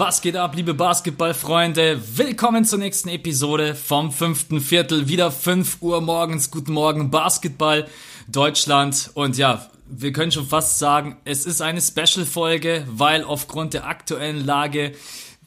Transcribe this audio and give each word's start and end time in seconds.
Was 0.00 0.22
geht 0.22 0.34
ab, 0.34 0.56
liebe 0.56 0.72
Basketballfreunde? 0.72 2.00
Willkommen 2.16 2.64
zur 2.64 2.78
nächsten 2.78 3.10
Episode 3.10 3.74
vom 3.74 4.12
fünften 4.12 4.62
Viertel. 4.62 5.08
Wieder 5.08 5.30
5 5.30 5.82
Uhr 5.82 6.00
morgens. 6.00 6.50
Guten 6.50 6.72
Morgen, 6.72 7.10
Basketball 7.10 7.86
Deutschland. 8.26 9.10
Und 9.12 9.36
ja, 9.36 9.68
wir 9.90 10.14
können 10.14 10.32
schon 10.32 10.46
fast 10.46 10.78
sagen, 10.78 11.18
es 11.26 11.44
ist 11.44 11.60
eine 11.60 11.82
Special-Folge, 11.82 12.86
weil 12.88 13.24
aufgrund 13.24 13.74
der 13.74 13.86
aktuellen 13.86 14.42
Lage 14.42 14.92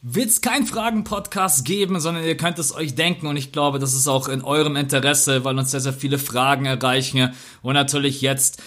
wird 0.03 0.27
es 0.27 0.41
kein 0.41 0.67
Fragen-Podcast 0.67 1.65
geben, 1.65 1.99
sondern 1.99 2.23
ihr 2.23 2.37
könnt 2.37 2.59
es 2.59 2.75
euch 2.75 2.93
denken 2.93 3.25
und 3.25 3.37
ich 3.37 3.51
glaube, 3.51 3.79
das 3.79 3.95
ist 3.95 4.07
auch 4.07 4.27
in 4.27 4.43
eurem 4.43 4.75
Interesse, 4.75 5.43
weil 5.45 5.57
uns 5.57 5.71
sehr, 5.71 5.79
sehr 5.79 5.93
viele 5.93 6.19
Fragen 6.19 6.67
erreichen 6.67 7.33
und 7.63 7.73
natürlich 7.73 8.21
jetzt 8.21 8.61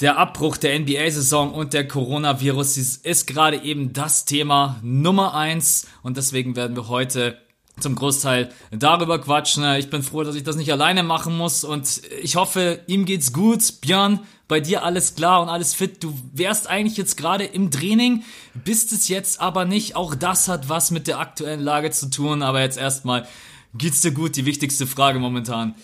der 0.00 0.16
Abbruch 0.16 0.56
der 0.56 0.78
NBA-Saison 0.78 1.52
und 1.52 1.72
der 1.74 1.86
Coronavirus 1.86 2.76
ist, 3.02 3.26
gerade 3.26 3.62
eben 3.62 3.92
das 3.92 4.24
Thema 4.24 4.80
Nummer 4.82 5.34
eins 5.34 5.86
und 6.02 6.16
deswegen 6.16 6.56
werden 6.56 6.76
wir 6.76 6.88
heute 6.88 7.38
zum 7.80 7.94
Großteil 7.94 8.50
darüber 8.70 9.18
quatschen. 9.20 9.64
Ich 9.76 9.90
bin 9.90 10.02
froh, 10.02 10.22
dass 10.22 10.34
ich 10.34 10.42
das 10.42 10.56
nicht 10.56 10.72
alleine 10.72 11.02
machen 11.02 11.36
muss 11.36 11.64
und 11.64 12.02
ich 12.22 12.36
hoffe, 12.36 12.80
ihm 12.86 13.04
geht's 13.04 13.32
gut. 13.32 13.80
Björn, 13.80 14.20
bei 14.48 14.60
dir 14.60 14.84
alles 14.84 15.14
klar 15.14 15.40
und 15.42 15.48
alles 15.48 15.74
fit. 15.74 16.02
Du 16.02 16.18
wärst 16.32 16.68
eigentlich 16.68 16.96
jetzt 16.96 17.16
gerade 17.16 17.44
im 17.44 17.70
Training, 17.70 18.24
bist 18.64 18.92
es 18.92 19.08
jetzt 19.08 19.40
aber 19.40 19.64
nicht. 19.64 19.96
Auch 19.96 20.14
das 20.14 20.48
hat 20.48 20.68
was 20.68 20.90
mit 20.90 21.06
der 21.06 21.20
aktuellen 21.20 21.60
Lage 21.60 21.90
zu 21.90 22.10
tun, 22.10 22.42
aber 22.42 22.60
jetzt 22.60 22.78
erstmal 22.78 23.26
geht's 23.74 24.00
dir 24.00 24.12
gut? 24.12 24.36
Die 24.36 24.46
wichtigste 24.46 24.86
Frage 24.86 25.18
momentan. 25.18 25.74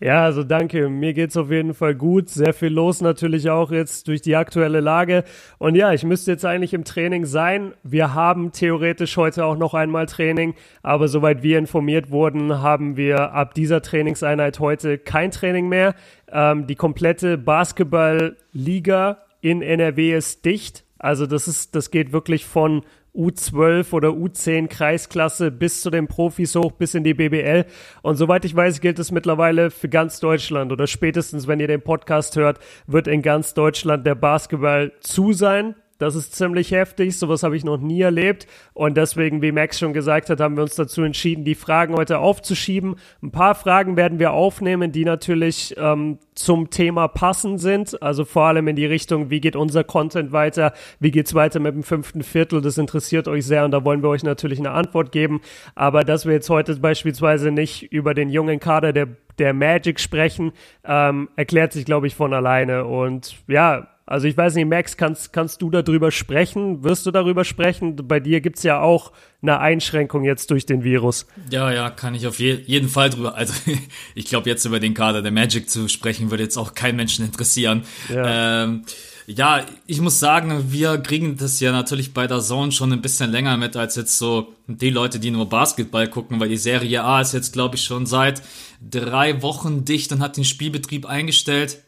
Ja, 0.00 0.24
also 0.24 0.44
danke. 0.44 0.88
Mir 0.88 1.12
geht's 1.12 1.36
auf 1.36 1.50
jeden 1.50 1.74
Fall 1.74 1.96
gut. 1.96 2.28
Sehr 2.28 2.54
viel 2.54 2.68
los 2.72 3.00
natürlich 3.00 3.50
auch 3.50 3.72
jetzt 3.72 4.06
durch 4.06 4.22
die 4.22 4.36
aktuelle 4.36 4.78
Lage. 4.78 5.24
Und 5.58 5.74
ja, 5.74 5.92
ich 5.92 6.04
müsste 6.04 6.30
jetzt 6.30 6.44
eigentlich 6.44 6.72
im 6.72 6.84
Training 6.84 7.24
sein. 7.24 7.74
Wir 7.82 8.14
haben 8.14 8.52
theoretisch 8.52 9.16
heute 9.16 9.44
auch 9.44 9.56
noch 9.56 9.74
einmal 9.74 10.06
Training, 10.06 10.54
aber 10.84 11.08
soweit 11.08 11.42
wir 11.42 11.58
informiert 11.58 12.12
wurden, 12.12 12.62
haben 12.62 12.96
wir 12.96 13.32
ab 13.32 13.54
dieser 13.54 13.82
Trainingseinheit 13.82 14.60
heute 14.60 14.98
kein 14.98 15.32
Training 15.32 15.68
mehr. 15.68 15.96
Ähm, 16.30 16.68
die 16.68 16.76
komplette 16.76 17.36
Basketballliga 17.36 19.18
in 19.40 19.62
NRW 19.62 20.14
ist 20.14 20.44
dicht. 20.44 20.84
Also 20.98 21.26
das 21.26 21.48
ist, 21.48 21.74
das 21.74 21.90
geht 21.90 22.12
wirklich 22.12 22.44
von 22.44 22.82
U12 23.18 23.92
oder 23.92 24.10
U10 24.10 24.68
Kreisklasse 24.68 25.50
bis 25.50 25.82
zu 25.82 25.90
den 25.90 26.06
Profis 26.06 26.54
hoch, 26.54 26.72
bis 26.72 26.94
in 26.94 27.04
die 27.04 27.14
BBL. 27.14 27.66
Und 28.02 28.16
soweit 28.16 28.44
ich 28.44 28.54
weiß, 28.54 28.80
gilt 28.80 28.98
es 28.98 29.10
mittlerweile 29.10 29.70
für 29.70 29.88
ganz 29.88 30.20
Deutschland 30.20 30.70
oder 30.72 30.86
spätestens, 30.86 31.48
wenn 31.48 31.60
ihr 31.60 31.66
den 31.66 31.82
Podcast 31.82 32.36
hört, 32.36 32.60
wird 32.86 33.08
in 33.08 33.22
ganz 33.22 33.54
Deutschland 33.54 34.06
der 34.06 34.14
Basketball 34.14 34.92
zu 35.00 35.32
sein. 35.32 35.74
Das 35.98 36.14
ist 36.14 36.36
ziemlich 36.36 36.70
heftig, 36.70 37.18
sowas 37.18 37.42
habe 37.42 37.56
ich 37.56 37.64
noch 37.64 37.78
nie 37.78 38.00
erlebt. 38.00 38.46
Und 38.72 38.96
deswegen, 38.96 39.42
wie 39.42 39.50
Max 39.50 39.80
schon 39.80 39.92
gesagt 39.92 40.30
hat, 40.30 40.40
haben 40.40 40.56
wir 40.56 40.62
uns 40.62 40.76
dazu 40.76 41.02
entschieden, 41.02 41.44
die 41.44 41.56
Fragen 41.56 41.94
heute 41.94 42.20
aufzuschieben. 42.20 42.94
Ein 43.20 43.32
paar 43.32 43.56
Fragen 43.56 43.96
werden 43.96 44.20
wir 44.20 44.32
aufnehmen, 44.32 44.92
die 44.92 45.04
natürlich 45.04 45.74
ähm, 45.76 46.18
zum 46.36 46.70
Thema 46.70 47.08
passend 47.08 47.60
sind. 47.60 48.00
Also 48.00 48.24
vor 48.24 48.44
allem 48.44 48.68
in 48.68 48.76
die 48.76 48.86
Richtung, 48.86 49.30
wie 49.30 49.40
geht 49.40 49.56
unser 49.56 49.82
Content 49.82 50.30
weiter, 50.30 50.72
wie 51.00 51.10
geht's 51.10 51.34
weiter 51.34 51.58
mit 51.58 51.74
dem 51.74 51.82
fünften 51.82 52.22
Viertel. 52.22 52.60
Das 52.60 52.78
interessiert 52.78 53.26
euch 53.26 53.44
sehr 53.44 53.64
und 53.64 53.72
da 53.72 53.84
wollen 53.84 54.02
wir 54.02 54.08
euch 54.08 54.22
natürlich 54.22 54.60
eine 54.60 54.70
Antwort 54.70 55.10
geben. 55.10 55.40
Aber 55.74 56.04
dass 56.04 56.26
wir 56.26 56.32
jetzt 56.32 56.48
heute 56.48 56.76
beispielsweise 56.76 57.50
nicht 57.50 57.92
über 57.92 58.14
den 58.14 58.30
jungen 58.30 58.60
Kader 58.60 58.92
der 58.92 59.08
der 59.38 59.54
Magic 59.54 60.00
sprechen, 60.00 60.50
ähm, 60.84 61.28
erklärt 61.36 61.72
sich, 61.72 61.84
glaube 61.84 62.08
ich, 62.08 62.14
von 62.16 62.34
alleine. 62.34 62.86
Und 62.86 63.36
ja, 63.46 63.86
also 64.08 64.26
ich 64.26 64.36
weiß 64.36 64.54
nicht, 64.54 64.66
Max, 64.66 64.96
kannst, 64.96 65.32
kannst 65.32 65.60
du 65.60 65.70
darüber 65.70 66.10
sprechen? 66.10 66.82
Wirst 66.82 67.04
du 67.04 67.10
darüber 67.10 67.44
sprechen? 67.44 67.96
Bei 68.08 68.20
dir 68.20 68.40
gibt's 68.40 68.62
ja 68.62 68.80
auch 68.80 69.12
eine 69.42 69.60
Einschränkung 69.60 70.24
jetzt 70.24 70.50
durch 70.50 70.64
den 70.64 70.82
Virus. 70.82 71.26
Ja, 71.50 71.70
ja, 71.70 71.90
kann 71.90 72.14
ich 72.14 72.26
auf 72.26 72.38
je 72.38 72.54
jeden 72.54 72.88
Fall 72.88 73.10
drüber. 73.10 73.34
Also 73.34 73.52
ich 74.14 74.24
glaube, 74.24 74.48
jetzt 74.48 74.64
über 74.64 74.80
den 74.80 74.94
Kader 74.94 75.20
der 75.20 75.30
Magic 75.30 75.68
zu 75.68 75.88
sprechen, 75.88 76.30
würde 76.30 76.42
jetzt 76.42 76.56
auch 76.56 76.74
keinen 76.74 76.96
Menschen 76.96 77.24
interessieren. 77.24 77.84
Ja. 78.08 78.64
Ähm, 78.64 78.84
ja, 79.26 79.66
ich 79.86 80.00
muss 80.00 80.18
sagen, 80.18 80.72
wir 80.72 80.96
kriegen 80.98 81.36
das 81.36 81.60
ja 81.60 81.70
natürlich 81.70 82.14
bei 82.14 82.26
der 82.26 82.40
Zone 82.40 82.72
schon 82.72 82.94
ein 82.94 83.02
bisschen 83.02 83.30
länger 83.30 83.58
mit 83.58 83.76
als 83.76 83.94
jetzt 83.94 84.16
so 84.16 84.54
die 84.66 84.88
Leute, 84.88 85.20
die 85.20 85.30
nur 85.30 85.50
Basketball 85.50 86.08
gucken, 86.08 86.40
weil 86.40 86.48
die 86.48 86.56
Serie 86.56 87.04
A 87.04 87.20
ist 87.20 87.34
jetzt, 87.34 87.52
glaube 87.52 87.76
ich, 87.76 87.84
schon 87.84 88.06
seit 88.06 88.40
drei 88.80 89.42
Wochen 89.42 89.84
dicht 89.84 90.10
und 90.12 90.20
hat 90.20 90.38
den 90.38 90.46
Spielbetrieb 90.46 91.04
eingestellt. 91.04 91.82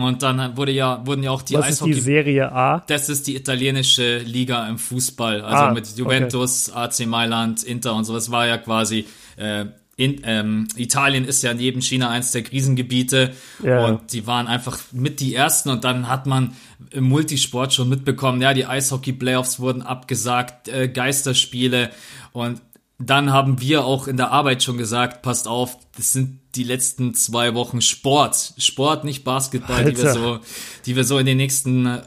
Und 0.00 0.22
dann 0.22 0.56
wurde 0.56 0.72
ja, 0.72 1.06
wurden 1.06 1.22
ja 1.22 1.30
auch 1.30 1.42
die 1.42 1.54
Was 1.54 1.66
Eishockey. 1.66 1.90
Ist 1.92 1.96
die 1.98 2.02
Serie 2.02 2.52
A? 2.52 2.82
Das 2.86 3.08
ist 3.08 3.26
die 3.26 3.36
italienische 3.36 4.18
Liga 4.18 4.68
im 4.68 4.78
Fußball. 4.78 5.40
Also 5.40 5.64
ah, 5.64 5.72
mit 5.72 5.96
Juventus, 5.96 6.70
okay. 6.70 6.78
AC 6.78 7.06
Mailand, 7.06 7.62
Inter 7.62 7.94
und 7.94 8.04
so. 8.04 8.14
Das 8.14 8.30
war 8.30 8.46
ja 8.46 8.58
quasi, 8.58 9.06
äh, 9.36 9.66
in, 9.96 10.22
ähm, 10.24 10.66
Italien 10.76 11.24
ist 11.24 11.42
ja 11.42 11.54
neben 11.54 11.80
China 11.80 12.10
eins 12.10 12.32
der 12.32 12.42
Krisengebiete 12.42 13.30
ja. 13.62 13.86
und 13.86 14.12
die 14.12 14.26
waren 14.26 14.48
einfach 14.48 14.78
mit 14.90 15.20
die 15.20 15.34
ersten 15.34 15.68
und 15.70 15.84
dann 15.84 16.08
hat 16.08 16.26
man 16.26 16.56
im 16.90 17.04
Multisport 17.04 17.72
schon 17.72 17.88
mitbekommen, 17.88 18.42
ja, 18.42 18.54
die 18.54 18.66
Eishockey-Playoffs 18.66 19.60
wurden 19.60 19.82
abgesagt, 19.82 20.68
äh, 20.68 20.88
Geisterspiele 20.88 21.90
und 22.32 22.60
dann 23.06 23.32
haben 23.32 23.60
wir 23.60 23.84
auch 23.84 24.06
in 24.06 24.16
der 24.16 24.30
Arbeit 24.30 24.62
schon 24.62 24.78
gesagt, 24.78 25.22
passt 25.22 25.48
auf, 25.48 25.78
das 25.96 26.12
sind 26.12 26.40
die 26.54 26.64
letzten 26.64 27.14
zwei 27.14 27.54
Wochen 27.54 27.80
Sport. 27.80 28.54
Sport, 28.58 29.04
nicht 29.04 29.24
Basketball, 29.24 29.84
die 29.84 29.96
wir 29.96 30.12
so, 30.12 30.38
die 30.86 30.96
wir 30.96 31.04
so 31.04 31.18
in 31.18 31.26
den 31.26 31.36
nächsten 31.36 32.00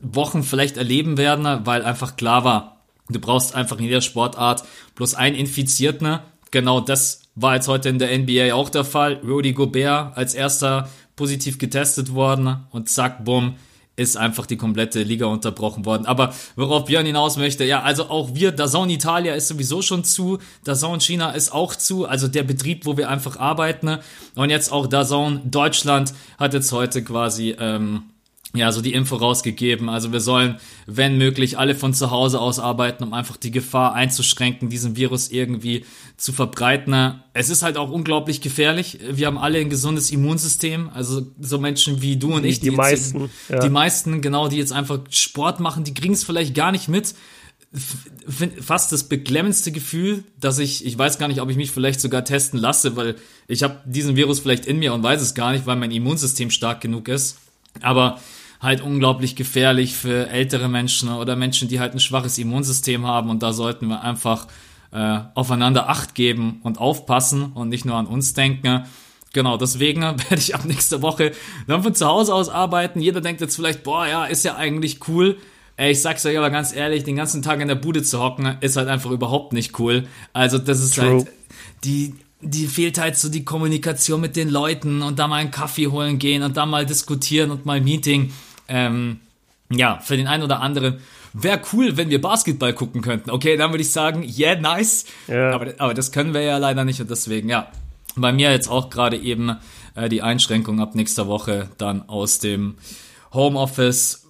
Wochen 0.00 0.42
vielleicht 0.42 0.76
erleben 0.76 1.16
werden, 1.16 1.66
weil 1.66 1.84
einfach 1.84 2.16
klar 2.16 2.44
war, 2.44 2.84
du 3.08 3.18
brauchst 3.18 3.54
einfach 3.54 3.78
in 3.78 3.84
jeder 3.84 4.00
Sportart 4.00 4.64
bloß 4.94 5.14
einen 5.14 5.36
Infizierten. 5.36 6.18
Genau 6.50 6.80
das 6.80 7.22
war 7.34 7.54
jetzt 7.54 7.68
heute 7.68 7.88
in 7.88 7.98
der 7.98 8.16
NBA 8.16 8.54
auch 8.54 8.68
der 8.68 8.84
Fall. 8.84 9.20
Rudy 9.24 9.52
Gobert 9.52 10.16
als 10.16 10.34
erster 10.34 10.88
positiv 11.14 11.58
getestet 11.58 12.14
worden 12.14 12.66
und 12.70 12.88
zack, 12.88 13.24
bumm, 13.24 13.56
ist 13.96 14.16
einfach 14.16 14.46
die 14.46 14.56
komplette 14.56 15.02
Liga 15.02 15.26
unterbrochen 15.26 15.84
worden. 15.84 16.06
Aber 16.06 16.34
worauf 16.54 16.84
Björn 16.84 17.06
hinaus 17.06 17.36
möchte, 17.36 17.64
ja, 17.64 17.82
also 17.82 18.10
auch 18.10 18.34
wir, 18.34 18.52
Dazone 18.52 18.92
Italia 18.92 19.34
ist 19.34 19.48
sowieso 19.48 19.82
schon 19.82 20.04
zu, 20.04 20.38
Dazone 20.64 21.00
China 21.00 21.30
ist 21.30 21.52
auch 21.52 21.74
zu, 21.74 22.06
also 22.06 22.28
der 22.28 22.42
Betrieb, 22.42 22.84
wo 22.84 22.96
wir 22.96 23.08
einfach 23.08 23.38
arbeiten. 23.38 23.86
Ne? 23.86 24.00
Und 24.34 24.50
jetzt 24.50 24.70
auch 24.70 24.86
Dazone 24.86 25.40
Deutschland 25.44 26.12
hat 26.38 26.52
jetzt 26.52 26.70
heute 26.72 27.02
quasi 27.02 27.56
ähm, 27.58 28.02
ja, 28.56 28.72
so 28.72 28.80
die 28.80 28.92
Info 28.92 29.16
rausgegeben. 29.16 29.88
Also 29.88 30.12
wir 30.12 30.20
sollen, 30.20 30.56
wenn 30.86 31.18
möglich, 31.18 31.58
alle 31.58 31.74
von 31.74 31.94
zu 31.94 32.10
Hause 32.10 32.40
aus 32.40 32.58
arbeiten, 32.58 33.04
um 33.04 33.12
einfach 33.12 33.36
die 33.36 33.50
Gefahr 33.50 33.94
einzuschränken, 33.94 34.68
diesen 34.68 34.96
Virus 34.96 35.30
irgendwie 35.30 35.84
zu 36.16 36.32
verbreiten. 36.32 37.20
Es 37.32 37.50
ist 37.50 37.62
halt 37.62 37.76
auch 37.76 37.90
unglaublich 37.90 38.40
gefährlich. 38.40 38.98
Wir 39.10 39.26
haben 39.26 39.38
alle 39.38 39.58
ein 39.58 39.70
gesundes 39.70 40.10
Immunsystem. 40.10 40.90
Also 40.92 41.26
so 41.40 41.58
Menschen 41.58 42.02
wie 42.02 42.16
du 42.16 42.34
und 42.34 42.42
die, 42.42 42.48
ich. 42.48 42.60
Die, 42.60 42.70
die 42.70 42.76
meisten. 42.76 43.20
Jetzt, 43.22 43.32
ja. 43.48 43.58
Die 43.60 43.68
meisten, 43.68 44.20
genau, 44.22 44.48
die 44.48 44.56
jetzt 44.56 44.72
einfach 44.72 45.00
Sport 45.10 45.60
machen, 45.60 45.84
die 45.84 45.94
kriegen 45.94 46.14
es 46.14 46.24
vielleicht 46.24 46.54
gar 46.54 46.72
nicht 46.72 46.88
mit. 46.88 47.14
Fast 48.60 48.92
das 48.92 49.04
beklemmendste 49.04 49.72
Gefühl, 49.72 50.24
dass 50.40 50.58
ich, 50.58 50.86
ich 50.86 50.96
weiß 50.96 51.18
gar 51.18 51.28
nicht, 51.28 51.40
ob 51.40 51.50
ich 51.50 51.56
mich 51.56 51.70
vielleicht 51.70 52.00
sogar 52.00 52.24
testen 52.24 52.58
lasse, 52.58 52.96
weil 52.96 53.16
ich 53.48 53.62
habe 53.62 53.80
diesen 53.84 54.16
Virus 54.16 54.40
vielleicht 54.40 54.66
in 54.66 54.78
mir 54.78 54.94
und 54.94 55.02
weiß 55.02 55.20
es 55.20 55.34
gar 55.34 55.52
nicht, 55.52 55.66
weil 55.66 55.76
mein 55.76 55.90
Immunsystem 55.90 56.50
stark 56.50 56.80
genug 56.80 57.08
ist. 57.08 57.38
Aber 57.82 58.20
halt 58.60 58.80
unglaublich 58.80 59.36
gefährlich 59.36 59.94
für 59.94 60.28
ältere 60.28 60.68
Menschen 60.68 61.10
oder 61.10 61.36
Menschen, 61.36 61.68
die 61.68 61.80
halt 61.80 61.94
ein 61.94 62.00
schwaches 62.00 62.38
Immunsystem 62.38 63.06
haben 63.06 63.30
und 63.30 63.42
da 63.42 63.52
sollten 63.52 63.88
wir 63.88 64.02
einfach 64.02 64.46
äh, 64.92 65.18
aufeinander 65.34 65.88
Acht 65.88 66.14
geben 66.14 66.60
und 66.62 66.78
aufpassen 66.78 67.52
und 67.52 67.68
nicht 67.68 67.84
nur 67.84 67.96
an 67.96 68.06
uns 68.06 68.34
denken. 68.34 68.84
Genau, 69.32 69.56
deswegen 69.56 70.00
werde 70.02 70.38
ich 70.38 70.54
ab 70.54 70.64
nächster 70.64 71.02
Woche 71.02 71.32
dann 71.66 71.82
von 71.82 71.94
zu 71.94 72.06
Hause 72.06 72.34
aus 72.34 72.48
arbeiten. 72.48 73.00
Jeder 73.00 73.20
denkt 73.20 73.40
jetzt 73.40 73.56
vielleicht, 73.56 73.82
boah, 73.82 74.06
ja, 74.06 74.24
ist 74.24 74.44
ja 74.44 74.56
eigentlich 74.56 75.06
cool. 75.08 75.36
Ey, 75.76 75.92
ich 75.92 76.00
sag's 76.00 76.24
euch 76.24 76.38
aber 76.38 76.48
ganz 76.48 76.74
ehrlich, 76.74 77.04
den 77.04 77.16
ganzen 77.16 77.42
Tag 77.42 77.60
in 77.60 77.68
der 77.68 77.74
Bude 77.74 78.02
zu 78.02 78.22
hocken, 78.22 78.56
ist 78.60 78.76
halt 78.76 78.88
einfach 78.88 79.10
überhaupt 79.10 79.52
nicht 79.52 79.78
cool. 79.78 80.06
Also 80.32 80.56
das 80.56 80.80
ist 80.80 80.94
True. 80.94 81.04
halt 81.04 81.26
die 81.84 82.14
die 82.40 82.66
fehlt 82.66 82.98
halt 82.98 83.16
so 83.16 83.28
die 83.28 83.44
Kommunikation 83.44 84.20
mit 84.20 84.36
den 84.36 84.48
Leuten 84.48 85.02
und 85.02 85.18
da 85.18 85.26
mal 85.26 85.36
einen 85.36 85.50
Kaffee 85.50 85.88
holen 85.88 86.18
gehen 86.18 86.42
und 86.42 86.56
da 86.56 86.66
mal 86.66 86.86
diskutieren 86.86 87.50
und 87.50 87.64
mal 87.64 87.80
Meeting. 87.80 88.32
Ähm, 88.68 89.20
ja, 89.70 89.98
für 90.00 90.16
den 90.16 90.26
einen 90.26 90.42
oder 90.42 90.60
anderen 90.60 90.98
wäre 91.32 91.60
cool, 91.72 91.96
wenn 91.96 92.10
wir 92.10 92.20
Basketball 92.20 92.72
gucken 92.72 93.02
könnten. 93.02 93.30
Okay, 93.30 93.56
dann 93.56 93.70
würde 93.70 93.82
ich 93.82 93.90
sagen, 93.90 94.22
yeah, 94.22 94.58
nice. 94.58 95.06
Ja. 95.28 95.50
Aber, 95.50 95.74
aber 95.78 95.94
das 95.94 96.12
können 96.12 96.34
wir 96.34 96.42
ja 96.42 96.58
leider 96.58 96.84
nicht 96.84 97.00
und 97.00 97.10
deswegen, 97.10 97.48
ja. 97.48 97.70
Bei 98.18 98.32
mir 98.32 98.50
jetzt 98.50 98.68
auch 98.68 98.88
gerade 98.88 99.18
eben 99.18 99.56
äh, 99.94 100.08
die 100.08 100.22
Einschränkung 100.22 100.80
ab 100.80 100.94
nächster 100.94 101.26
Woche 101.26 101.68
dann 101.76 102.08
aus 102.08 102.38
dem 102.38 102.76
Homeoffice. 103.34 104.26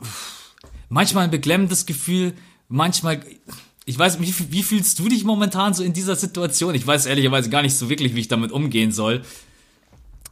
Manchmal 0.89 1.25
ein 1.25 1.31
beklemmendes 1.31 1.87
Gefühl, 1.87 2.33
manchmal 2.69 3.21
ich 3.89 3.97
weiß, 3.97 4.21
wie, 4.21 4.35
wie 4.53 4.63
fühlst 4.65 4.99
du 4.99 5.09
dich 5.09 5.25
momentan 5.25 5.73
so 5.73 5.85
in 5.85 5.93
dieser 5.93 6.17
Situation? 6.17 6.75
Ich 6.75 6.85
weiß 6.85 7.07
ehrlicherweise 7.07 7.51
gar 7.51 7.63
nicht 7.63 7.77
so 7.77 7.89
wirklich, 7.89 8.17
wie 8.17 8.21
ich 8.21 8.29
damit 8.29 8.51
umgehen 8.51 8.91
soll. 8.91 9.23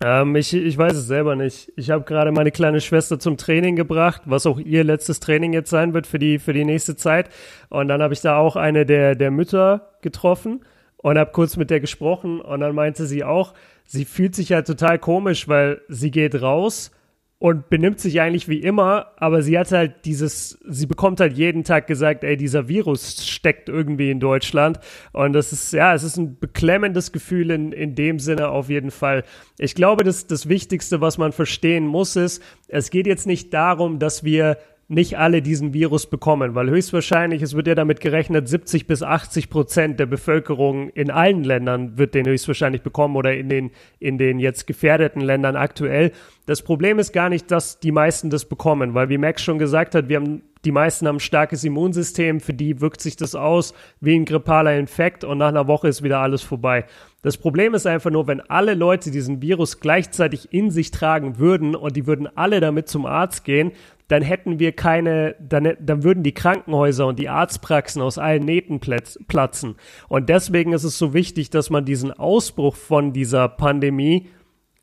Ähm, 0.03 0.35
ich, 0.35 0.53
ich 0.53 0.77
weiß 0.77 0.95
es 0.95 1.07
selber 1.07 1.37
nicht. 1.37 1.73
Ich 1.77 1.91
habe 1.91 2.05
gerade 2.05 2.33
meine 2.33 2.51
kleine 2.51 2.81
Schwester 2.81 3.21
zum 3.21 3.37
Training 3.37 3.77
gebracht, 3.77 4.23
was 4.25 4.45
auch 4.47 4.59
ihr 4.59 4.83
letztes 4.83 5.21
Training 5.21 5.53
jetzt 5.53 5.71
sein 5.71 5.95
wird 5.95 6.09
für 6.09 6.19
die, 6.19 6.41
für 6.41 6.53
die 6.53 6.65
nächste 6.65 6.97
Zeit. 6.97 7.31
Und 7.69 7.87
dann 7.87 8.03
habe 8.03 8.13
ich 8.13 8.21
da 8.21 8.37
auch 8.37 8.57
eine 8.57 8.85
der, 8.87 9.15
der 9.15 9.31
Mütter 9.31 9.93
getroffen 10.03 10.65
und 10.97 11.17
habe 11.17 11.31
kurz 11.31 11.57
mit 11.57 11.71
der 11.71 11.79
gesprochen. 11.79 12.41
Und 12.41 12.59
dann 12.59 12.75
meinte 12.75 13.07
sie 13.07 13.23
auch, 13.23 13.55
sie 13.85 14.05
fühlt 14.05 14.35
sich 14.35 14.51
halt 14.51 14.67
total 14.67 14.99
komisch, 14.99 15.47
weil 15.47 15.81
sie 15.89 16.11
geht 16.11 16.43
raus 16.43 16.91
und 17.39 17.69
benimmt 17.69 18.01
sich 18.01 18.21
eigentlich 18.21 18.49
wie 18.49 18.61
immer, 18.61 19.13
aber 19.17 19.43
sie 19.43 19.59
hat 19.59 19.71
halt 19.71 20.05
dieses, 20.05 20.59
sie 20.67 20.87
bekommt 20.87 21.21
halt 21.21 21.37
jeden 21.37 21.65
Tag 21.65 21.87
gesagt, 21.87 22.25
ey, 22.25 22.37
dieser 22.37 22.69
Virus 22.69 23.27
steckt 23.27 23.69
irgendwie 23.69 24.11
in 24.11 24.21
Deutschland. 24.21 24.79
Und 25.13 25.33
das 25.35 25.53
ist, 25.53 25.73
ja, 25.73 25.95
es 25.95 26.05
ist 26.05 26.17
ein 26.17 26.39
beklemmendes 26.39 27.13
Gefühl 27.13 27.51
in, 27.51 27.73
in 27.73 27.95
dem 27.95 28.19
Sinne 28.19 28.49
auf 28.49 28.71
jeden 28.71 28.91
Fall. 28.91 29.25
Ich 29.59 29.75
glaube, 29.75 30.05
das, 30.05 30.27
das 30.27 30.49
Wichtigste, 30.49 31.01
was 31.01 31.19
man 31.19 31.33
verstehen 31.33 31.87
muss, 31.87 32.17
ist, 32.17 32.43
es 32.69 32.91
geht 32.91 33.07
jetzt 33.07 33.27
nicht 33.27 33.53
darum, 33.53 33.99
dass 33.99 34.25
wir 34.25 34.57
nicht 34.95 35.19
alle 35.19 35.43
diesen 35.43 35.75
Virus 35.75 36.07
bekommen, 36.07 36.55
weil 36.55 36.71
höchstwahrscheinlich, 36.71 37.43
es 37.43 37.55
wird 37.55 37.67
ja 37.67 37.75
damit 37.75 38.01
gerechnet, 38.01 38.49
70 38.49 38.87
bis 38.87 39.03
80 39.03 39.51
Prozent 39.51 40.01
der 40.01 40.07
Bevölkerung 40.07 40.89
in 40.91 41.11
allen 41.11 41.45
Ländern 41.45 41.99
wird 41.99 42.15
den 42.15 42.27
höchstwahrscheinlich 42.27 42.83
bekommen 42.83 43.17
oder 43.17 43.35
in 43.35 43.49
den, 43.49 43.71
in 43.99 44.19
den 44.19 44.39
jetzt 44.39 44.67
gefährdeten 44.67 45.21
Ländern 45.21 45.57
aktuell. 45.57 46.13
Das 46.47 46.63
Problem 46.63 46.99
ist 46.99 47.13
gar 47.13 47.29
nicht, 47.29 47.51
dass 47.51 47.81
die 47.81 47.93
meisten 47.93 48.31
das 48.31 48.45
bekommen, 48.45 48.95
weil 48.95 49.09
wie 49.09 49.19
Max 49.19 49.43
schon 49.43 49.59
gesagt 49.59 49.95
hat, 49.95 50.09
wir 50.09 50.17
haben 50.17 50.43
die 50.65 50.73
meisten 50.73 51.07
haben 51.07 51.17
ein 51.17 51.21
starkes 51.21 51.63
Immunsystem, 51.65 52.41
für 52.41 52.55
die 52.55 52.81
wirkt 52.81 53.01
sich 53.01 53.17
das 53.17 53.35
aus 53.35 53.75
wie 54.01 54.15
ein 54.15 54.25
grippaler 54.25 54.79
Infekt 54.79 55.23
und 55.23 55.39
nach 55.39 55.49
einer 55.49 55.67
Woche 55.67 55.89
ist 55.89 56.03
wieder 56.03 56.21
alles 56.21 56.43
vorbei. 56.43 56.87
Das 57.23 57.37
Problem 57.37 57.75
ist 57.75 57.87
einfach 57.87 58.11
nur, 58.11 58.27
wenn 58.27 58.41
alle 58.41 58.75
Leute 58.75 59.11
diesen 59.11 59.41
Virus 59.43 59.81
gleichzeitig 59.81 60.53
in 60.53 60.71
sich 60.71 60.91
tragen 60.91 61.39
würden 61.39 61.75
und 61.75 61.97
die 61.97 62.07
würden 62.07 62.29
alle 62.35 62.61
damit 62.61 62.89
zum 62.89 63.07
Arzt 63.07 63.45
gehen, 63.45 63.73
dann 64.09 64.23
hätten 64.23 64.59
wir 64.59 64.73
keine, 64.73 65.35
dann, 65.41 65.77
dann 65.81 66.03
würden 66.03 66.23
die 66.23 66.35
Krankenhäuser 66.35 67.07
und 67.07 67.19
die 67.19 67.29
Arztpraxen 67.29 68.03
aus 68.03 68.19
allen 68.19 68.45
Nähten 68.45 68.81
platzen. 68.81 69.77
Und 70.09 70.29
deswegen 70.29 70.73
ist 70.73 70.85
es 70.85 70.99
so 70.99 71.15
wichtig, 71.15 71.51
dass 71.51 71.71
man 71.71 71.85
diesen 71.85 72.13
Ausbruch 72.13 72.77
von 72.77 73.13
dieser 73.13 73.49
Pandemie 73.49 74.29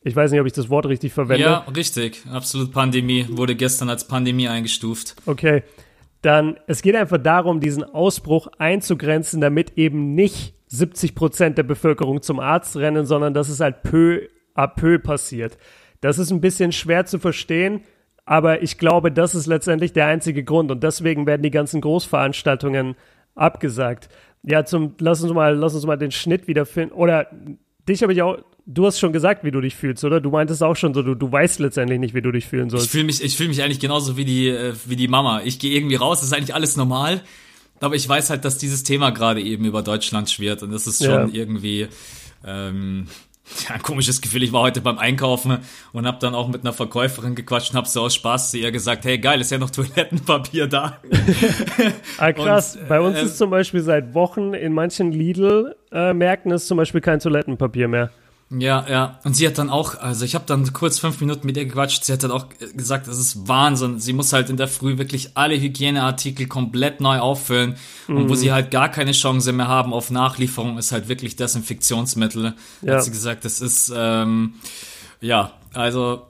ich 0.04 0.16
weiß 0.16 0.32
nicht, 0.32 0.42
ob 0.42 0.48
ich 0.48 0.54
das 0.54 0.70
Wort 0.70 0.88
richtig 0.88 1.14
verwende. 1.14 1.44
Ja, 1.44 1.60
richtig. 1.76 2.24
Absolut 2.28 2.72
Pandemie. 2.72 3.28
Wurde 3.30 3.56
gestern 3.56 3.90
als 3.90 4.08
Pandemie 4.08 4.48
eingestuft. 4.48 5.16
Okay. 5.28 5.64
Dann, 6.22 6.58
es 6.68 6.82
geht 6.82 6.96
einfach 6.96 7.20
darum, 7.20 7.60
diesen 7.60 7.84
Ausbruch 7.84 8.48
einzugrenzen, 8.58 9.42
damit 9.42 9.78
eben 9.78 10.14
nicht 10.16 10.56
70 10.68 11.16
Prozent 11.16 11.58
der 11.58 11.64
Bevölkerung 11.64 12.22
zum 12.22 12.40
Arzt 12.40 12.78
rennen, 12.78 13.06
sondern 13.06 13.34
dass 13.34 13.50
es 13.50 13.60
halt 13.60 13.84
peu 13.84 14.28
à 14.56 14.68
peu 14.68 15.00
passiert. 15.00 15.58
Das 16.00 16.18
ist 16.18 16.32
ein 16.32 16.42
bisschen 16.42 16.72
schwer 16.72 17.06
zu 17.06 17.20
verstehen. 17.20 17.82
Aber 18.32 18.64
ich 18.64 18.78
glaube, 18.78 19.12
das 19.12 19.36
ist 19.36 19.46
letztendlich 19.46 19.92
der 19.92 20.06
einzige 20.06 20.46
Grund 20.46 20.72
und 20.72 20.84
deswegen 20.84 21.26
werden 21.26 21.42
die 21.42 21.52
ganzen 21.52 21.82
Großveranstaltungen 21.82 22.96
abgesagt. 23.36 24.08
Ja, 24.42 24.64
zum, 24.64 24.96
lass 25.02 25.22
uns 25.22 25.34
mal, 25.34 25.54
lass 25.54 25.76
uns 25.76 25.86
mal 25.86 25.98
den 25.98 26.12
Schnitt 26.12 26.48
wiederfinden. 26.48 26.96
Oder 26.96 27.28
dich 27.90 28.02
habe 28.04 28.14
ich 28.14 28.22
auch, 28.22 28.38
du 28.66 28.86
hast 28.86 29.00
schon 29.00 29.12
gesagt, 29.12 29.44
wie 29.44 29.52
du 29.52 29.60
dich 29.60 29.76
fühlst, 29.76 30.06
oder? 30.06 30.22
Du 30.22 30.30
meintest 30.30 30.64
auch 30.64 30.78
schon 30.78 30.94
so, 30.94 31.02
du, 31.04 31.14
du 31.14 31.30
weißt 31.30 31.60
letztendlich 31.60 32.00
nicht, 32.00 32.14
wie 32.14 32.22
du 32.22 32.32
dich 32.32 32.46
fühlen 32.46 32.70
sollst. 32.70 32.86
Ich 32.86 32.92
fühle 32.94 33.04
mich, 33.04 33.22
ich 33.22 33.36
fühle 33.36 33.50
mich 33.50 33.62
eigentlich 33.64 33.82
genauso 33.82 34.16
wie 34.16 34.24
die, 34.24 34.48
äh, 34.48 34.76
wie 34.86 34.96
die 34.96 35.10
Mama. 35.10 35.42
Ich 35.44 35.60
gehe 35.60 35.76
irgendwie 35.76 35.96
raus, 35.96 36.24
ist 36.24 36.32
eigentlich 36.32 36.56
alles 36.56 36.78
normal. 36.78 37.20
Aber 37.82 37.96
ich 37.96 38.08
weiß 38.08 38.30
halt, 38.30 38.46
dass 38.46 38.58
dieses 38.58 38.84
Thema 38.84 39.10
gerade 39.10 39.42
eben 39.42 39.66
über 39.66 39.82
Deutschland 39.82 40.30
schwirrt 40.30 40.64
und 40.64 40.72
das 40.72 40.88
ist 40.88 41.04
schon 41.04 41.12
ja. 41.12 41.30
irgendwie, 41.34 41.90
ähm, 42.46 43.08
ja, 43.68 43.76
ein 43.76 43.82
komisches 43.82 44.22
Gefühl. 44.22 44.44
Ich 44.44 44.54
war 44.54 44.62
heute 44.62 44.82
beim 44.82 44.98
Einkaufen 44.98 45.60
und 45.94 46.08
habe 46.08 46.20
dann 46.20 46.36
auch 46.36 46.48
mit 46.48 46.62
einer 46.62 46.74
Verkäuferin 46.74 47.36
gequatscht 47.36 47.72
und 47.72 47.78
habe 47.78 47.88
so 47.88 48.02
aus 48.02 48.16
Spaß 48.16 48.52
zu 48.52 48.58
ihr 48.58 48.72
gesagt, 48.72 49.06
hey 49.06 49.18
geil, 49.18 49.42
ist 49.42 49.52
ja 49.52 49.58
noch 49.58 49.70
Toilettenpapier 49.72 50.68
da. 50.68 51.00
ah, 52.18 52.32
krass. 52.34 52.76
Und, 52.76 52.88
Bei 52.88 53.00
uns 53.00 53.18
äh, 53.18 53.24
ist 53.24 53.38
zum 53.38 53.50
Beispiel 53.50 53.82
seit 53.82 54.14
Wochen 54.14 54.54
in 54.54 54.74
manchen 54.74 55.12
Lidl-Märkten 55.12 56.52
äh, 56.52 56.56
ist 56.56 56.68
zum 56.68 56.78
Beispiel 56.78 57.02
kein 57.02 57.20
Toilettenpapier 57.20 57.88
mehr. 57.88 58.12
Ja, 58.54 58.86
ja. 58.90 59.20
Und 59.24 59.34
sie 59.34 59.48
hat 59.48 59.58
dann 59.58 59.70
auch, 59.70 59.96
also 59.96 60.26
ich 60.26 60.36
habe 60.36 60.44
dann 60.46 60.74
kurz 60.74 61.00
fünf 61.00 61.22
Minuten 61.22 61.48
mit 61.48 61.56
ihr 61.56 61.66
gequatscht. 61.66 62.04
Sie 62.04 62.12
hat 62.12 62.24
dann 62.24 62.32
auch 62.32 62.48
gesagt, 62.76 63.08
das 63.08 63.18
ist 63.18 63.48
Wahnsinn. 63.48 64.00
Sie 64.00 64.12
muss 64.12 64.34
halt 64.34 64.50
in 64.50 64.58
der 64.58 64.68
Früh 64.68 64.98
wirklich 64.98 65.38
alle 65.38 65.60
Hygieneartikel 65.60 66.48
komplett 66.48 67.00
neu 67.00 67.20
auffüllen. 67.20 67.78
Mhm. 68.08 68.18
Und 68.18 68.30
wo 68.30 68.34
mhm. 68.34 68.38
sie 68.38 68.52
halt 68.52 68.70
gar 68.70 68.90
keine 68.90 69.14
Chance 69.14 69.54
mehr 69.54 69.70
haben 69.70 69.94
auf 69.94 70.12
Nachlieferung, 70.12 70.78
ist 70.78 70.92
halt 70.92 71.08
wirklich 71.08 71.38
Desinfektionsmittel. 71.38 72.56
Ja. 72.82 72.96
Hat 72.96 73.06
sie 73.06 73.12
gesagt, 73.12 73.46
das 73.46 73.62
ist, 73.62 73.92
ähm, 73.96 74.56
ja, 75.22 75.54
also, 75.74 76.24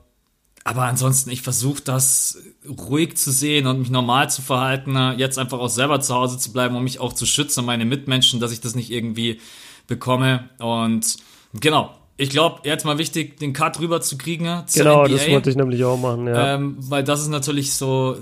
aber 0.64 0.84
ansonsten, 0.84 1.32
ich 1.32 1.42
versuche 1.42 1.82
das 1.82 2.38
ruhig 2.68 3.18
zu 3.18 3.32
sehen 3.32 3.66
und 3.66 3.80
mich 3.80 3.90
normal 3.90 4.30
zu 4.30 4.44
verhalten. 4.44 4.96
Jetzt 5.18 5.40
einfach 5.40 5.58
auch 5.58 5.70
selber 5.70 6.02
zu 6.02 6.14
Hause 6.14 6.38
zu 6.38 6.54
bleiben, 6.54 6.76
um 6.76 6.84
mich 6.84 7.00
auch 7.00 7.14
zu 7.14 7.26
schützen, 7.26 7.66
meine 7.66 7.86
Mitmenschen, 7.86 8.40
dass 8.40 8.52
ich 8.52 8.62
das 8.62 8.76
nicht 8.76 8.92
irgendwie 8.92 9.42
bekomme. 9.88 10.52
Und 10.60 11.18
genau, 11.60 11.96
ich 12.22 12.30
glaube, 12.30 12.62
jetzt 12.66 12.86
mal 12.86 13.00
wichtig, 13.00 13.40
den 13.40 13.52
Cut 13.52 13.80
rüber 13.80 14.00
zu 14.00 14.16
kriegen. 14.16 14.44
Genau, 14.74 15.06
NBA, 15.06 15.08
das 15.08 15.28
wollte 15.28 15.50
ich 15.50 15.56
nämlich 15.56 15.84
auch 15.84 15.98
machen, 15.98 16.28
ja. 16.28 16.54
Ähm, 16.54 16.76
weil 16.78 17.04
das 17.04 17.20
ist 17.22 17.30
natürlich 17.30 17.74
so, 17.74 18.16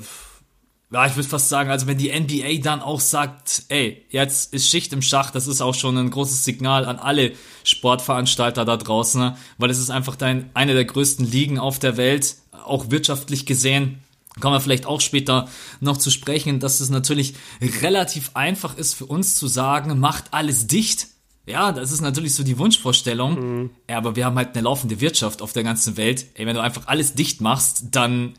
ja, 0.90 1.06
ich 1.06 1.18
würde 1.18 1.28
fast 1.28 1.50
sagen, 1.50 1.69
also 1.69 1.86
wenn 1.86 1.98
die 1.98 2.18
NBA 2.18 2.63
dann 2.63 2.81
auch 2.81 3.01
sagt, 3.01 3.63
ey, 3.68 4.06
jetzt 4.10 4.54
ist 4.54 4.69
Schicht 4.69 4.94
im 4.94 5.01
Schach, 5.01 5.31
das 5.31 5.48
ist 5.48 5.60
auch 5.60 5.75
schon 5.75 5.98
ein 5.98 6.12
großes 6.12 6.46
Signal 6.46 6.86
an 6.86 6.98
alle 6.98 7.34
Sportveranstalter 7.66 8.63
da 8.63 8.78
draußen, 8.78 9.19
ne? 9.19 9.38
weil 9.57 9.69
es 9.69 9.80
ist 9.80 9.90
einfach 9.90 10.16
dein, 10.16 10.50
eine 10.54 10.74
der 10.74 10.86
größten 10.86 11.30
Ligen 11.30 11.60
auf 11.60 11.78
der 11.78 11.98
Welt, 11.98 12.38
auch 12.66 12.92
wirtschaftlich 12.92 13.45
gesehen. 13.45 14.00
Kommen 14.40 14.56
wir 14.56 14.62
vielleicht 14.62 14.86
auch 14.86 15.02
später 15.02 15.50
noch 15.81 15.98
zu 15.98 16.10
sprechen, 16.10 16.62
dass 16.62 16.80
es 16.80 16.90
natürlich 16.90 17.34
relativ 17.81 18.31
einfach 18.34 18.78
ist 18.78 18.94
für 18.94 19.07
uns 19.07 19.36
zu 19.36 19.48
sagen, 19.48 20.00
macht 20.00 20.34
alles 20.34 20.68
dicht 20.68 21.07
ja, 21.50 21.72
das 21.72 21.92
ist 21.92 22.01
natürlich 22.01 22.36
so 22.36 22.44
die 22.44 22.60
Wunschvorstellung. 22.60 23.62
Mhm. 23.62 23.69
Ja, 23.90 23.98
aber 23.98 24.16
wir 24.16 24.25
haben 24.25 24.38
halt 24.38 24.56
eine 24.56 24.63
laufende 24.63 25.01
Wirtschaft 25.01 25.42
auf 25.42 25.51
der 25.51 25.63
ganzen 25.63 25.98
Welt. 25.98 26.28
Ey, 26.36 26.46
wenn 26.46 26.56
du 26.56 26.62
einfach 26.62 26.84
alles 26.86 27.16
dicht 27.16 27.42
machst, 27.42 27.86
dann. 27.92 28.36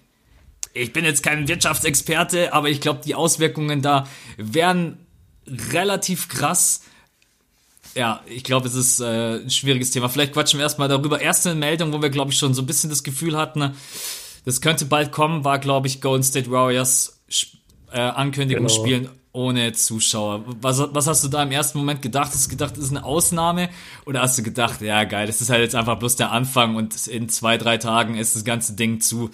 Ich 0.72 0.92
bin 0.92 1.04
jetzt 1.04 1.24
kein 1.24 1.48
Wirtschaftsexperte, 1.48 2.52
aber 2.52 2.68
ich 2.68 2.80
glaube, 2.80 3.00
die 3.04 3.16
Auswirkungen 3.16 3.82
da 3.82 4.06
wären 4.36 4.98
relativ 5.72 6.28
krass. 6.28 6.82
Ja, 7.96 8.22
ich 8.28 8.44
glaube, 8.44 8.68
es 8.68 8.74
ist 8.76 9.00
äh, 9.00 9.40
ein 9.40 9.50
schwieriges 9.50 9.90
Thema. 9.90 10.08
Vielleicht 10.08 10.32
quatschen 10.32 10.60
wir 10.60 10.62
erstmal 10.62 10.86
darüber. 10.86 11.20
Erste 11.20 11.56
Meldung, 11.56 11.92
wo 11.92 12.00
wir, 12.00 12.10
glaube 12.10 12.30
ich, 12.30 12.38
schon 12.38 12.54
so 12.54 12.62
ein 12.62 12.66
bisschen 12.66 12.88
das 12.88 13.02
Gefühl 13.02 13.36
hatten, 13.36 13.74
das 14.44 14.60
könnte 14.60 14.84
bald 14.84 15.10
kommen, 15.10 15.44
war, 15.44 15.58
glaube 15.58 15.88
ich, 15.88 16.00
Golden 16.00 16.22
State 16.22 16.48
Warriors 16.48 17.20
äh, 17.90 17.98
Ankündigung 17.98 18.68
genau. 18.68 18.80
spielen 18.80 19.19
ohne 19.32 19.72
Zuschauer. 19.72 20.44
Was, 20.60 20.82
was 20.92 21.06
hast 21.06 21.24
du 21.24 21.28
da 21.28 21.42
im 21.42 21.52
ersten 21.52 21.78
Moment 21.78 22.02
gedacht? 22.02 22.32
Hast 22.32 22.46
du 22.46 22.50
gedacht, 22.50 22.76
das 22.76 22.84
ist 22.84 22.90
eine 22.90 23.04
Ausnahme? 23.04 23.70
Oder 24.06 24.22
hast 24.22 24.36
du 24.38 24.42
gedacht, 24.42 24.80
ja 24.80 25.04
geil, 25.04 25.26
das 25.26 25.40
ist 25.40 25.50
halt 25.50 25.60
jetzt 25.62 25.74
einfach 25.74 25.98
bloß 25.98 26.16
der 26.16 26.32
Anfang 26.32 26.76
und 26.76 27.06
in 27.06 27.28
zwei, 27.28 27.56
drei 27.56 27.78
Tagen 27.78 28.16
ist 28.16 28.34
das 28.34 28.44
ganze 28.44 28.74
Ding 28.74 29.00
zu? 29.00 29.30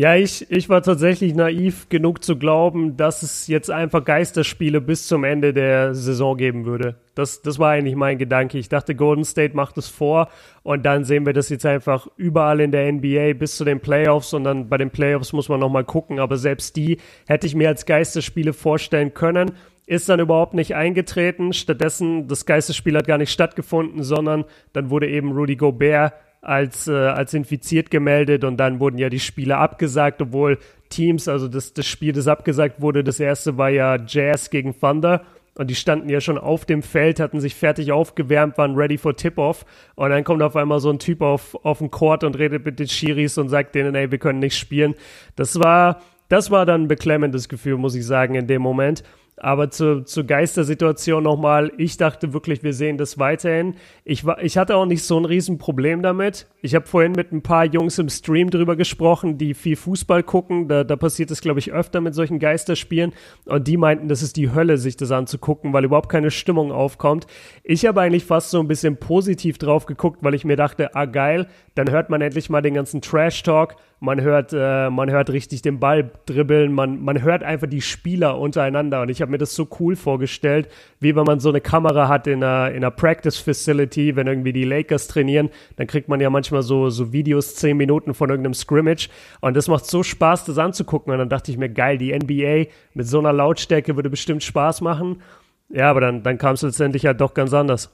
Ja, 0.00 0.16
ich, 0.16 0.50
ich 0.50 0.70
war 0.70 0.80
tatsächlich 0.80 1.34
naiv 1.34 1.90
genug 1.90 2.24
zu 2.24 2.38
glauben, 2.38 2.96
dass 2.96 3.22
es 3.22 3.48
jetzt 3.48 3.70
einfach 3.70 4.02
Geisterspiele 4.02 4.80
bis 4.80 5.06
zum 5.06 5.24
Ende 5.24 5.52
der 5.52 5.94
Saison 5.94 6.38
geben 6.38 6.64
würde. 6.64 6.94
Das, 7.14 7.42
das 7.42 7.58
war 7.58 7.72
eigentlich 7.72 7.96
mein 7.96 8.16
Gedanke. 8.16 8.56
Ich 8.56 8.70
dachte, 8.70 8.94
Golden 8.94 9.26
State 9.26 9.54
macht 9.54 9.76
es 9.76 9.88
vor 9.88 10.30
und 10.62 10.86
dann 10.86 11.04
sehen 11.04 11.26
wir 11.26 11.34
das 11.34 11.50
jetzt 11.50 11.66
einfach 11.66 12.06
überall 12.16 12.60
in 12.60 12.72
der 12.72 12.90
NBA 12.90 13.34
bis 13.34 13.58
zu 13.58 13.64
den 13.66 13.80
Playoffs 13.80 14.32
und 14.32 14.44
dann 14.44 14.70
bei 14.70 14.78
den 14.78 14.88
Playoffs 14.88 15.34
muss 15.34 15.50
man 15.50 15.60
nochmal 15.60 15.84
gucken. 15.84 16.18
Aber 16.18 16.38
selbst 16.38 16.76
die 16.76 16.96
hätte 17.26 17.46
ich 17.46 17.54
mir 17.54 17.68
als 17.68 17.84
Geisterspiele 17.84 18.54
vorstellen 18.54 19.12
können. 19.12 19.52
Ist 19.84 20.08
dann 20.08 20.18
überhaupt 20.18 20.54
nicht 20.54 20.74
eingetreten. 20.74 21.52
Stattdessen, 21.52 22.26
das 22.26 22.46
Geisterspiel 22.46 22.96
hat 22.96 23.06
gar 23.06 23.18
nicht 23.18 23.32
stattgefunden, 23.32 24.02
sondern 24.02 24.46
dann 24.72 24.88
wurde 24.88 25.10
eben 25.10 25.32
Rudy 25.32 25.56
Gobert 25.56 26.14
als, 26.42 26.88
äh, 26.88 26.92
als 26.92 27.34
infiziert 27.34 27.90
gemeldet 27.90 28.44
und 28.44 28.56
dann 28.56 28.80
wurden 28.80 28.98
ja 28.98 29.08
die 29.08 29.20
Spiele 29.20 29.58
abgesagt, 29.58 30.22
obwohl 30.22 30.58
Teams, 30.88 31.28
also 31.28 31.48
das, 31.48 31.72
das 31.72 31.86
Spiel, 31.86 32.12
das 32.12 32.28
abgesagt 32.28 32.80
wurde, 32.80 33.04
das 33.04 33.20
erste 33.20 33.58
war 33.58 33.70
ja 33.70 33.96
Jazz 34.06 34.50
gegen 34.50 34.78
Thunder 34.78 35.22
und 35.54 35.68
die 35.68 35.74
standen 35.74 36.08
ja 36.08 36.20
schon 36.20 36.38
auf 36.38 36.64
dem 36.64 36.82
Feld, 36.82 37.20
hatten 37.20 37.40
sich 37.40 37.54
fertig 37.54 37.92
aufgewärmt, 37.92 38.56
waren 38.56 38.74
ready 38.74 38.96
for 38.96 39.14
Tip-Off 39.14 39.66
und 39.94 40.10
dann 40.10 40.24
kommt 40.24 40.42
auf 40.42 40.56
einmal 40.56 40.80
so 40.80 40.90
ein 40.90 40.98
Typ 40.98 41.20
auf, 41.20 41.54
auf 41.64 41.78
den 41.78 41.90
Court 41.90 42.24
und 42.24 42.38
redet 42.38 42.64
mit 42.64 42.78
den 42.78 42.88
Schiris 42.88 43.36
und 43.36 43.50
sagt 43.50 43.74
denen, 43.74 43.94
ey, 43.94 44.10
wir 44.10 44.18
können 44.18 44.38
nicht 44.38 44.56
spielen. 44.56 44.94
Das 45.36 45.60
war, 45.60 46.00
das 46.28 46.50
war 46.50 46.64
dann 46.64 46.84
ein 46.84 46.88
beklemmendes 46.88 47.48
Gefühl, 47.48 47.76
muss 47.76 47.94
ich 47.94 48.06
sagen, 48.06 48.34
in 48.34 48.46
dem 48.46 48.62
Moment. 48.62 49.02
Aber 49.42 49.70
zur, 49.70 50.04
zur 50.04 50.24
Geistersituation 50.24 51.22
nochmal, 51.22 51.72
ich 51.78 51.96
dachte 51.96 52.34
wirklich, 52.34 52.62
wir 52.62 52.74
sehen 52.74 52.98
das 52.98 53.18
weiterhin. 53.18 53.74
Ich, 54.04 54.26
war, 54.26 54.42
ich 54.42 54.58
hatte 54.58 54.76
auch 54.76 54.84
nicht 54.84 55.02
so 55.02 55.18
ein 55.18 55.24
Riesenproblem 55.24 56.02
damit. 56.02 56.46
Ich 56.60 56.74
habe 56.74 56.86
vorhin 56.86 57.12
mit 57.12 57.32
ein 57.32 57.40
paar 57.40 57.64
Jungs 57.64 57.98
im 57.98 58.10
Stream 58.10 58.50
drüber 58.50 58.76
gesprochen, 58.76 59.38
die 59.38 59.54
viel 59.54 59.76
Fußball 59.76 60.22
gucken. 60.22 60.68
Da, 60.68 60.84
da 60.84 60.94
passiert 60.96 61.30
es, 61.30 61.40
glaube 61.40 61.58
ich, 61.58 61.72
öfter 61.72 62.02
mit 62.02 62.14
solchen 62.14 62.38
Geisterspielen. 62.38 63.14
Und 63.46 63.66
die 63.66 63.78
meinten, 63.78 64.08
das 64.08 64.20
ist 64.20 64.36
die 64.36 64.52
Hölle, 64.52 64.76
sich 64.76 64.98
das 64.98 65.10
anzugucken, 65.10 65.72
weil 65.72 65.86
überhaupt 65.86 66.10
keine 66.10 66.30
Stimmung 66.30 66.70
aufkommt. 66.70 67.26
Ich 67.64 67.86
habe 67.86 68.02
eigentlich 68.02 68.26
fast 68.26 68.50
so 68.50 68.60
ein 68.60 68.68
bisschen 68.68 68.98
positiv 68.98 69.56
drauf 69.56 69.86
geguckt, 69.86 70.18
weil 70.20 70.34
ich 70.34 70.44
mir 70.44 70.56
dachte, 70.56 70.94
ah 70.94 71.06
geil, 71.06 71.46
dann 71.74 71.90
hört 71.90 72.10
man 72.10 72.20
endlich 72.20 72.50
mal 72.50 72.60
den 72.60 72.74
ganzen 72.74 73.00
Trash-Talk 73.00 73.76
man 74.00 74.22
hört, 74.22 74.52
äh, 74.54 74.88
man 74.88 75.10
hört 75.10 75.28
richtig 75.28 75.60
den 75.60 75.78
Ball 75.78 76.10
dribbeln, 76.24 76.72
man, 76.72 77.02
man 77.02 77.20
hört 77.20 77.42
einfach 77.42 77.66
die 77.66 77.82
Spieler 77.82 78.38
untereinander. 78.38 79.02
Und 79.02 79.10
ich 79.10 79.20
habe 79.20 79.30
mir 79.30 79.38
das 79.38 79.54
so 79.54 79.68
cool 79.78 79.94
vorgestellt, 79.94 80.68
wie 81.00 81.14
wenn 81.14 81.24
man 81.24 81.38
so 81.38 81.50
eine 81.50 81.60
Kamera 81.60 82.08
hat 82.08 82.26
in 82.26 82.42
einer, 82.42 82.70
in 82.70 82.78
einer 82.78 82.90
Practice 82.90 83.36
Facility, 83.36 84.16
wenn 84.16 84.26
irgendwie 84.26 84.54
die 84.54 84.64
Lakers 84.64 85.06
trainieren, 85.06 85.50
dann 85.76 85.86
kriegt 85.86 86.08
man 86.08 86.18
ja 86.18 86.30
manchmal 86.30 86.62
so, 86.62 86.88
so 86.88 87.12
Videos, 87.12 87.56
zehn 87.56 87.76
Minuten 87.76 88.14
von 88.14 88.30
irgendeinem 88.30 88.54
Scrimmage. 88.54 89.10
Und 89.40 89.54
das 89.54 89.68
macht 89.68 89.84
so 89.84 90.02
Spaß, 90.02 90.46
das 90.46 90.56
anzugucken. 90.56 91.12
Und 91.12 91.18
dann 91.18 91.28
dachte 91.28 91.50
ich 91.50 91.58
mir, 91.58 91.68
geil, 91.68 91.98
die 91.98 92.16
NBA 92.16 92.70
mit 92.94 93.06
so 93.06 93.18
einer 93.18 93.34
Lautstärke 93.34 93.96
würde 93.96 94.08
bestimmt 94.08 94.42
Spaß 94.42 94.80
machen. 94.80 95.20
Ja, 95.68 95.90
aber 95.90 96.00
dann, 96.00 96.22
dann 96.22 96.38
kam 96.38 96.54
es 96.54 96.62
letztendlich 96.62 97.04
halt 97.04 97.20
doch 97.20 97.34
ganz 97.34 97.52
anders. 97.52 97.90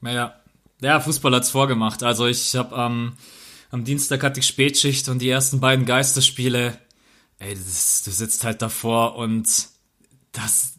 Naja, 0.00 0.34
ja, 0.80 0.98
Fußball 0.98 1.34
hat's 1.34 1.50
vorgemacht. 1.50 2.02
Also 2.02 2.26
ich 2.26 2.54
habe 2.56 2.74
ähm, 2.74 3.12
am 3.76 3.84
Dienstag 3.84 4.22
hatte 4.22 4.40
ich 4.40 4.46
Spätschicht 4.46 5.10
und 5.10 5.20
die 5.20 5.28
ersten 5.28 5.60
beiden 5.60 5.84
Geisterspiele, 5.84 6.78
ey, 7.38 7.54
das, 7.54 8.02
du 8.04 8.10
sitzt 8.10 8.42
halt 8.42 8.62
davor 8.62 9.16
und 9.16 9.46
das. 10.32 10.72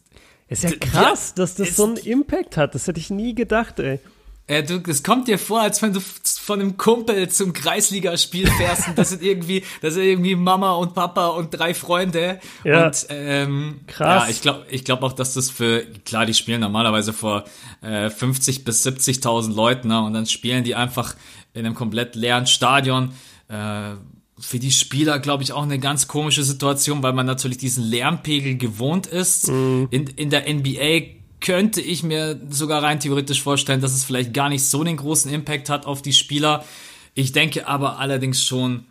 Ist 0.48 0.64
ja 0.64 0.70
krass, 0.70 1.34
dass 1.34 1.54
das 1.54 1.76
so 1.76 1.84
einen 1.84 1.96
Impact 1.96 2.56
hat. 2.56 2.74
Das 2.74 2.88
hätte 2.88 2.98
ich 2.98 3.10
nie 3.10 3.34
gedacht, 3.34 3.78
ey. 3.78 4.00
Äh, 4.48 4.64
du, 4.64 4.82
es 4.88 5.02
kommt 5.02 5.28
dir 5.28 5.38
vor, 5.38 5.60
als 5.60 5.82
wenn 5.82 5.92
du 5.92 6.00
von 6.00 6.60
einem 6.60 6.78
Kumpel 6.78 7.28
zum 7.28 7.52
Kreisligaspiel 7.52 8.50
fährst 8.50 8.88
und 8.88 8.96
das 8.98 9.10
sind 9.10 9.22
irgendwie, 9.22 9.62
das 9.82 9.94
sind 9.94 10.04
irgendwie 10.04 10.34
Mama 10.34 10.72
und 10.72 10.94
Papa 10.94 11.28
und 11.28 11.50
drei 11.50 11.74
Freunde. 11.74 12.40
Ja. 12.64 12.86
Und 12.86 13.06
ähm, 13.10 13.80
Krass. 13.86 14.24
Ja, 14.24 14.30
ich 14.30 14.40
glaube 14.40 14.64
ich 14.70 14.84
glaub 14.84 15.02
auch, 15.02 15.12
dass 15.12 15.34
das 15.34 15.50
für, 15.50 15.84
klar, 16.06 16.24
die 16.24 16.32
spielen 16.32 16.62
normalerweise 16.62 17.12
vor 17.12 17.44
äh, 17.82 18.08
50 18.08 18.64
bis 18.64 18.86
70.000 18.86 19.54
Leuten, 19.54 19.88
ne? 19.88 20.02
Und 20.02 20.14
dann 20.14 20.24
spielen 20.24 20.64
die 20.64 20.74
einfach 20.74 21.14
in 21.58 21.66
einem 21.66 21.74
komplett 21.74 22.14
leeren 22.14 22.46
Stadion. 22.46 23.12
Äh, 23.48 23.94
für 24.40 24.58
die 24.58 24.70
Spieler, 24.70 25.18
glaube 25.18 25.42
ich, 25.42 25.52
auch 25.52 25.64
eine 25.64 25.78
ganz 25.78 26.06
komische 26.06 26.44
Situation, 26.44 27.02
weil 27.02 27.12
man 27.12 27.26
natürlich 27.26 27.58
diesen 27.58 27.84
Lärmpegel 27.84 28.56
gewohnt 28.56 29.06
ist. 29.06 29.48
Mhm. 29.48 29.88
In, 29.90 30.06
in 30.06 30.30
der 30.30 30.52
NBA 30.52 31.18
könnte 31.40 31.80
ich 31.80 32.02
mir 32.02 32.40
sogar 32.48 32.82
rein 32.82 33.00
theoretisch 33.00 33.42
vorstellen, 33.42 33.80
dass 33.80 33.94
es 33.94 34.04
vielleicht 34.04 34.32
gar 34.34 34.48
nicht 34.48 34.64
so 34.64 34.84
den 34.84 34.96
großen 34.96 35.32
Impact 35.32 35.70
hat 35.70 35.86
auf 35.86 36.02
die 36.02 36.12
Spieler. 36.12 36.64
Ich 37.14 37.32
denke 37.32 37.66
aber 37.66 37.98
allerdings 37.98 38.44
schon, 38.44 38.84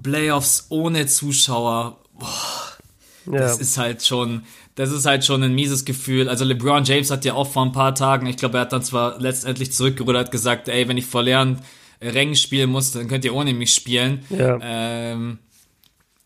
Playoffs 0.00 0.66
ohne 0.70 1.06
Zuschauer, 1.06 1.98
boah, 2.18 3.32
ja. 3.32 3.40
das 3.40 3.58
ist 3.58 3.76
halt 3.78 4.02
schon, 4.04 4.44
das 4.74 4.90
ist 4.90 5.06
halt 5.06 5.24
schon 5.24 5.42
ein 5.42 5.54
mieses 5.54 5.84
Gefühl. 5.84 6.28
Also 6.28 6.44
LeBron 6.44 6.84
James 6.84 7.10
hat 7.10 7.24
ja 7.24 7.34
auch 7.34 7.48
vor 7.50 7.64
ein 7.64 7.72
paar 7.72 7.94
Tagen, 7.94 8.26
ich 8.26 8.36
glaube, 8.36 8.58
er 8.58 8.62
hat 8.62 8.72
dann 8.72 8.82
zwar 8.82 9.20
letztendlich 9.20 9.72
zurückgerudert, 9.72 10.30
gesagt, 10.30 10.68
ey, 10.68 10.88
wenn 10.88 10.96
ich 10.96 11.06
vor 11.06 11.22
leeren 11.22 11.60
Rängen 12.00 12.34
spielen 12.34 12.70
muss, 12.70 12.92
dann 12.92 13.08
könnt 13.08 13.24
ihr 13.24 13.34
ohne 13.34 13.52
mich 13.52 13.74
spielen. 13.74 14.24
Ja. 14.30 14.58
Ähm, 14.62 15.38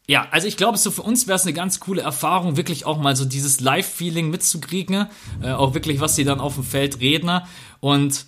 ja, 0.09 0.29
also 0.31 0.47
ich 0.47 0.57
glaube, 0.57 0.79
so 0.79 0.93
für 0.93 1.03
uns 1.03 1.27
wäre 1.27 1.37
es 1.37 1.43
eine 1.43 1.53
ganz 1.53 1.81
coole 1.81 2.03
Erfahrung, 2.03 2.57
wirklich 2.57 2.87
auch 2.87 2.99
mal 2.99 3.17
so 3.17 3.25
dieses 3.25 3.61
Live-Feeling 3.61 4.31
mitzukriegen, 4.31 5.09
äh, 5.43 5.51
auch 5.51 5.75
wirklich, 5.75 5.99
was 6.01 6.15
sie 6.15 6.25
dann 6.25 6.39
auf 6.39 6.55
dem 6.55 6.63
Feld 6.63 7.01
reden. 7.01 7.41
Und 7.81 8.27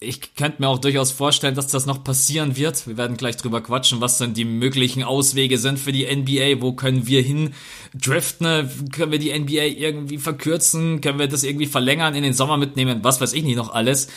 ich 0.00 0.34
könnte 0.36 0.62
mir 0.62 0.68
auch 0.68 0.78
durchaus 0.78 1.10
vorstellen, 1.10 1.56
dass 1.56 1.66
das 1.66 1.86
noch 1.86 2.04
passieren 2.04 2.56
wird. 2.56 2.86
Wir 2.86 2.96
werden 2.96 3.16
gleich 3.16 3.36
drüber 3.36 3.60
quatschen, 3.60 4.00
was 4.00 4.18
dann 4.18 4.32
die 4.32 4.44
möglichen 4.44 5.02
Auswege 5.02 5.58
sind 5.58 5.78
für 5.78 5.90
die 5.90 6.04
NBA. 6.06 6.62
Wo 6.62 6.72
können 6.72 7.08
wir 7.08 7.20
hin 7.20 7.52
driften? 7.94 8.90
Können 8.92 9.10
wir 9.10 9.18
die 9.18 9.36
NBA 9.36 9.64
irgendwie 9.64 10.18
verkürzen? 10.18 11.00
Können 11.00 11.18
wir 11.18 11.26
das 11.26 11.42
irgendwie 11.42 11.66
verlängern, 11.66 12.14
in 12.14 12.22
den 12.22 12.32
Sommer 12.32 12.56
mitnehmen? 12.56 13.00
Was 13.02 13.20
weiß 13.20 13.32
ich 13.32 13.42
nicht 13.42 13.56
noch 13.56 13.74
alles. 13.74 14.08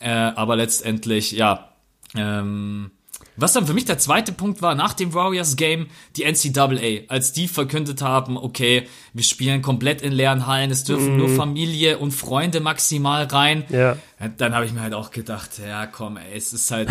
Äh, 0.00 0.10
aber 0.10 0.56
letztendlich, 0.56 1.32
ja, 1.32 1.72
ähm, 2.14 2.90
was 3.36 3.52
dann 3.52 3.66
für 3.66 3.74
mich 3.74 3.84
der 3.84 3.98
zweite 3.98 4.32
Punkt 4.32 4.62
war, 4.62 4.74
nach 4.74 4.94
dem 4.94 5.12
Warriors-Game, 5.14 5.88
die 6.16 6.24
NCAA, 6.24 7.06
als 7.08 7.32
die 7.32 7.48
verkündet 7.48 8.02
haben, 8.02 8.36
okay, 8.36 8.86
wir 9.12 9.24
spielen 9.24 9.62
komplett 9.62 10.02
in 10.02 10.12
leeren 10.12 10.46
Hallen, 10.46 10.70
es 10.70 10.84
dürfen 10.84 11.14
mm. 11.14 11.18
nur 11.18 11.28
mhm. 11.28 11.36
Familie 11.36 11.98
und 11.98 12.12
Freunde 12.12 12.60
maximal 12.60 13.24
rein. 13.24 13.64
Ja. 13.68 13.96
Dann 14.38 14.54
habe 14.54 14.64
ich 14.64 14.72
mir 14.72 14.80
halt 14.80 14.94
auch 14.94 15.10
gedacht, 15.10 15.50
ja 15.66 15.86
komm, 15.86 16.16
ey, 16.16 16.36
es 16.36 16.52
ist 16.52 16.70
halt 16.70 16.88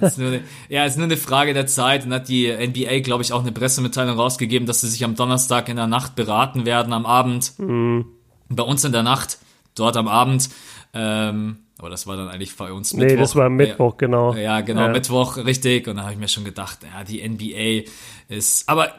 jetzt 0.00 0.18
nur 0.18 0.28
eine, 0.28 0.40
ja, 0.68 0.84
es 0.84 0.92
ist 0.92 0.96
nur 0.96 1.04
eine 1.04 1.16
Frage 1.16 1.52
der 1.52 1.66
Zeit. 1.66 2.06
Und 2.06 2.14
hat 2.14 2.28
die 2.28 2.50
NBA, 2.50 3.00
glaube 3.00 3.22
ich, 3.22 3.32
auch 3.32 3.42
eine 3.42 3.52
Pressemitteilung 3.52 4.16
rausgegeben, 4.16 4.66
dass 4.66 4.80
sie 4.80 4.88
sich 4.88 5.04
am 5.04 5.14
Donnerstag 5.14 5.68
in 5.68 5.76
der 5.76 5.86
Nacht 5.86 6.16
beraten 6.16 6.64
werden, 6.64 6.92
am 6.92 7.04
Abend. 7.04 7.52
Mm. 7.58 8.02
Bei 8.48 8.62
uns 8.62 8.84
in 8.84 8.92
der 8.92 9.02
Nacht, 9.02 9.38
dort 9.74 9.96
am 9.96 10.08
Abend. 10.08 10.48
Ähm, 10.94 11.58
aber 11.78 11.90
das 11.90 12.06
war 12.06 12.16
dann 12.16 12.28
eigentlich 12.28 12.56
bei 12.56 12.72
uns 12.72 12.94
Mittwoch. 12.94 13.14
Nee, 13.14 13.20
das 13.20 13.36
war 13.36 13.50
Mittwoch, 13.50 13.92
ja, 13.92 13.98
genau. 13.98 14.34
Ja, 14.34 14.60
genau, 14.62 14.82
ja. 14.82 14.88
Mittwoch, 14.88 15.36
richtig. 15.36 15.86
Und 15.88 15.96
da 15.96 16.02
habe 16.02 16.12
ich 16.12 16.18
mir 16.18 16.28
schon 16.28 16.44
gedacht, 16.44 16.78
ja, 16.82 17.04
die 17.04 17.26
NBA 17.26 17.90
ist. 18.28 18.68
Aber 18.68 18.94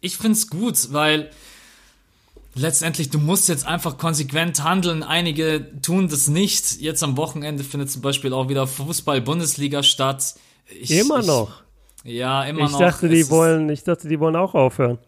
ich 0.00 0.16
find's 0.16 0.48
gut, 0.48 0.92
weil 0.92 1.30
letztendlich, 2.54 3.10
du 3.10 3.18
musst 3.18 3.48
jetzt 3.48 3.66
einfach 3.66 3.98
konsequent 3.98 4.64
handeln. 4.64 5.02
Einige 5.02 5.66
tun 5.82 6.08
das 6.08 6.28
nicht. 6.28 6.80
Jetzt 6.80 7.02
am 7.02 7.18
Wochenende 7.18 7.64
findet 7.64 7.90
zum 7.90 8.00
Beispiel 8.00 8.32
auch 8.32 8.48
wieder 8.48 8.66
Fußball-Bundesliga 8.66 9.82
statt. 9.82 10.34
Ich, 10.80 10.90
immer 10.90 11.20
ich, 11.20 11.26
noch. 11.26 11.62
Ja, 12.04 12.44
immer 12.44 12.64
ich 12.64 12.72
noch. 12.72 12.78
Dachte, 12.78 13.08
die 13.10 13.28
wollen, 13.28 13.68
ich 13.68 13.84
dachte, 13.84 14.08
die 14.08 14.18
wollen 14.18 14.36
auch 14.36 14.54
aufhören. 14.54 14.98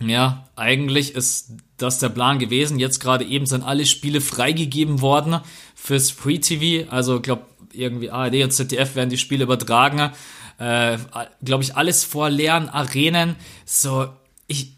Ja, 0.00 0.48
eigentlich 0.56 1.14
ist 1.14 1.52
das 1.76 1.98
der 1.98 2.08
Plan 2.08 2.38
gewesen. 2.38 2.78
Jetzt 2.78 3.00
gerade 3.00 3.24
eben 3.24 3.46
sind 3.46 3.62
alle 3.62 3.86
Spiele 3.86 4.20
freigegeben 4.20 5.00
worden 5.00 5.40
fürs 5.74 6.10
Free 6.10 6.38
TV. 6.38 6.90
Also, 6.90 7.20
glaube 7.20 7.42
irgendwie 7.72 8.10
ARD 8.10 8.44
und 8.44 8.52
ZDF 8.52 8.94
werden 8.94 9.10
die 9.10 9.18
Spiele 9.18 9.44
übertragen. 9.44 10.12
Äh, 10.58 10.98
glaube 11.44 11.64
ich, 11.64 11.76
alles 11.76 12.04
vor 12.04 12.30
leeren 12.30 12.68
Arenen. 12.68 13.36
So, 13.64 14.08
ich 14.46 14.76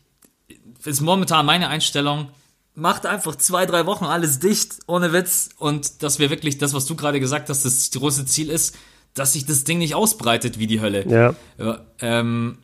ist 0.84 1.00
momentan 1.00 1.46
meine 1.46 1.68
Einstellung. 1.68 2.28
Macht 2.74 3.06
einfach 3.06 3.36
zwei, 3.36 3.66
drei 3.66 3.86
Wochen 3.86 4.04
alles 4.04 4.38
dicht, 4.38 4.80
ohne 4.86 5.12
Witz. 5.12 5.50
Und 5.58 6.02
dass 6.02 6.18
wir 6.18 6.30
wirklich 6.30 6.58
das, 6.58 6.74
was 6.74 6.86
du 6.86 6.94
gerade 6.94 7.20
gesagt 7.20 7.48
hast, 7.48 7.64
das 7.64 7.90
große 7.90 8.26
Ziel 8.26 8.50
ist, 8.50 8.76
dass 9.14 9.32
sich 9.32 9.46
das 9.46 9.64
Ding 9.64 9.78
nicht 9.78 9.94
ausbreitet 9.94 10.58
wie 10.58 10.66
die 10.66 10.80
Hölle. 10.80 11.06
Ja. 11.08 11.34
Ähm, 12.00 12.58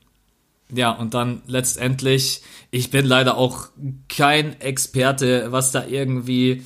ja, 0.74 0.90
und 0.90 1.14
dann 1.14 1.42
letztendlich, 1.46 2.42
ich 2.70 2.90
bin 2.90 3.04
leider 3.04 3.36
auch 3.36 3.68
kein 4.08 4.60
Experte, 4.60 5.52
was 5.52 5.70
da 5.70 5.86
irgendwie, 5.86 6.64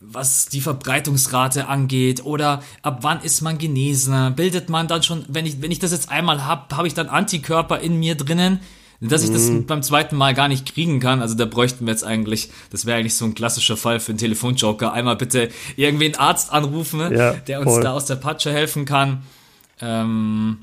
was 0.00 0.46
die 0.46 0.60
Verbreitungsrate 0.60 1.66
angeht 1.66 2.24
oder 2.24 2.62
ab 2.82 2.98
wann 3.02 3.22
ist 3.22 3.40
man 3.40 3.58
genesen? 3.58 4.34
Bildet 4.34 4.68
man 4.68 4.88
dann 4.88 5.02
schon, 5.02 5.24
wenn 5.28 5.46
ich, 5.46 5.62
wenn 5.62 5.70
ich 5.70 5.78
das 5.78 5.92
jetzt 5.92 6.10
einmal 6.10 6.46
hab, 6.46 6.74
habe 6.74 6.86
ich 6.86 6.94
dann 6.94 7.08
Antikörper 7.08 7.80
in 7.80 7.98
mir 7.98 8.16
drinnen, 8.16 8.60
dass 9.00 9.24
ich 9.24 9.30
das 9.30 9.48
mhm. 9.48 9.66
beim 9.66 9.82
zweiten 9.82 10.16
Mal 10.16 10.34
gar 10.34 10.48
nicht 10.48 10.72
kriegen 10.74 11.00
kann. 11.00 11.22
Also 11.22 11.34
da 11.34 11.44
bräuchten 11.44 11.86
wir 11.86 11.92
jetzt 11.92 12.04
eigentlich, 12.04 12.50
das 12.70 12.86
wäre 12.86 12.98
eigentlich 12.98 13.14
so 13.14 13.24
ein 13.24 13.34
klassischer 13.34 13.76
Fall 13.76 13.98
für 13.98 14.12
einen 14.12 14.18
Telefonjoker. 14.18 14.92
Einmal 14.92 15.16
bitte 15.16 15.48
irgendwie 15.76 16.04
einen 16.06 16.16
Arzt 16.16 16.52
anrufen, 16.52 17.00
ja, 17.12 17.32
der 17.32 17.60
uns 17.60 17.70
voll. 17.70 17.82
da 17.82 17.92
aus 17.92 18.04
der 18.06 18.16
Patsche 18.16 18.52
helfen 18.52 18.84
kann. 18.84 19.22
Ähm, 19.80 20.58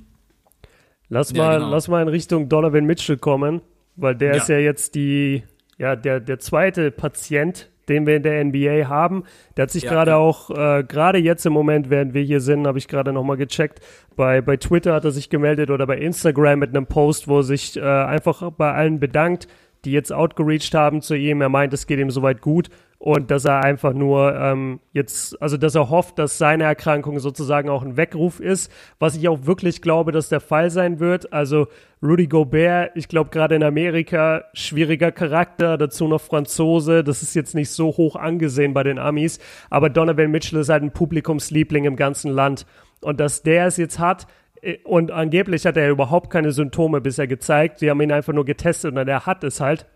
Lass 1.09 1.31
ja, 1.31 1.43
mal, 1.43 1.59
genau. 1.59 1.71
lass 1.71 1.87
mal 1.87 2.01
in 2.01 2.07
Richtung 2.07 2.49
Donovan 2.49 2.85
Mitchell 2.85 3.17
kommen, 3.17 3.61
weil 3.95 4.15
der 4.15 4.29
ja. 4.29 4.37
ist 4.37 4.49
ja 4.49 4.57
jetzt 4.57 4.95
die, 4.95 5.43
ja, 5.77 5.95
der, 5.95 6.19
der 6.19 6.39
zweite 6.39 6.91
Patient, 6.91 7.69
den 7.89 8.05
wir 8.05 8.15
in 8.15 8.23
der 8.23 8.43
NBA 8.43 8.87
haben. 8.87 9.23
Der 9.57 9.63
hat 9.63 9.71
sich 9.71 9.83
ja, 9.83 9.89
gerade 9.89 10.15
auch, 10.15 10.51
äh, 10.51 10.83
gerade 10.83 11.17
jetzt 11.17 11.45
im 11.45 11.53
Moment, 11.53 11.89
während 11.89 12.13
wir 12.13 12.21
hier 12.21 12.39
sind, 12.39 12.67
habe 12.67 12.77
ich 12.77 12.87
gerade 12.87 13.11
nochmal 13.11 13.37
gecheckt, 13.37 13.79
bei, 14.15 14.41
bei 14.41 14.57
Twitter 14.57 14.93
hat 14.93 15.05
er 15.05 15.11
sich 15.11 15.29
gemeldet 15.29 15.71
oder 15.71 15.87
bei 15.87 15.97
Instagram 15.97 16.59
mit 16.59 16.69
einem 16.69 16.85
Post, 16.85 17.27
wo 17.27 17.37
er 17.37 17.43
sich 17.43 17.75
äh, 17.77 17.81
einfach 17.81 18.51
bei 18.51 18.71
allen 18.71 18.99
bedankt, 18.99 19.47
die 19.85 19.91
jetzt 19.91 20.13
outgereached 20.13 20.75
haben 20.75 21.01
zu 21.01 21.15
ihm. 21.15 21.41
Er 21.41 21.49
meint, 21.49 21.73
es 21.73 21.87
geht 21.87 21.99
ihm 21.99 22.11
soweit 22.11 22.41
gut 22.41 22.69
und 22.99 23.31
dass 23.31 23.45
er 23.45 23.63
einfach 23.63 23.93
nur 23.93 24.35
ähm, 24.35 24.81
jetzt, 24.91 25.41
also 25.41 25.55
dass 25.55 25.73
er 25.73 25.89
hofft, 25.89 26.19
dass 26.19 26.37
seine 26.37 26.65
Erkrankung 26.65 27.19
sozusagen 27.19 27.69
auch 27.69 27.81
ein 27.81 27.95
Weckruf 27.95 28.41
ist, 28.41 28.69
was 28.99 29.15
ich 29.15 29.29
auch 29.29 29.45
wirklich 29.45 29.81
glaube, 29.81 30.11
dass 30.11 30.27
der 30.27 30.41
Fall 30.41 30.69
sein 30.69 30.99
wird. 30.99 31.31
Also 31.31 31.67
Rudy 32.03 32.27
Gobert, 32.27 32.91
ich 32.95 33.07
glaube 33.07 33.29
gerade 33.29 33.55
in 33.55 33.63
Amerika, 33.63 34.43
schwieriger 34.53 35.13
Charakter, 35.13 35.77
dazu 35.77 36.09
noch 36.09 36.19
Franzose, 36.19 37.05
das 37.05 37.23
ist 37.23 37.35
jetzt 37.35 37.55
nicht 37.55 37.69
so 37.69 37.87
hoch 37.87 38.17
angesehen 38.17 38.73
bei 38.73 38.83
den 38.83 38.99
Amis, 38.99 39.39
aber 39.69 39.89
Donovan 39.89 40.29
Mitchell 40.29 40.59
ist 40.59 40.69
halt 40.69 40.83
ein 40.83 40.91
Publikumsliebling 40.91 41.85
im 41.85 41.95
ganzen 41.95 42.31
Land. 42.31 42.65
Und 43.01 43.21
dass 43.21 43.43
der 43.43 43.67
es 43.67 43.77
jetzt 43.77 43.99
hat, 43.99 44.27
äh, 44.61 44.77
und 44.83 45.11
angeblich 45.11 45.65
hat 45.65 45.77
er 45.77 45.89
überhaupt 45.89 46.29
keine 46.29 46.51
Symptome 46.51 46.99
bisher 46.99 47.27
gezeigt. 47.27 47.79
Sie 47.79 47.89
haben 47.89 48.01
ihn 48.01 48.11
einfach 48.11 48.33
nur 48.33 48.43
getestet 48.43 48.93
und 48.93 49.07
er 49.07 49.25
hat 49.25 49.45
es 49.45 49.61
halt. 49.61 49.87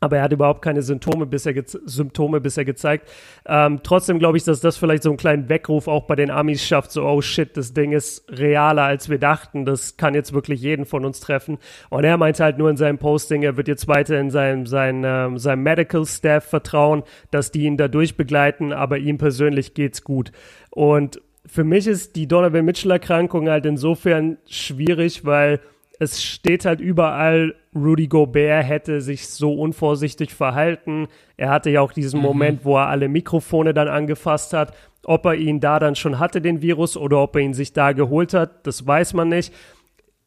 Aber 0.00 0.18
er 0.18 0.22
hat 0.22 0.32
überhaupt 0.32 0.62
keine 0.62 0.82
Symptome 0.82 1.26
bisher, 1.26 1.54
Symptome 1.66 2.40
bisher 2.40 2.64
gezeigt. 2.64 3.08
Ähm, 3.46 3.80
trotzdem 3.82 4.18
glaube 4.18 4.38
ich, 4.38 4.44
dass 4.44 4.60
das 4.60 4.76
vielleicht 4.76 5.02
so 5.02 5.10
einen 5.10 5.16
kleinen 5.16 5.48
Weckruf 5.48 5.88
auch 5.88 6.04
bei 6.04 6.14
den 6.14 6.30
Amis 6.30 6.64
schafft, 6.64 6.92
so, 6.92 7.04
oh 7.04 7.20
shit, 7.20 7.56
das 7.56 7.74
Ding 7.74 7.92
ist 7.92 8.24
realer, 8.30 8.84
als 8.84 9.08
wir 9.08 9.18
dachten, 9.18 9.64
das 9.64 9.96
kann 9.96 10.14
jetzt 10.14 10.32
wirklich 10.32 10.60
jeden 10.60 10.84
von 10.84 11.04
uns 11.04 11.20
treffen. 11.20 11.58
Und 11.90 12.04
er 12.04 12.16
meinte 12.16 12.44
halt 12.44 12.58
nur 12.58 12.70
in 12.70 12.76
seinem 12.76 12.98
Posting, 12.98 13.42
er 13.42 13.56
wird 13.56 13.68
jetzt 13.68 13.88
weiter 13.88 14.18
in 14.20 14.30
seinem, 14.30 14.66
sein, 14.66 15.02
ähm, 15.04 15.38
seinem 15.38 15.62
Medical 15.62 16.04
Staff 16.06 16.44
vertrauen, 16.44 17.02
dass 17.30 17.50
die 17.50 17.62
ihn 17.62 17.76
da 17.76 17.88
durchbegleiten, 17.88 18.72
aber 18.72 18.98
ihm 18.98 19.18
persönlich 19.18 19.74
geht's 19.74 20.04
gut. 20.04 20.32
Und 20.70 21.20
für 21.46 21.64
mich 21.64 21.86
ist 21.86 22.14
die 22.16 22.28
Donovan 22.28 22.64
Mitchell-Erkrankung 22.64 23.48
halt 23.48 23.64
insofern 23.66 24.36
schwierig, 24.46 25.24
weil 25.24 25.60
es 25.98 26.22
steht 26.22 26.64
halt 26.64 26.80
überall, 26.80 27.54
Rudy 27.74 28.06
Gobert 28.06 28.64
hätte 28.64 29.00
sich 29.00 29.28
so 29.28 29.54
unvorsichtig 29.54 30.32
verhalten. 30.32 31.08
Er 31.36 31.50
hatte 31.50 31.70
ja 31.70 31.80
auch 31.80 31.92
diesen 31.92 32.20
mhm. 32.20 32.26
Moment, 32.26 32.64
wo 32.64 32.76
er 32.76 32.88
alle 32.88 33.08
Mikrofone 33.08 33.74
dann 33.74 33.88
angefasst 33.88 34.52
hat. 34.52 34.74
Ob 35.04 35.24
er 35.26 35.34
ihn 35.34 35.60
da 35.60 35.78
dann 35.78 35.96
schon 35.96 36.18
hatte, 36.18 36.40
den 36.40 36.62
Virus, 36.62 36.96
oder 36.96 37.22
ob 37.22 37.36
er 37.36 37.42
ihn 37.42 37.54
sich 37.54 37.72
da 37.72 37.92
geholt 37.92 38.34
hat, 38.34 38.66
das 38.66 38.86
weiß 38.86 39.14
man 39.14 39.28
nicht. 39.28 39.52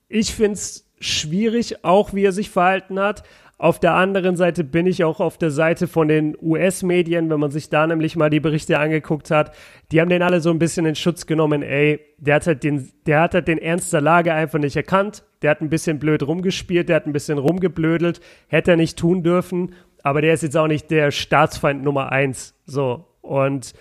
Ich 0.09 0.33
finde 0.33 0.53
es 0.53 0.89
schwierig, 0.99 1.83
auch 1.83 2.13
wie 2.13 2.25
er 2.25 2.31
sich 2.31 2.49
verhalten 2.49 2.99
hat. 2.99 3.23
Auf 3.57 3.79
der 3.79 3.93
anderen 3.93 4.35
Seite 4.35 4.63
bin 4.63 4.87
ich 4.87 5.03
auch 5.03 5.19
auf 5.19 5.37
der 5.37 5.51
Seite 5.51 5.87
von 5.87 6.07
den 6.07 6.35
US-Medien, 6.41 7.29
wenn 7.29 7.39
man 7.39 7.51
sich 7.51 7.69
da 7.69 7.85
nämlich 7.85 8.15
mal 8.15 8.31
die 8.31 8.39
Berichte 8.39 8.79
angeguckt 8.79 9.29
hat. 9.29 9.53
Die 9.91 10.01
haben 10.01 10.09
den 10.09 10.23
alle 10.23 10.41
so 10.41 10.49
ein 10.49 10.57
bisschen 10.57 10.85
in 10.87 10.95
Schutz 10.95 11.27
genommen. 11.27 11.61
Ey, 11.61 11.99
der 12.17 12.35
hat 12.35 12.47
halt 12.47 12.63
den, 12.63 12.89
der 13.05 13.21
hat 13.21 13.35
halt 13.35 13.47
den 13.47 13.59
Ernst 13.59 13.93
der 13.93 14.01
Lage 14.01 14.33
einfach 14.33 14.57
nicht 14.57 14.75
erkannt. 14.75 15.23
Der 15.41 15.51
hat 15.51 15.61
ein 15.61 15.69
bisschen 15.69 15.99
blöd 15.99 16.23
rumgespielt, 16.23 16.89
der 16.89 16.97
hat 16.97 17.07
ein 17.07 17.13
bisschen 17.13 17.37
rumgeblödelt. 17.37 18.21
Hätte 18.47 18.71
er 18.71 18.77
nicht 18.77 18.97
tun 18.97 19.23
dürfen. 19.23 19.73
Aber 20.03 20.21
der 20.21 20.33
ist 20.33 20.43
jetzt 20.43 20.57
auch 20.57 20.67
nicht 20.67 20.91
der 20.91 21.11
Staatsfeind 21.11 21.83
Nummer 21.83 22.11
eins. 22.11 22.55
So. 22.65 23.05
Und 23.21 23.73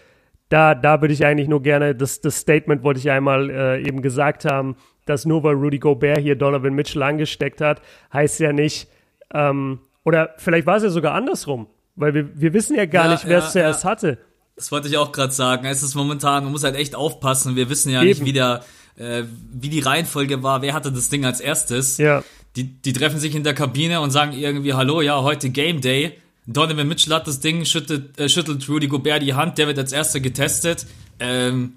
da, 0.50 0.74
da 0.74 1.00
würde 1.00 1.14
ich 1.14 1.24
eigentlich 1.24 1.48
nur 1.48 1.62
gerne, 1.62 1.94
das, 1.94 2.20
das 2.20 2.38
Statement 2.38 2.82
wollte 2.82 3.00
ich 3.00 3.10
einmal 3.10 3.50
äh, 3.50 3.82
eben 3.86 4.02
gesagt 4.02 4.44
haben, 4.44 4.76
dass 5.06 5.24
nur 5.24 5.42
weil 5.42 5.54
Rudy 5.54 5.78
Gobert 5.78 6.18
hier 6.18 6.36
Donovan 6.36 6.74
Mitchell 6.74 7.02
angesteckt 7.02 7.60
hat, 7.60 7.80
heißt 8.12 8.40
ja 8.40 8.52
nicht, 8.52 8.88
ähm, 9.32 9.80
oder 10.04 10.34
vielleicht 10.38 10.66
war 10.66 10.76
es 10.76 10.82
ja 10.82 10.90
sogar 10.90 11.14
andersrum, 11.14 11.68
weil 11.94 12.14
wir, 12.14 12.40
wir 12.40 12.52
wissen 12.52 12.76
ja 12.76 12.86
gar 12.86 13.06
ja, 13.06 13.12
nicht, 13.12 13.26
wer 13.26 13.38
ja, 13.38 13.44
es 13.44 13.52
zuerst 13.52 13.84
ja. 13.84 13.90
hatte. 13.90 14.18
Das 14.56 14.70
wollte 14.72 14.88
ich 14.88 14.98
auch 14.98 15.12
gerade 15.12 15.32
sagen. 15.32 15.64
Es 15.66 15.82
ist 15.82 15.94
momentan, 15.94 16.44
man 16.44 16.52
muss 16.52 16.64
halt 16.64 16.76
echt 16.76 16.94
aufpassen. 16.94 17.56
Wir 17.56 17.70
wissen 17.70 17.90
ja 17.90 18.00
Eben. 18.00 18.08
nicht, 18.08 18.24
wie 18.24 18.32
der, 18.32 18.62
äh, 19.00 19.24
wie 19.52 19.70
die 19.70 19.80
Reihenfolge 19.80 20.42
war. 20.42 20.62
Wer 20.62 20.74
hatte 20.74 20.92
das 20.92 21.08
Ding 21.08 21.24
als 21.24 21.40
erstes? 21.40 21.96
Ja. 21.98 22.22
Die, 22.56 22.64
die 22.64 22.92
treffen 22.92 23.18
sich 23.18 23.34
in 23.34 23.44
der 23.44 23.54
Kabine 23.54 24.00
und 24.00 24.10
sagen 24.10 24.32
irgendwie, 24.32 24.74
hallo, 24.74 25.00
ja, 25.00 25.22
heute 25.22 25.50
Game 25.50 25.80
Day. 25.80 26.12
Donovan 26.46 26.88
Mitchell 26.88 27.14
hat 27.14 27.26
das 27.26 27.40
Ding, 27.40 27.64
schüttelt, 27.64 28.18
äh, 28.18 28.28
schüttelt 28.28 28.68
Rudy 28.68 28.88
Gobert 28.88 29.22
die 29.22 29.34
Hand, 29.34 29.58
der 29.58 29.68
wird 29.68 29.78
als 29.78 29.92
erster 29.92 30.20
getestet. 30.20 30.86
Ähm, 31.20 31.74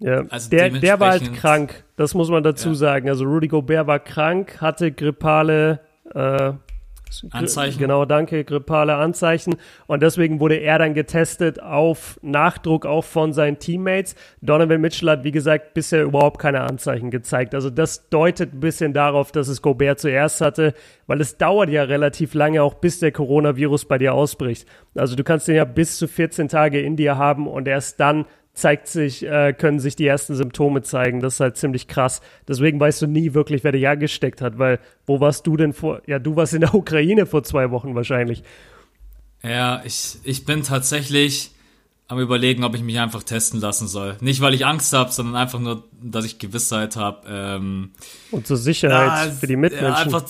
ja, 0.00 0.24
also 0.28 0.50
der, 0.50 0.70
der 0.70 1.00
war 1.00 1.10
halt 1.10 1.34
krank, 1.34 1.84
das 1.96 2.14
muss 2.14 2.28
man 2.28 2.42
dazu 2.42 2.70
ja. 2.70 2.74
sagen. 2.74 3.08
Also 3.08 3.24
Rudy 3.24 3.48
Gobert 3.48 3.86
war 3.86 3.98
krank, 3.98 4.60
hatte 4.60 4.92
grippale 4.92 5.80
äh, 6.14 6.52
Anzeichen. 7.30 7.78
Genau, 7.78 8.04
danke, 8.04 8.44
grippale 8.44 8.94
Anzeichen. 8.96 9.56
Und 9.86 10.02
deswegen 10.02 10.40
wurde 10.40 10.56
er 10.56 10.78
dann 10.78 10.94
getestet 10.94 11.62
auf 11.62 12.18
Nachdruck 12.22 12.86
auch 12.86 13.04
von 13.04 13.32
seinen 13.32 13.58
Teammates. 13.58 14.14
Donovan 14.40 14.80
Mitchell 14.80 15.10
hat, 15.10 15.24
wie 15.24 15.32
gesagt, 15.32 15.74
bisher 15.74 16.02
überhaupt 16.02 16.40
keine 16.40 16.62
Anzeichen 16.62 17.10
gezeigt. 17.10 17.54
Also 17.54 17.70
das 17.70 18.08
deutet 18.08 18.54
ein 18.54 18.60
bisschen 18.60 18.92
darauf, 18.92 19.32
dass 19.32 19.48
es 19.48 19.62
Gobert 19.62 20.00
zuerst 20.00 20.40
hatte, 20.40 20.74
weil 21.06 21.20
es 21.20 21.36
dauert 21.36 21.70
ja 21.70 21.84
relativ 21.84 22.34
lange 22.34 22.62
auch, 22.62 22.74
bis 22.74 23.00
der 23.00 23.12
Coronavirus 23.12 23.86
bei 23.86 23.98
dir 23.98 24.14
ausbricht. 24.14 24.66
Also 24.94 25.16
du 25.16 25.24
kannst 25.24 25.48
den 25.48 25.56
ja 25.56 25.64
bis 25.64 25.98
zu 25.98 26.08
14 26.08 26.48
Tage 26.48 26.80
in 26.80 26.96
dir 26.96 27.16
haben 27.16 27.46
und 27.46 27.68
erst 27.68 28.00
dann 28.00 28.26
zeigt 28.58 28.88
sich, 28.88 29.24
äh, 29.24 29.52
können 29.52 29.80
sich 29.80 29.96
die 29.96 30.06
ersten 30.06 30.34
Symptome 30.34 30.82
zeigen. 30.82 31.20
Das 31.20 31.34
ist 31.34 31.40
halt 31.40 31.56
ziemlich 31.56 31.88
krass. 31.88 32.20
Deswegen 32.46 32.78
weißt 32.80 33.02
du 33.02 33.06
nie 33.06 33.34
wirklich, 33.34 33.64
wer 33.64 33.72
dich 33.72 33.86
angesteckt 33.86 34.40
hat, 34.40 34.58
weil 34.58 34.80
wo 35.06 35.20
warst 35.20 35.46
du 35.46 35.56
denn 35.56 35.72
vor? 35.72 36.02
Ja, 36.06 36.18
du 36.18 36.36
warst 36.36 36.54
in 36.54 36.60
der 36.60 36.74
Ukraine 36.74 37.26
vor 37.26 37.42
zwei 37.44 37.70
Wochen 37.70 37.94
wahrscheinlich. 37.94 38.42
Ja, 39.42 39.82
ich, 39.84 40.18
ich 40.24 40.44
bin 40.44 40.62
tatsächlich 40.62 41.52
am 42.08 42.18
überlegen, 42.18 42.64
ob 42.64 42.74
ich 42.74 42.82
mich 42.82 42.98
einfach 42.98 43.22
testen 43.22 43.60
lassen 43.60 43.86
soll. 43.86 44.16
Nicht, 44.20 44.40
weil 44.40 44.54
ich 44.54 44.64
Angst 44.64 44.92
habe, 44.94 45.12
sondern 45.12 45.36
einfach 45.36 45.58
nur, 45.58 45.84
dass 46.02 46.24
ich 46.24 46.38
Gewissheit 46.38 46.96
habe. 46.96 47.28
Ähm, 47.28 47.90
Und 48.30 48.46
zur 48.46 48.56
Sicherheit 48.56 49.28
ja, 49.28 49.32
für 49.32 49.46
die 49.46 49.56
Mitmenschen. 49.56 49.88
Ja, 49.88 49.94
einfach, 49.94 50.24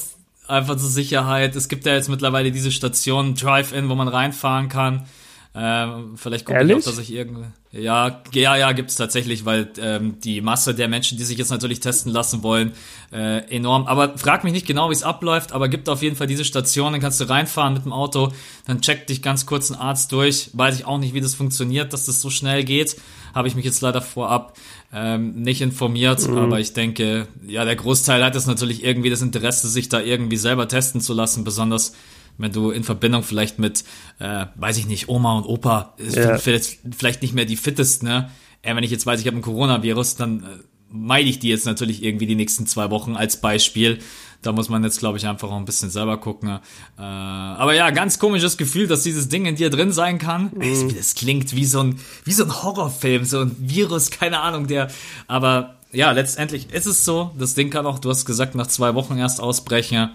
einfach 0.49 0.77
zur 0.77 0.91
Sicherheit. 0.91 1.55
Es 1.55 1.69
gibt 1.69 1.87
ja 1.87 1.95
jetzt 1.95 2.09
mittlerweile 2.09 2.51
diese 2.51 2.73
Station 2.73 3.35
Drive-In, 3.35 3.88
wo 3.88 3.95
man 3.95 4.09
reinfahren 4.09 4.69
kann. 4.69 5.07
Ähm, 5.55 6.17
vielleicht 6.17 6.45
gucke 6.45 6.63
ich 6.63 6.75
auch, 6.75 6.83
dass 6.83 6.99
ich 6.99 7.13
irgendwie. 7.13 7.45
Ja, 7.73 8.23
ja, 8.33 8.57
ja, 8.57 8.73
gibt's 8.73 8.97
tatsächlich, 8.97 9.45
weil 9.45 9.71
ähm, 9.79 10.21
die 10.21 10.41
Masse 10.41 10.75
der 10.75 10.89
Menschen, 10.89 11.19
die 11.19 11.25
sich 11.25 11.37
jetzt 11.37 11.51
natürlich 11.51 11.81
testen 11.81 12.13
lassen 12.13 12.43
wollen, 12.43 12.73
äh, 13.13 13.39
enorm. 13.55 13.87
Aber 13.87 14.17
frag 14.17 14.45
mich 14.45 14.53
nicht 14.53 14.67
genau, 14.67 14.89
wie 14.91 14.95
es 14.95 15.03
abläuft, 15.03 15.53
aber 15.53 15.69
gibt 15.69 15.89
auf 15.89 16.03
jeden 16.03 16.17
Fall 16.17 16.27
diese 16.27 16.45
Station, 16.45 16.93
dann 16.93 17.01
kannst 17.01 17.21
du 17.21 17.29
reinfahren 17.29 17.75
mit 17.75 17.85
dem 17.85 17.93
Auto, 17.93 18.33
dann 18.67 18.81
checkt 18.81 19.11
dich 19.11 19.21
ganz 19.21 19.47
kurz 19.47 19.71
ein 19.71 19.77
Arzt 19.77 20.13
durch. 20.13 20.51
Weiß 20.53 20.77
ich 20.77 20.87
auch 20.87 20.99
nicht, 20.99 21.13
wie 21.13 21.21
das 21.21 21.35
funktioniert, 21.35 21.93
dass 21.93 22.05
das 22.05 22.21
so 22.21 22.31
schnell 22.31 22.65
geht. 22.65 22.97
Habe 23.35 23.49
ich 23.49 23.55
mich 23.55 23.65
jetzt 23.65 23.81
leider 23.81 24.01
vorab 24.01 24.57
ähm, 24.93 25.43
nicht 25.43 25.61
informiert, 25.61 26.27
mhm. 26.27 26.39
aber 26.39 26.61
ich 26.61 26.73
denke, 26.73 27.27
ja, 27.47 27.65
der 27.65 27.77
Großteil 27.77 28.25
hat 28.25 28.37
es 28.37 28.47
natürlich 28.47 28.85
irgendwie 28.85 29.11
das 29.11 29.23
Interesse, 29.23 29.69
sich 29.69 29.89
da 29.89 30.01
irgendwie 30.01 30.37
selber 30.37 30.69
testen 30.69 31.01
zu 31.01 31.13
lassen, 31.13 31.45
besonders 31.45 31.95
wenn 32.38 32.53
du 32.53 32.70
in 32.70 32.85
Verbindung 32.85 33.22
vielleicht 33.22 33.59
mit, 33.59 33.85
äh, 34.18 34.46
weiß 34.55 34.79
ich 34.79 34.87
nicht, 34.87 35.09
Oma 35.09 35.37
und 35.37 35.44
Opa, 35.44 35.94
ja. 35.98 36.38
vielleicht, 36.38 36.79
vielleicht 36.96 37.22
nicht 37.22 37.35
mehr 37.35 37.44
die 37.44 37.57
fittest, 37.57 38.03
ne? 38.03 38.31
Äh, 38.62 38.74
wenn 38.74 38.85
ich 38.85 38.90
jetzt 38.90 39.07
weiß, 39.07 39.20
ich 39.20 39.27
habe 39.27 39.37
ein 39.37 39.42
Coronavirus, 39.42 40.16
dann 40.16 40.40
äh, 40.40 40.46
meide 40.90 41.29
ich 41.29 41.38
die 41.38 41.48
jetzt 41.48 41.66
natürlich 41.66 42.03
irgendwie 42.03 42.27
die 42.27 42.35
nächsten 42.35 42.66
zwei 42.66 42.90
Wochen 42.90 43.16
als 43.16 43.40
Beispiel. 43.40 43.98
Da 44.40 44.53
muss 44.53 44.68
man 44.68 44.85
jetzt, 44.85 45.01
glaube 45.01 45.18
ich, 45.18 45.27
einfach 45.27 45.51
auch 45.51 45.57
ein 45.57 45.64
bisschen 45.64 45.90
selber 45.90 46.18
gucken. 46.18 46.48
Äh, 46.48 47.03
aber 47.03 47.74
ja, 47.74 47.90
ganz 47.90 48.18
komisches 48.18 48.57
Gefühl, 48.57 48.87
dass 48.87 49.03
dieses 49.03 49.29
Ding 49.29 49.46
in 49.46 49.57
dir 49.57 49.68
drin 49.68 49.92
sein 49.92 50.18
kann. 50.18 50.53
Mhm. 50.55 50.94
Das 50.96 51.14
klingt 51.14 51.55
wie 51.57 51.64
so 51.64 51.81
ein, 51.81 51.98
wie 52.24 52.33
so 52.33 52.44
ein 52.44 52.62
Horrorfilm, 52.62 53.24
so 53.24 53.40
ein 53.40 53.57
Virus, 53.59 54.11
keine 54.11 54.40
Ahnung, 54.40 54.68
der. 54.68 54.88
Aber 55.27 55.77
ja, 55.92 56.12
letztendlich 56.12 56.72
ist 56.72 56.87
es 56.87 57.05
so. 57.05 57.33
Das 57.38 57.55
Ding 57.55 57.70
kann 57.70 57.87
auch, 57.87 57.98
du 57.98 58.11
hast 58.11 58.27
gesagt, 58.27 58.55
nach 58.55 58.68
zwei 58.68 58.94
Wochen 58.94 59.18
erst 59.18 59.40
ausbrechen. 59.40 60.11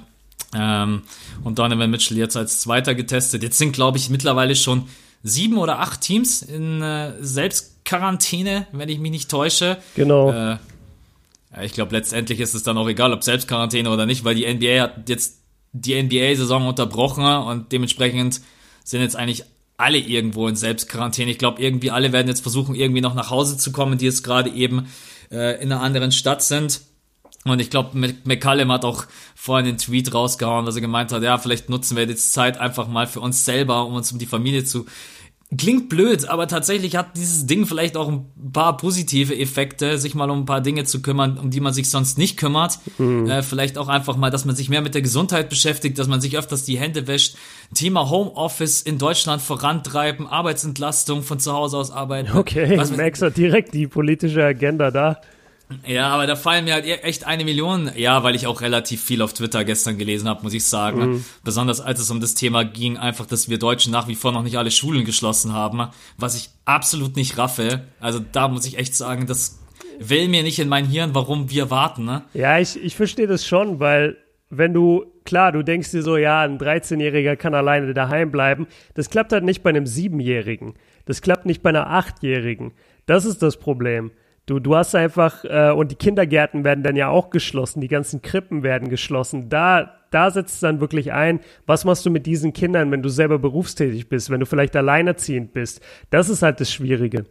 Ähm, 0.55 1.03
und 1.43 1.59
Donovan 1.59 1.89
Mitchell 1.89 2.17
jetzt 2.17 2.37
als 2.37 2.61
Zweiter 2.61 2.95
getestet. 2.95 3.43
Jetzt 3.43 3.57
sind, 3.57 3.73
glaube 3.73 3.97
ich, 3.97 4.09
mittlerweile 4.09 4.55
schon 4.55 4.87
sieben 5.23 5.57
oder 5.57 5.79
acht 5.79 6.01
Teams 6.01 6.41
in 6.41 6.81
äh, 6.81 7.13
Selbstquarantäne, 7.19 8.67
wenn 8.71 8.89
ich 8.89 8.99
mich 8.99 9.11
nicht 9.11 9.31
täusche. 9.31 9.77
Genau. 9.95 10.31
Äh, 10.31 10.57
ich 11.63 11.73
glaube, 11.73 11.95
letztendlich 11.95 12.39
ist 12.39 12.53
es 12.53 12.63
dann 12.63 12.77
auch 12.77 12.87
egal, 12.87 13.13
ob 13.13 13.23
Selbstquarantäne 13.23 13.89
oder 13.89 14.05
nicht, 14.05 14.23
weil 14.23 14.35
die 14.35 14.51
NBA 14.51 14.81
hat 14.81 15.09
jetzt 15.09 15.39
die 15.71 16.01
NBA-Saison 16.01 16.67
unterbrochen 16.67 17.25
und 17.25 17.71
dementsprechend 17.71 18.41
sind 18.83 19.01
jetzt 19.01 19.15
eigentlich 19.15 19.43
alle 19.77 19.97
irgendwo 19.97 20.47
in 20.47 20.55
Selbstquarantäne. 20.55 21.31
Ich 21.31 21.37
glaube, 21.37 21.61
irgendwie 21.61 21.91
alle 21.91 22.11
werden 22.11 22.27
jetzt 22.27 22.41
versuchen, 22.41 22.75
irgendwie 22.75 23.01
noch 23.01 23.15
nach 23.15 23.29
Hause 23.29 23.57
zu 23.57 23.71
kommen, 23.71 23.97
die 23.97 24.05
jetzt 24.05 24.23
gerade 24.23 24.49
eben 24.49 24.87
äh, 25.31 25.61
in 25.61 25.71
einer 25.71 25.81
anderen 25.81 26.11
Stadt 26.11 26.43
sind. 26.43 26.81
Und 27.45 27.59
ich 27.59 27.69
glaube, 27.69 27.97
McCallum 28.23 28.71
hat 28.71 28.85
auch 28.85 29.05
vorhin 29.35 29.65
den 29.65 29.77
Tweet 29.77 30.13
rausgehauen, 30.13 30.65
dass 30.65 30.75
er 30.75 30.81
gemeint 30.81 31.11
hat, 31.11 31.23
ja, 31.23 31.37
vielleicht 31.37 31.69
nutzen 31.69 31.97
wir 31.97 32.07
jetzt 32.07 32.31
Zeit 32.33 32.57
einfach 32.57 32.87
mal 32.87 33.05
für 33.07 33.19
uns 33.19 33.43
selber, 33.43 33.85
um 33.85 33.95
uns 33.95 34.11
um 34.11 34.19
die 34.19 34.25
Familie 34.25 34.63
zu. 34.63 34.85
Klingt 35.57 35.89
blöd, 35.89 36.27
aber 36.29 36.47
tatsächlich 36.47 36.95
hat 36.95 37.15
dieses 37.15 37.45
Ding 37.45 37.67
vielleicht 37.67 37.95
auch 37.95 38.07
ein 38.07 38.25
paar 38.51 38.77
positive 38.77 39.37
Effekte, 39.37 39.99
sich 39.99 40.15
mal 40.15 40.31
um 40.31 40.39
ein 40.39 40.45
paar 40.45 40.61
Dinge 40.61 40.85
zu 40.85 41.01
kümmern, 41.01 41.37
um 41.37 41.51
die 41.51 41.59
man 41.59 41.73
sich 41.73 41.89
sonst 41.89 42.17
nicht 42.17 42.37
kümmert. 42.37 42.79
Mhm. 42.97 43.29
Äh, 43.29 43.43
vielleicht 43.43 43.77
auch 43.77 43.87
einfach 43.87 44.15
mal, 44.15 44.31
dass 44.31 44.45
man 44.45 44.55
sich 44.55 44.69
mehr 44.69 44.81
mit 44.81 44.95
der 44.95 45.03
Gesundheit 45.03 45.49
beschäftigt, 45.49 45.99
dass 45.99 46.07
man 46.07 46.21
sich 46.21 46.37
öfters 46.37 46.63
die 46.63 46.79
Hände 46.79 47.07
wäscht. 47.07 47.35
Thema 47.75 48.09
Homeoffice 48.09 48.81
in 48.81 48.97
Deutschland 48.97 49.41
vorantreiben, 49.41 50.27
Arbeitsentlastung 50.27 51.21
von 51.21 51.39
zu 51.39 51.53
Hause 51.53 51.77
aus 51.77 51.91
arbeiten. 51.91 52.35
Okay, 52.35 52.77
Max 52.77 53.21
hat 53.21 53.37
direkt 53.37 53.73
die 53.73 53.87
politische 53.87 54.43
Agenda 54.43 54.89
da. 54.89 55.19
Ja, 55.87 56.09
aber 56.09 56.27
da 56.27 56.35
fallen 56.35 56.65
mir 56.65 56.73
halt 56.73 56.85
e- 56.85 57.01
echt 57.01 57.25
eine 57.25 57.43
Million. 57.45 57.91
Ja, 57.95 58.23
weil 58.23 58.35
ich 58.35 58.47
auch 58.47 58.61
relativ 58.61 59.03
viel 59.03 59.21
auf 59.21 59.33
Twitter 59.33 59.63
gestern 59.63 59.97
gelesen 59.97 60.27
habe, 60.27 60.43
muss 60.43 60.53
ich 60.53 60.65
sagen. 60.65 60.99
Mhm. 61.13 61.25
Besonders 61.43 61.81
als 61.81 61.99
es 61.99 62.11
um 62.11 62.19
das 62.21 62.35
Thema 62.35 62.63
ging, 62.63 62.97
einfach, 62.97 63.25
dass 63.25 63.49
wir 63.49 63.57
Deutschen 63.59 63.91
nach 63.91 64.07
wie 64.07 64.15
vor 64.15 64.31
noch 64.31 64.43
nicht 64.43 64.57
alle 64.57 64.71
Schulen 64.71 65.05
geschlossen 65.05 65.53
haben, 65.53 65.87
was 66.17 66.35
ich 66.35 66.49
absolut 66.65 67.15
nicht 67.15 67.37
raffe. 67.37 67.87
Also 67.99 68.19
da 68.19 68.47
muss 68.47 68.65
ich 68.65 68.77
echt 68.77 68.95
sagen, 68.95 69.25
das 69.25 69.59
will 69.99 70.27
mir 70.27 70.43
nicht 70.43 70.59
in 70.59 70.69
mein 70.69 70.85
Hirn, 70.85 71.13
warum 71.13 71.49
wir 71.49 71.69
warten. 71.69 72.05
Ne? 72.05 72.23
Ja, 72.33 72.59
ich, 72.59 72.81
ich 72.81 72.95
verstehe 72.95 73.27
das 73.27 73.45
schon, 73.45 73.79
weil 73.79 74.17
wenn 74.49 74.73
du, 74.73 75.05
klar, 75.25 75.51
du 75.51 75.63
denkst 75.63 75.91
dir 75.91 76.03
so, 76.03 76.17
ja, 76.17 76.41
ein 76.41 76.59
13-Jähriger 76.59 77.35
kann 77.35 77.53
alleine 77.55 77.93
daheim 77.93 78.31
bleiben. 78.31 78.67
Das 78.93 79.09
klappt 79.09 79.31
halt 79.31 79.43
nicht 79.43 79.63
bei 79.63 79.69
einem 79.69 79.87
Siebenjährigen. 79.87 80.73
Das 81.05 81.21
klappt 81.21 81.45
nicht 81.45 81.63
bei 81.63 81.69
einer 81.69 81.89
Achtjährigen. 81.89 82.73
Das 83.05 83.25
ist 83.25 83.41
das 83.41 83.57
Problem. 83.57 84.11
Du, 84.45 84.59
du 84.59 84.75
hast 84.75 84.93
einfach, 84.93 85.45
äh, 85.45 85.71
und 85.71 85.89
die 85.91 85.95
Kindergärten 85.95 86.65
werden 86.65 86.83
dann 86.83 86.97
ja 86.97 87.07
auch 87.07 87.29
geschlossen, 87.29 87.79
die 87.79 87.87
ganzen 87.87 88.21
Krippen 88.21 88.61
werden 88.61 88.89
geschlossen. 88.89 89.47
Da, 89.47 89.95
da 90.11 90.31
setzt 90.31 90.55
es 90.55 90.59
dann 90.59 90.81
wirklich 90.81 91.13
ein. 91.13 91.39
Was 91.65 91.85
machst 91.85 92.05
du 92.05 92.09
mit 92.09 92.25
diesen 92.25 92.51
Kindern, 92.51 92.91
wenn 92.91 93.01
du 93.01 93.09
selber 93.09 93.39
berufstätig 93.39 94.09
bist, 94.09 94.29
wenn 94.29 94.41
du 94.41 94.45
vielleicht 94.45 94.75
alleinerziehend 94.75 95.53
bist? 95.53 95.81
Das 96.09 96.27
ist 96.27 96.41
halt 96.41 96.59
das 96.59 96.73
Schwierige. 96.73 97.25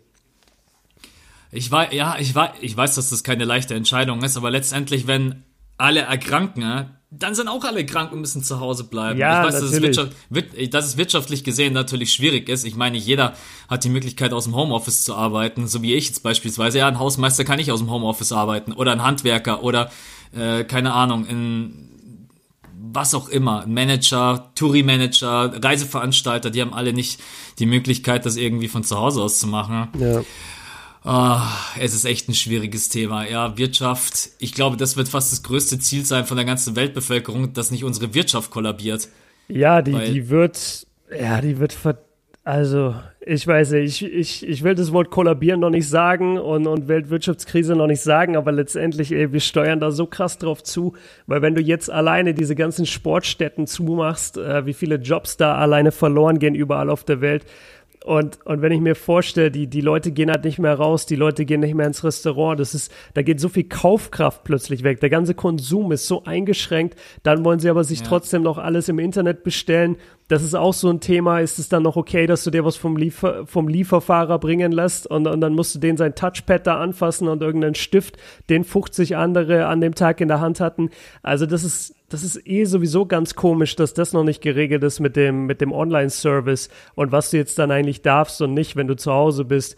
Ich 1.51 1.71
weiß, 1.71 1.93
ja, 1.93 2.17
ich 2.19 2.35
weiß, 2.35 2.53
ich 2.63 2.75
weiß, 2.75 2.95
dass 2.95 3.11
das 3.11 3.23
keine 3.23 3.45
leichte 3.45 3.75
Entscheidung 3.75 4.23
ist, 4.23 4.39
aber 4.39 4.51
letztendlich, 4.51 5.07
wenn 5.07 5.45
alle 5.77 6.01
erkranken, 6.01 6.97
dann 7.15 7.35
sind 7.35 7.49
auch 7.49 7.63
alle 7.65 7.85
krank 7.85 8.11
und 8.13 8.21
müssen 8.21 8.43
zu 8.43 8.59
Hause 8.59 8.85
bleiben. 8.85 9.19
Ja, 9.19 9.41
ich 9.41 9.49
weiß, 9.49 9.61
dass 9.61 9.71
es, 9.71 10.71
dass 10.71 10.87
es, 10.87 10.97
wirtschaftlich 10.97 11.45
gesehen 11.45 11.75
natürlich 11.75 12.13
schwierig 12.13 12.49
ist. 12.49 12.65
Ich 12.65 12.75
meine, 12.75 12.97
nicht 12.97 13.07
jeder 13.07 13.35
hat 13.69 13.85
die 13.85 13.91
Möglichkeit, 13.91 14.33
aus 14.33 14.45
dem 14.45 14.57
Homeoffice 14.57 15.05
zu 15.05 15.15
arbeiten, 15.15 15.69
so 15.69 15.83
wie 15.83 15.95
ich 15.95 16.09
jetzt 16.09 16.23
beispielsweise. 16.23 16.79
Ja, 16.79 16.89
ein 16.89 16.99
Hausmeister 16.99 17.45
kann 17.45 17.59
nicht 17.59 17.71
aus 17.71 17.81
dem 17.81 17.91
Homeoffice 17.91 18.33
arbeiten 18.33 18.73
oder 18.73 18.93
ein 18.93 19.03
Handwerker 19.03 19.63
oder 19.63 19.91
äh, 20.35 20.65
keine 20.65 20.95
Ahnung, 20.95 21.27
in 21.27 21.89
was 22.95 23.15
auch 23.15 23.29
immer, 23.29 23.67
Manager, 23.67 24.51
Touri-Manager, 24.55 25.63
Reiseveranstalter, 25.63 26.51
die 26.51 26.61
haben 26.61 26.75
alle 26.75 26.93
nicht 26.93 27.21
die 27.59 27.67
Möglichkeit, 27.67 28.27
das 28.27 28.37
irgendwie 28.37 28.69
von 28.69 28.85
zu 28.85 28.99
Hause 28.99 29.23
aus 29.23 29.39
zu 29.39 29.47
machen. 29.47 29.89
Ja. 29.99 30.23
Oh, 31.05 31.41
es 31.81 31.95
ist 31.95 32.05
echt 32.05 32.29
ein 32.29 32.35
schwieriges 32.35 32.89
Thema. 32.89 33.27
Ja, 33.27 33.59
Wirtschaft. 33.59 34.31
Ich 34.39 34.55
glaube, 34.55 34.77
das 34.77 34.97
wird 34.97 35.09
fast 35.09 35.33
das 35.33 35.43
größte 35.43 35.79
Ziel 35.81 36.05
sein 36.05 36.27
von 36.27 36.37
der 36.37 36.47
ganzen 36.47 36.77
Weltbevölkerung, 36.77 37.53
dass 37.53 37.71
nicht 37.71 37.85
unsere 37.85 38.15
Wirtschaft 38.15 38.51
kollabiert. 38.51 39.09
Ja, 39.49 39.83
die, 39.83 39.99
die 40.13 40.29
wird, 40.29 40.87
ja, 41.19 41.41
die 41.41 41.59
wird 41.59 41.73
ver 41.73 41.99
also, 42.45 42.97
ich 43.21 43.47
weiß 43.47 43.71
nicht, 43.71 44.03
ich, 44.03 44.13
ich, 44.13 44.49
ich 44.49 44.65
will 44.65 44.75
das 44.75 44.93
Wort 44.93 45.11
kollabieren 45.11 45.61
noch 45.61 45.71
nicht 45.71 45.89
sagen 45.89 46.39
und, 46.39 46.67
und 46.67 46.89
Weltwirtschaftskrise 46.89 47.77
noch 47.77 47.87
nicht 47.87 48.01
sagen, 48.01 48.37
aber 48.37 48.51
letztendlich, 48.51 49.13
ey, 49.13 49.33
wir 49.33 49.39
steuern 49.39 49.79
da 49.79 49.93
so 49.93 50.07
krass 50.07 50.39
drauf 50.39 50.65
zu, 50.65 50.95
weil 51.29 51.41
wenn 51.41 51.55
du 51.55 51.61
jetzt 51.61 51.89
alleine 51.89 52.35
diese 52.35 52.57
ganzen 52.57 52.85
Sportstätten 52.85 53.69
zumachst, 53.69 54.39
äh, 54.39 54.67
wie 54.67 54.75
viele 54.75 54.97
Jobs 54.97 55.37
da 55.37 55.55
alleine 55.55 55.93
verloren 55.93 56.41
gehen 56.41 56.57
überall 56.57 56.91
auf 56.91 57.05
der 57.05 57.21
Welt, 57.21 57.45
und, 58.05 58.45
und 58.45 58.63
wenn 58.63 58.73
ich 58.73 58.81
mir 58.81 58.95
vorstelle, 58.95 59.51
die, 59.51 59.67
die 59.67 59.81
Leute 59.81 60.11
gehen 60.11 60.31
halt 60.31 60.45
nicht 60.45 60.59
mehr 60.59 60.75
raus, 60.75 61.07
die 61.07 61.17
Leute 61.17 61.45
gehen 61.45 61.61
nicht 61.61 61.75
mehr 61.75 61.87
ins 61.87 62.05
Restaurant, 62.05 62.59
das 62.59 62.75
ist, 62.75 62.93
da 63.15 63.23
geht 63.23 63.41
so 63.41 63.49
viel 63.49 63.65
Kaufkraft 63.65 64.45
plötzlich 64.45 64.83
weg. 64.83 65.01
Der 65.01 65.11
ganze 65.11 65.35
Konsum 65.35 65.93
ist 65.93 66.07
so 66.07 66.25
eingeschränkt, 66.25 66.99
dann 67.23 67.45
wollen 67.45 67.61
sie 67.61 67.71
aber 67.71 67.85
sich 67.85 68.01
ja. 68.01 68.07
trotzdem 68.07 68.43
noch 68.43 68.59
alles 68.59 68.89
im 68.89 68.99
Internet 68.99 69.45
bestellen. 69.45 69.97
Das 70.33 70.43
ist 70.43 70.55
auch 70.55 70.73
so 70.73 70.89
ein 70.89 71.01
Thema. 71.01 71.41
Ist 71.41 71.59
es 71.59 71.69
dann 71.69 71.83
noch 71.83 71.97
okay, 71.97 72.27
dass 72.27 72.43
du 72.43 72.51
dir 72.51 72.65
was 72.65 72.77
vom, 72.77 72.97
Liefer, 72.97 73.47
vom 73.47 73.69
Lieferfahrer 73.69 74.39
bringen 74.39 74.73
lässt 74.73 75.07
und, 75.07 75.27
und 75.27 75.43
dann 75.43 75.53
musst 75.53 75.75
du 75.75 75.79
den 75.79 75.99
sein 75.99 76.15
Touchpad 76.15 76.67
da 76.67 76.81
anfassen 76.81 77.29
und 77.29 77.43
irgendeinen 77.43 77.75
Stift, 77.75 78.17
den 78.49 78.65
50 78.65 79.15
andere 79.15 79.67
an 79.67 79.83
dem 79.83 79.95
Tag 79.95 80.23
in 80.23 80.29
der 80.29 80.41
Hand 80.41 80.59
hatten. 80.59 80.89
Also 81.23 81.45
das 81.45 81.65
ist, 81.65 81.95
das 82.09 82.23
ist 82.23 82.49
eh 82.49 82.65
sowieso 82.65 83.05
ganz 83.05 83.35
komisch, 83.35 83.77
dass 83.77 83.93
das 83.93 84.15
noch 84.15 84.25
nicht 84.25 84.41
geregelt 84.41 84.83
ist 84.85 85.01
mit 85.01 85.17
dem, 85.17 85.45
mit 85.45 85.61
dem 85.61 85.71
Online-Service 85.71 86.71
und 86.95 87.13
was 87.13 87.29
du 87.29 87.37
jetzt 87.37 87.59
dann 87.59 87.71
eigentlich 87.71 88.01
darfst 88.01 88.41
und 88.41 88.55
nicht, 88.55 88.75
wenn 88.75 88.87
du 88.87 88.97
zu 88.97 89.13
Hause 89.13 89.45
bist. 89.45 89.77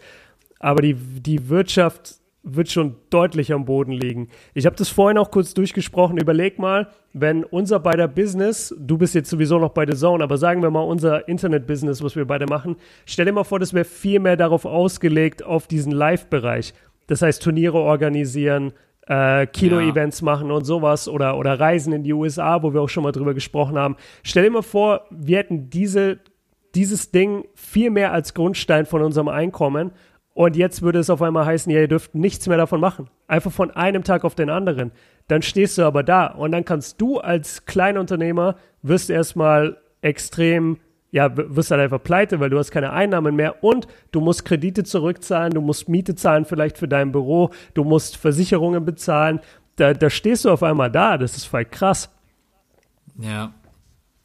Aber 0.59 0.81
die, 0.81 0.93
die 0.93 1.49
Wirtschaft 1.49 2.15
wird 2.45 2.71
schon 2.71 2.95
deutlich 3.09 3.51
am 3.51 3.65
Boden 3.65 3.91
liegen. 3.91 4.29
Ich 4.53 4.65
habe 4.65 4.75
das 4.75 4.87
vorhin 4.87 5.17
auch 5.17 5.31
kurz 5.31 5.53
durchgesprochen. 5.55 6.17
Überleg 6.17 6.59
mal, 6.59 6.89
wenn 7.11 7.43
unser 7.43 7.79
beider 7.79 8.07
Business, 8.07 8.73
du 8.79 8.97
bist 8.97 9.15
jetzt 9.15 9.29
sowieso 9.29 9.57
noch 9.57 9.71
bei 9.71 9.85
The 9.85 9.97
Zone, 9.97 10.23
aber 10.23 10.37
sagen 10.37 10.61
wir 10.61 10.69
mal 10.69 10.81
unser 10.81 11.27
Internet-Business, 11.27 12.03
was 12.03 12.15
wir 12.15 12.25
beide 12.25 12.45
machen, 12.45 12.75
stell 13.05 13.25
dir 13.25 13.31
mal 13.31 13.43
vor, 13.43 13.59
das 13.59 13.73
wäre 13.73 13.83
viel 13.83 14.19
mehr 14.19 14.37
darauf 14.37 14.65
ausgelegt, 14.65 15.43
auf 15.43 15.67
diesen 15.67 15.91
Live-Bereich. 15.91 16.73
Das 17.07 17.23
heißt, 17.23 17.41
Turniere 17.41 17.79
organisieren, 17.79 18.73
äh, 19.07 19.47
Kino-Events 19.47 20.21
ja. 20.21 20.25
machen 20.25 20.51
und 20.51 20.65
sowas 20.65 21.07
oder, 21.07 21.37
oder 21.37 21.59
Reisen 21.59 21.93
in 21.93 22.03
die 22.03 22.13
USA, 22.13 22.61
wo 22.61 22.73
wir 22.73 22.81
auch 22.81 22.89
schon 22.89 23.03
mal 23.03 23.11
drüber 23.11 23.33
gesprochen 23.33 23.77
haben. 23.77 23.95
Stell 24.23 24.43
dir 24.43 24.51
mal 24.51 24.61
vor, 24.61 25.05
wir 25.09 25.39
hätten 25.39 25.69
diese, 25.69 26.19
dieses 26.75 27.11
Ding 27.11 27.45
viel 27.55 27.89
mehr 27.89 28.13
als 28.13 28.33
Grundstein 28.35 28.85
von 28.85 29.01
unserem 29.01 29.29
Einkommen 29.29 29.91
und 30.35 30.57
jetzt 30.57 30.81
würde 30.81 30.99
es 30.99 31.09
auf 31.09 31.21
einmal 31.21 31.45
heißen, 31.45 31.71
ja, 31.71 31.79
ihr 31.79 31.87
dürft 31.87 32.13
nichts 32.13 32.45
mehr 32.47 32.57
davon 32.57 32.81
machen. 32.81 33.09
Einfach 33.25 33.53
von 33.53 33.71
einem 33.71 34.03
Tag 34.03 34.25
auf 34.25 34.35
den 34.35 34.49
anderen. 34.49 34.91
Dann 35.29 35.41
stehst 35.41 35.77
du 35.77 35.83
aber 35.83 36.03
da 36.03 36.27
und 36.27 36.51
dann 36.51 36.65
kannst 36.65 36.99
du 36.99 37.19
als 37.19 37.65
Kleinunternehmer 37.65 38.57
wirst 38.81 39.09
erstmal 39.09 39.77
extrem 40.01 40.77
ja, 41.11 41.31
wirst 41.37 41.71
halt 41.71 41.79
einfach 41.79 42.03
pleite, 42.03 42.41
weil 42.41 42.49
du 42.49 42.59
hast 42.59 42.71
keine 42.71 42.91
Einnahmen 42.91 43.37
mehr 43.37 43.63
und 43.63 43.87
du 44.11 44.19
musst 44.19 44.43
Kredite 44.43 44.83
zurückzahlen, 44.83 45.53
du 45.53 45.61
musst 45.61 45.87
Miete 45.87 46.15
zahlen 46.15 46.43
vielleicht 46.43 46.77
für 46.77 46.89
dein 46.89 47.13
Büro, 47.13 47.51
du 47.73 47.85
musst 47.85 48.17
Versicherungen 48.17 48.83
bezahlen. 48.83 49.39
Da, 49.77 49.93
da 49.93 50.09
stehst 50.09 50.43
du 50.43 50.49
auf 50.49 50.61
einmal 50.61 50.91
da, 50.91 51.17
das 51.17 51.37
ist 51.37 51.45
voll 51.45 51.63
krass. 51.63 52.09
Ja, 53.17 53.53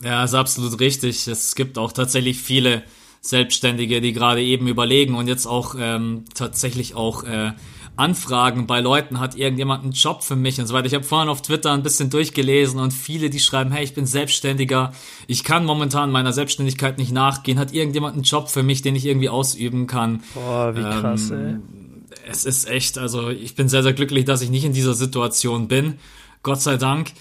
ja, 0.03 0.25
ist 0.25 0.35
absolut 0.35 0.81
richtig. 0.81 1.29
Es 1.29 1.55
gibt 1.55 1.79
auch 1.79 1.93
tatsächlich 1.93 2.39
viele 2.39 2.83
Selbstständige, 3.21 4.01
die 4.01 4.13
gerade 4.13 4.43
eben 4.43 4.67
überlegen 4.67 5.15
und 5.15 5.29
jetzt 5.29 5.47
auch 5.47 5.75
ähm, 5.79 6.25
tatsächlich 6.35 6.95
auch 6.95 7.25
äh, 7.25 7.53
Anfragen 7.97 8.67
bei 8.67 8.81
Leuten, 8.81 9.21
hat 9.21 9.37
irgendjemand 9.37 9.83
einen 9.83 9.93
Job 9.93 10.23
für 10.23 10.37
mich 10.37 10.59
und 10.59 10.67
so 10.67 10.73
weiter. 10.75 10.87
Ich 10.87 10.95
habe 10.95 11.05
vorhin 11.05 11.29
auf 11.29 11.43
Twitter 11.43 11.73
ein 11.73 11.83
bisschen 11.83 12.09
durchgelesen 12.09 12.81
und 12.81 12.93
viele, 12.93 13.29
die 13.29 13.41
schreiben, 13.41 13.73
hey, 13.73 13.85
ich 13.85 13.95
bin 13.95 14.07
Selbstständiger, 14.07 14.93
ich 15.27 15.45
kann 15.45 15.67
momentan 15.67 16.11
meiner 16.11 16.33
Selbstständigkeit 16.33 16.97
nicht 16.97 17.13
nachgehen, 17.13 17.59
hat 17.59 17.75
irgendjemand 17.75 18.15
einen 18.15 18.23
Job 18.23 18.49
für 18.49 18.63
mich, 18.63 18.81
den 18.81 18.97
ich 18.97 19.05
irgendwie 19.05 19.29
ausüben 19.29 19.87
kann. 19.87 20.23
Boah, 20.35 20.75
wie 20.75 20.81
krass, 20.81 21.31
ähm, 21.31 21.63
ey. 22.11 22.27
Es 22.27 22.45
ist 22.45 22.69
echt, 22.69 22.97
also 22.97 23.29
ich 23.29 23.55
bin 23.55 23.69
sehr, 23.69 23.83
sehr 23.83 23.93
glücklich, 23.93 24.25
dass 24.25 24.41
ich 24.41 24.51
nicht 24.51 24.65
in 24.65 24.73
dieser 24.73 24.95
Situation 24.95 25.69
bin. 25.69 25.99
Gott 26.43 26.61
sei 26.61 26.77
Dank. 26.77 27.13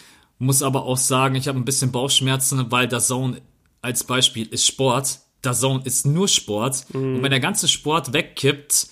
Muss 0.41 0.63
aber 0.63 0.83
auch 0.83 0.97
sagen, 0.97 1.35
ich 1.35 1.49
habe 1.49 1.59
ein 1.59 1.65
bisschen 1.65 1.91
Bauchschmerzen, 1.91 2.71
weil 2.71 2.87
der 2.87 2.99
Zone 2.99 3.41
als 3.81 4.05
Beispiel 4.05 4.47
ist 4.47 4.65
Sport. 4.65 5.19
Der 5.43 5.53
Zone 5.53 5.81
ist 5.85 6.05
nur 6.05 6.27
Sport. 6.27 6.85
Mhm. 6.93 7.15
Und 7.15 7.23
wenn 7.23 7.31
der 7.31 7.39
ganze 7.39 7.67
Sport 7.67 8.13
wegkippt, 8.13 8.89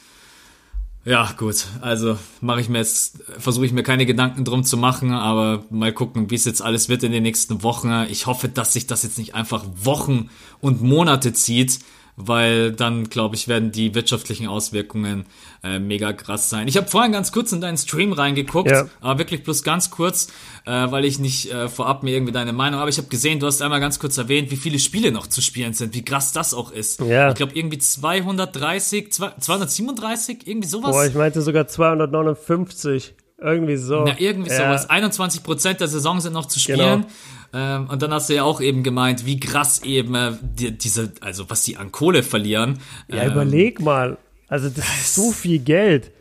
ja, 1.07 1.31
gut. 1.37 1.67
Also 1.79 2.17
mache 2.41 2.59
ich 2.59 2.67
mir 2.67 2.79
jetzt, 2.79 3.23
versuche 3.39 3.65
ich 3.65 3.71
mir 3.71 3.83
keine 3.83 4.05
Gedanken 4.05 4.43
drum 4.43 4.65
zu 4.65 4.75
machen, 4.75 5.13
aber 5.13 5.63
mal 5.69 5.93
gucken, 5.93 6.29
wie 6.29 6.35
es 6.35 6.43
jetzt 6.43 6.61
alles 6.61 6.89
wird 6.89 7.01
in 7.01 7.13
den 7.13 7.23
nächsten 7.23 7.63
Wochen. 7.63 8.05
Ich 8.09 8.25
hoffe, 8.25 8.49
dass 8.49 8.73
sich 8.73 8.87
das 8.87 9.03
jetzt 9.03 9.17
nicht 9.17 9.33
einfach 9.33 9.63
Wochen 9.83 10.29
und 10.59 10.81
Monate 10.81 11.31
zieht, 11.31 11.79
weil 12.17 12.71
dann, 12.71 13.09
glaube 13.09 13.35
ich, 13.35 13.47
werden 13.47 13.71
die 13.71 13.93
wirtschaftlichen 13.93 14.47
Auswirkungen 14.47 15.25
äh, 15.63 15.77
mega 15.77 16.13
krass 16.13 16.49
sein. 16.49 16.67
Ich 16.67 16.75
habe 16.75 16.87
vorhin 16.87 17.11
ganz 17.11 17.31
kurz 17.31 17.51
in 17.51 17.61
deinen 17.61 17.77
Stream 17.77 18.11
reingeguckt, 18.11 18.71
ja. 18.71 18.87
aber 19.01 19.19
wirklich 19.19 19.43
bloß 19.43 19.61
ganz 19.61 19.91
kurz, 19.91 20.27
äh, 20.65 20.71
weil 20.71 21.05
ich 21.05 21.19
nicht 21.19 21.51
äh, 21.51 21.69
vorab 21.69 22.01
mir 22.01 22.15
irgendwie 22.15 22.33
deine 22.33 22.53
Meinung, 22.53 22.79
aber 22.79 22.89
ich 22.89 22.97
habe 22.97 23.07
gesehen, 23.07 23.39
du 23.39 23.45
hast 23.45 23.61
einmal 23.61 23.79
ganz 23.79 23.99
kurz 23.99 24.17
erwähnt, 24.17 24.49
wie 24.49 24.57
viele 24.57 24.79
Spiele 24.79 25.11
noch 25.11 25.27
zu 25.27 25.41
spielen 25.41 25.73
sind, 25.73 25.93
wie 25.93 26.03
krass 26.03 26.33
das 26.33 26.55
auch 26.55 26.71
ist. 26.71 27.01
Ja. 27.01 27.29
Ich 27.29 27.35
glaube 27.35 27.53
irgendwie 27.53 27.77
230, 27.77 29.13
237, 29.13 30.47
irgendwie 30.47 30.67
sowas. 30.67 30.91
Boah, 30.91 31.05
ich 31.05 31.13
meinte 31.13 31.43
sogar 31.43 31.67
259. 31.67 33.13
Irgendwie 33.39 33.77
so. 33.77 34.05
Ja, 34.07 34.15
irgendwie 34.17 34.49
ja. 34.49 34.57
sowas. 34.57 34.89
21 34.89 35.43
Prozent 35.43 35.79
der 35.79 35.87
Saison 35.87 36.19
sind 36.19 36.33
noch 36.33 36.47
zu 36.47 36.59
spielen. 36.59 37.05
Genau. 37.05 37.07
Ähm, 37.53 37.87
und 37.89 38.01
dann 38.01 38.11
hast 38.11 38.29
du 38.29 38.35
ja 38.35 38.43
auch 38.43 38.61
eben 38.61 38.83
gemeint, 38.83 39.25
wie 39.25 39.39
krass 39.39 39.83
eben 39.83 40.15
äh, 40.15 40.31
die, 40.41 40.77
diese, 40.77 41.11
also 41.21 41.49
was 41.49 41.63
die 41.63 41.77
an 41.77 41.91
Kohle 41.91 42.23
verlieren. 42.23 42.79
Ja, 43.07 43.23
ähm, 43.23 43.31
überleg 43.31 43.79
mal. 43.79 44.17
Also 44.47 44.69
das 44.69 44.85
ist 44.85 45.15
so 45.15 45.31
viel 45.31 45.59
Geld. 45.59 46.11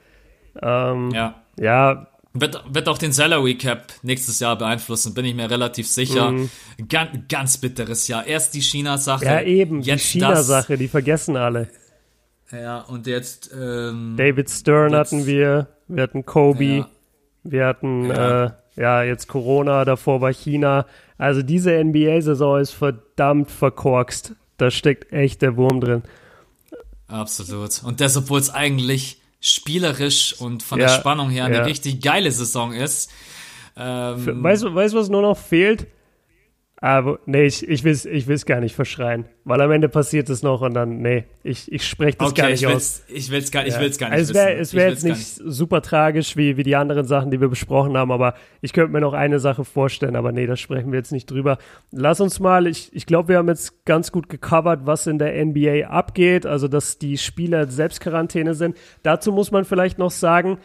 Ähm, 0.61 1.11
ja. 1.11 1.43
Ja. 1.59 2.09
Wird, 2.35 2.63
wird 2.69 2.89
auch 2.89 2.99
den 2.99 3.13
Salary 3.13 3.57
Cap 3.57 3.95
nächstes 4.03 4.41
Jahr 4.41 4.59
beeinflussen, 4.59 5.15
bin 5.15 5.25
ich 5.25 5.35
mir 5.35 5.51
relativ 5.51 5.89
sicher. 5.89 6.33
Mhm. 6.33 6.51
Ganz, 6.87 7.11
ganz 7.31 7.57
bitteres 7.57 8.09
Jahr. 8.09 8.27
Erst 8.27 8.53
die 8.53 8.61
China-Sache. 8.61 9.25
Ja, 9.25 9.41
eben, 9.41 9.81
die 9.81 9.99
China-Sache, 9.99 10.77
die 10.77 10.89
vergessen 10.89 11.37
alle. 11.37 11.69
Ja, 12.53 12.81
und 12.81 13.07
jetzt. 13.07 13.51
Ähm, 13.59 14.17
David 14.19 14.51
Stern 14.51 14.93
jetzt, 14.93 14.99
hatten 14.99 15.27
wir, 15.27 15.69
wir 15.89 16.03
hatten 16.03 16.27
Kobe, 16.27 16.65
ja. 16.65 16.89
Wir 17.51 17.67
hatten 17.67 18.07
ja. 18.07 18.45
Äh, 18.45 18.51
ja 18.77 19.03
jetzt 19.03 19.29
Corona, 19.29 19.85
davor 19.85 20.21
war 20.21 20.33
China. 20.33 20.87
Also 21.19 21.43
diese 21.43 21.83
NBA-Saison 21.83 22.61
ist 22.61 22.73
verdammt 22.73 23.51
verkorkst. 23.51 24.33
Da 24.59 24.71
steckt 24.71 25.13
echt 25.13 25.43
der 25.43 25.57
Wurm 25.57 25.81
drin. 25.81 26.03
Absolut. 27.09 27.83
Und 27.85 28.01
das, 28.01 28.17
obwohl 28.17 28.41
es 28.41 28.51
eigentlich 28.51 29.21
spielerisch 29.41 30.35
und 30.39 30.63
von 30.63 30.79
ja, 30.79 30.87
der 30.87 30.95
Spannung 30.95 31.31
her 31.31 31.45
eine 31.45 31.57
ja. 31.57 31.63
richtig 31.63 32.03
geile 32.03 32.31
Saison 32.31 32.73
ist. 32.73 33.11
Ähm, 33.77 34.43
weißt 34.43 34.65
du, 34.65 34.75
weißt, 34.75 34.95
was 34.95 35.09
nur 35.09 35.23
noch 35.23 35.37
fehlt? 35.37 35.87
Aber 36.79 37.21
nee, 37.25 37.45
ich, 37.45 37.67
ich 37.67 37.85
will 37.85 37.93
es 37.93 38.05
ich 38.05 38.27
will's 38.27 38.45
gar 38.45 38.61
nicht 38.61 38.75
verschreien. 38.75 39.25
Weil 39.45 39.63
am 39.63 39.71
Ende 39.71 39.89
passiert 39.89 40.29
es 40.29 40.43
noch 40.43 40.61
und 40.61 40.75
dann, 40.75 40.99
nee, 40.99 41.25
ich, 41.43 41.73
ich 41.73 41.87
spreche 41.87 42.19
das 42.19 42.33
okay, 42.33 42.43
gar 42.43 42.51
nicht 42.51 42.63
ich 42.63 42.69
aus. 42.69 43.03
Ich 43.09 43.31
will 43.31 43.39
es 43.39 43.51
gar, 43.51 43.67
ich 43.67 43.79
will's 43.79 43.97
gar 43.97 44.11
nicht 44.11 44.19
also 44.19 44.33
es 44.33 44.37
wär, 44.37 44.61
Es 44.61 44.75
wäre 44.75 44.91
jetzt 44.91 45.05
nicht, 45.05 45.25
super 45.25 45.81
tragisch 45.81 46.37
wie, 46.37 46.59
wie 46.59 46.65
die 46.65 46.77
anderen 46.77 47.07
Sachen, 47.07 47.31
die 47.31 47.41
wir 47.41 47.49
besprochen 47.49 47.97
haben, 47.97 48.13
aber 48.13 48.35
ich 48.61 48.75
könnte 48.75 48.93
mir 48.93 49.01
noch 49.01 49.15
eine 49.15 49.39
Sache 49.39 49.65
vorstellen, 49.65 50.17
aber 50.17 50.33
nee, 50.33 50.47
da 50.47 50.57
sprechen 50.57 50.93
wir 50.93 50.99
jetzt 50.99 51.13
nicht 51.13 51.31
drüber. 51.31 51.57
Lass 51.93 52.21
uns 52.21 52.41
mal, 52.41 52.67
ich, 52.67 52.91
ich 52.93 53.07
glaube, 53.07 53.31
wir 53.31 53.39
haben 53.39 53.49
jetzt 53.49 53.87
ganz 53.87 54.13
gut 54.13 54.29
gecovert, 54.29 54.81
was 54.85 55.07
in 55.07 55.19
der 55.19 55.43
NBA 55.43 55.87
abgeht, 55.87 56.45
also 56.45 56.69
dass 56.69 56.99
die 56.99 57.17
Spieler 57.17 57.69
Selbstquarantäne 57.69 58.55
sind. 58.55 58.77
Dazu 59.03 59.33
muss 59.33 59.51
man 59.51 59.65
vielleicht 59.65 59.99
noch 59.99 60.11
sagen, 60.11 60.59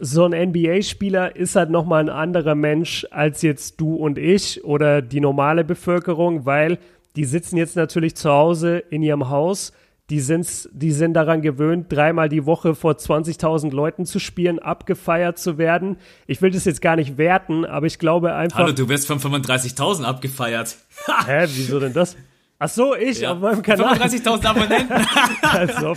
so 0.00 0.24
ein 0.24 0.32
NBA-Spieler 0.32 1.36
ist 1.36 1.56
halt 1.56 1.70
nochmal 1.70 2.02
ein 2.02 2.08
anderer 2.08 2.54
Mensch 2.54 3.06
als 3.10 3.42
jetzt 3.42 3.80
du 3.80 3.94
und 3.94 4.18
ich 4.18 4.64
oder 4.64 5.02
die 5.02 5.20
normale 5.20 5.64
Bevölkerung, 5.64 6.46
weil 6.46 6.78
die 7.16 7.24
sitzen 7.24 7.56
jetzt 7.56 7.76
natürlich 7.76 8.14
zu 8.16 8.30
Hause 8.30 8.78
in 8.78 9.02
ihrem 9.02 9.28
Haus. 9.28 9.72
Die, 10.08 10.18
sind's, 10.18 10.68
die 10.72 10.90
sind 10.90 11.14
daran 11.14 11.40
gewöhnt, 11.40 11.86
dreimal 11.88 12.28
die 12.28 12.44
Woche 12.44 12.74
vor 12.74 12.94
20.000 12.94 13.70
Leuten 13.70 14.06
zu 14.06 14.18
spielen, 14.18 14.58
abgefeiert 14.58 15.38
zu 15.38 15.56
werden. 15.56 15.98
Ich 16.26 16.42
will 16.42 16.50
das 16.50 16.64
jetzt 16.64 16.82
gar 16.82 16.96
nicht 16.96 17.16
werten, 17.16 17.64
aber 17.64 17.86
ich 17.86 18.00
glaube 18.00 18.34
einfach. 18.34 18.58
Hallo, 18.58 18.72
du 18.72 18.88
wirst 18.88 19.06
von 19.06 19.20
35.000 19.20 20.02
abgefeiert. 20.02 20.78
Hä, 21.26 21.46
wieso 21.54 21.78
denn 21.78 21.92
das? 21.92 22.16
Ach 22.58 22.68
so, 22.68 22.94
ich 22.94 23.20
ja. 23.20 23.32
auf 23.32 23.38
meinem 23.38 23.62
Kanal. 23.62 23.94
35.000 23.94 24.46
Abonnenten. 24.46 25.06
also, 25.42 25.94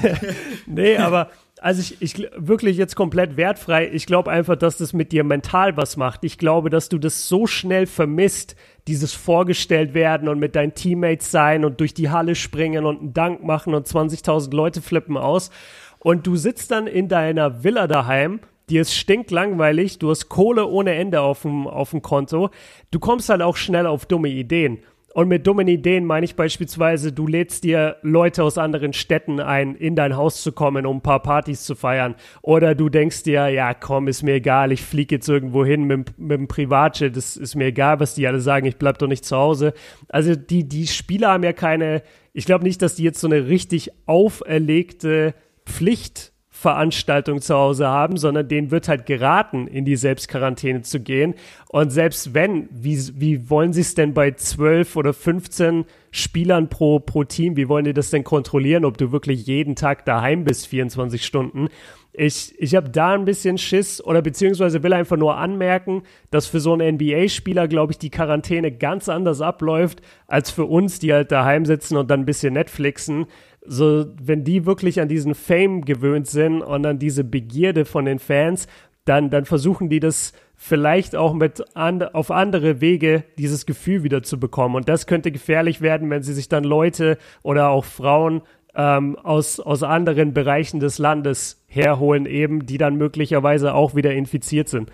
nee, 0.66 0.96
aber 0.96 1.30
also 1.60 1.80
ich, 1.80 2.00
ich 2.00 2.30
wirklich 2.36 2.76
jetzt 2.76 2.96
komplett 2.96 3.36
wertfrei. 3.36 3.90
Ich 3.92 4.06
glaube 4.06 4.30
einfach, 4.30 4.56
dass 4.56 4.78
das 4.78 4.92
mit 4.92 5.12
dir 5.12 5.24
mental 5.24 5.76
was 5.76 5.96
macht. 5.96 6.24
Ich 6.24 6.38
glaube, 6.38 6.70
dass 6.70 6.88
du 6.88 6.98
das 6.98 7.28
so 7.28 7.46
schnell 7.46 7.86
vermisst, 7.86 8.56
dieses 8.88 9.12
vorgestellt 9.12 9.94
werden 9.94 10.28
und 10.28 10.38
mit 10.38 10.56
deinen 10.56 10.74
Teammates 10.74 11.30
sein 11.30 11.64
und 11.64 11.80
durch 11.80 11.94
die 11.94 12.10
Halle 12.10 12.34
springen 12.34 12.84
und 12.84 13.00
einen 13.00 13.12
Dank 13.12 13.44
machen 13.44 13.74
und 13.74 13.86
20.000 13.86 14.54
Leute 14.54 14.82
flippen 14.82 15.16
aus. 15.16 15.50
Und 15.98 16.26
du 16.26 16.36
sitzt 16.36 16.70
dann 16.70 16.86
in 16.86 17.08
deiner 17.08 17.62
Villa 17.62 17.86
daheim 17.86 18.40
dir 18.70 18.82
ist 18.82 18.94
stinklangweilig, 18.94 19.98
du 19.98 20.10
hast 20.10 20.28
Kohle 20.28 20.66
ohne 20.66 20.94
Ende 20.94 21.20
auf 21.20 21.42
dem, 21.42 21.66
auf 21.66 21.90
dem 21.90 22.02
Konto. 22.02 22.50
Du 22.90 23.00
kommst 23.00 23.28
halt 23.28 23.42
auch 23.42 23.56
schnell 23.56 23.86
auf 23.86 24.06
dumme 24.06 24.28
Ideen. 24.28 24.78
Und 25.12 25.26
mit 25.26 25.44
dummen 25.44 25.66
Ideen 25.66 26.04
meine 26.04 26.24
ich 26.24 26.36
beispielsweise, 26.36 27.12
du 27.12 27.26
lädst 27.26 27.64
dir 27.64 27.96
Leute 28.02 28.44
aus 28.44 28.58
anderen 28.58 28.92
Städten 28.92 29.40
ein, 29.40 29.74
in 29.74 29.96
dein 29.96 30.16
Haus 30.16 30.40
zu 30.42 30.52
kommen, 30.52 30.86
um 30.86 30.98
ein 30.98 31.02
paar 31.02 31.20
Partys 31.20 31.64
zu 31.64 31.74
feiern. 31.74 32.14
Oder 32.42 32.76
du 32.76 32.88
denkst 32.88 33.24
dir, 33.24 33.48
ja 33.48 33.74
komm, 33.74 34.06
ist 34.06 34.22
mir 34.22 34.34
egal, 34.34 34.70
ich 34.70 34.82
fliege 34.82 35.16
jetzt 35.16 35.28
irgendwo 35.28 35.64
hin 35.64 35.84
mit, 35.84 36.16
mit 36.16 36.38
dem 36.38 36.46
Privatjet, 36.46 37.16
das 37.16 37.36
ist 37.36 37.56
mir 37.56 37.66
egal, 37.66 37.98
was 37.98 38.14
die 38.14 38.26
alle 38.26 38.40
sagen, 38.40 38.66
ich 38.66 38.76
bleib 38.76 38.98
doch 38.98 39.08
nicht 39.08 39.24
zu 39.24 39.36
Hause. 39.36 39.72
Also 40.08 40.36
die, 40.36 40.68
die 40.68 40.86
Spieler 40.86 41.30
haben 41.30 41.42
ja 41.42 41.52
keine, 41.52 42.02
ich 42.32 42.46
glaube 42.46 42.62
nicht, 42.62 42.80
dass 42.80 42.94
die 42.94 43.02
jetzt 43.02 43.20
so 43.20 43.26
eine 43.26 43.48
richtig 43.48 43.90
auferlegte 44.06 45.34
Pflicht 45.66 46.29
Veranstaltung 46.60 47.40
zu 47.40 47.54
Hause 47.54 47.86
haben, 47.86 48.18
sondern 48.18 48.46
denen 48.46 48.70
wird 48.70 48.86
halt 48.86 49.06
geraten, 49.06 49.66
in 49.66 49.86
die 49.86 49.96
Selbstquarantäne 49.96 50.82
zu 50.82 51.00
gehen. 51.00 51.34
Und 51.68 51.88
selbst 51.88 52.34
wenn, 52.34 52.68
wie, 52.70 52.98
wie 53.18 53.48
wollen 53.48 53.72
sie 53.72 53.80
es 53.80 53.94
denn 53.94 54.12
bei 54.12 54.32
12 54.32 54.96
oder 54.96 55.14
15 55.14 55.86
Spielern 56.10 56.68
pro, 56.68 56.98
pro 56.98 57.24
Team, 57.24 57.56
wie 57.56 57.70
wollen 57.70 57.86
die 57.86 57.94
das 57.94 58.10
denn 58.10 58.24
kontrollieren, 58.24 58.84
ob 58.84 58.98
du 58.98 59.10
wirklich 59.10 59.46
jeden 59.46 59.74
Tag 59.74 60.04
daheim 60.04 60.44
bist, 60.44 60.66
24 60.66 61.24
Stunden? 61.24 61.68
Ich, 62.12 62.54
ich 62.58 62.74
habe 62.74 62.90
da 62.90 63.14
ein 63.14 63.24
bisschen 63.24 63.56
Schiss 63.56 64.02
oder 64.02 64.20
beziehungsweise 64.20 64.82
will 64.82 64.92
einfach 64.92 65.16
nur 65.16 65.36
anmerken, 65.36 66.02
dass 66.30 66.46
für 66.46 66.58
so 66.58 66.72
einen 66.72 66.96
NBA-Spieler, 66.96 67.68
glaube 67.68 67.92
ich, 67.92 67.98
die 67.98 68.10
Quarantäne 68.10 68.72
ganz 68.72 69.08
anders 69.08 69.40
abläuft 69.40 70.02
als 70.26 70.50
für 70.50 70.64
uns, 70.64 70.98
die 70.98 71.12
halt 71.12 71.30
daheim 71.30 71.64
sitzen 71.64 71.96
und 71.96 72.10
dann 72.10 72.20
ein 72.20 72.26
bisschen 72.26 72.54
Netflixen 72.54 73.26
so, 73.64 74.06
wenn 74.20 74.44
die 74.44 74.66
wirklich 74.66 75.00
an 75.00 75.08
diesen 75.08 75.34
Fame 75.34 75.84
gewöhnt 75.84 76.26
sind 76.26 76.62
und 76.62 76.86
an 76.86 76.98
diese 76.98 77.24
Begierde 77.24 77.84
von 77.84 78.04
den 78.04 78.18
Fans, 78.18 78.66
dann, 79.04 79.30
dann 79.30 79.44
versuchen 79.44 79.88
die 79.88 80.00
das 80.00 80.32
vielleicht 80.56 81.16
auch 81.16 81.32
mit 81.32 81.64
an, 81.74 82.02
auf 82.02 82.30
andere 82.30 82.80
Wege 82.80 83.24
dieses 83.38 83.66
Gefühl 83.66 84.02
wieder 84.02 84.22
zu 84.22 84.38
bekommen. 84.38 84.76
Und 84.76 84.88
das 84.88 85.06
könnte 85.06 85.32
gefährlich 85.32 85.80
werden, 85.80 86.10
wenn 86.10 86.22
sie 86.22 86.34
sich 86.34 86.48
dann 86.48 86.64
Leute 86.64 87.16
oder 87.42 87.70
auch 87.70 87.84
Frauen 87.84 88.42
ähm, 88.80 89.16
aus, 89.16 89.60
aus 89.60 89.82
anderen 89.82 90.32
Bereichen 90.32 90.80
des 90.80 90.98
Landes 90.98 91.62
herholen, 91.66 92.24
eben, 92.24 92.64
die 92.64 92.78
dann 92.78 92.96
möglicherweise 92.96 93.74
auch 93.74 93.94
wieder 93.94 94.14
infiziert 94.14 94.68
sind. 94.68 94.90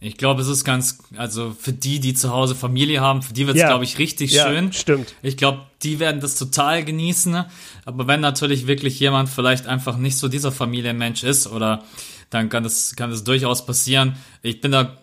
Ich 0.00 0.16
glaube, 0.16 0.42
es 0.42 0.48
ist 0.48 0.64
ganz, 0.64 0.98
also 1.16 1.50
für 1.58 1.72
die, 1.72 1.98
die 1.98 2.14
zu 2.14 2.30
Hause 2.30 2.54
Familie 2.54 3.00
haben, 3.00 3.22
für 3.22 3.32
die 3.32 3.46
wird 3.46 3.56
es, 3.56 3.62
ja. 3.62 3.68
glaube 3.68 3.84
ich, 3.84 3.98
richtig 3.98 4.32
ja, 4.32 4.46
schön. 4.46 4.72
Stimmt. 4.72 5.14
Ich 5.22 5.36
glaube, 5.36 5.62
die 5.82 5.98
werden 5.98 6.20
das 6.20 6.36
total 6.36 6.84
genießen. 6.84 7.44
Aber 7.84 8.06
wenn 8.06 8.20
natürlich 8.20 8.68
wirklich 8.68 9.00
jemand 9.00 9.28
vielleicht 9.28 9.66
einfach 9.66 9.96
nicht 9.96 10.16
so 10.16 10.28
dieser 10.28 10.52
Familienmensch 10.52 11.24
ist, 11.24 11.48
oder 11.48 11.82
dann 12.30 12.48
kann 12.48 12.62
das, 12.62 12.94
kann 12.94 13.10
das 13.10 13.24
durchaus 13.24 13.66
passieren. 13.66 14.14
Ich 14.42 14.60
bin 14.60 14.70
da 14.70 14.98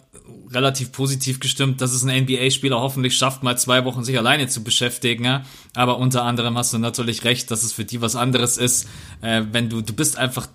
relativ 0.52 0.92
positiv 0.92 1.40
gestimmt, 1.40 1.82
dass 1.82 1.92
es 1.92 2.04
ein 2.04 2.24
NBA-Spieler 2.24 2.80
hoffentlich 2.80 3.18
schafft, 3.18 3.44
mal 3.44 3.58
zwei 3.58 3.86
Wochen 3.86 4.04
sich 4.04 4.18
alleine 4.18 4.48
zu 4.48 4.64
beschäftigen. 4.64 5.44
Aber 5.74 5.98
unter 5.98 6.24
anderem 6.24 6.58
hast 6.58 6.74
du 6.74 6.78
natürlich 6.78 7.24
recht, 7.24 7.52
dass 7.52 7.64
es 7.64 7.74
für 7.74 7.86
die 7.86 8.02
was 8.02 8.16
anderes 8.16 8.58
ist, 8.58 8.88
äh, 9.22 9.44
wenn 9.52 9.70
du, 9.70 9.82
du 9.82 9.94
bist 9.94 10.18
einfach 10.18 10.48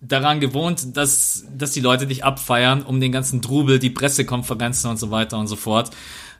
daran 0.00 0.40
gewohnt, 0.40 0.96
dass, 0.96 1.44
dass 1.56 1.72
die 1.72 1.80
Leute 1.80 2.06
dich 2.06 2.24
abfeiern, 2.24 2.82
um 2.82 3.00
den 3.00 3.12
ganzen 3.12 3.40
Trubel, 3.40 3.78
die 3.78 3.90
Pressekonferenzen 3.90 4.90
und 4.90 4.98
so 4.98 5.10
weiter 5.10 5.38
und 5.38 5.46
so 5.46 5.56
fort. 5.56 5.90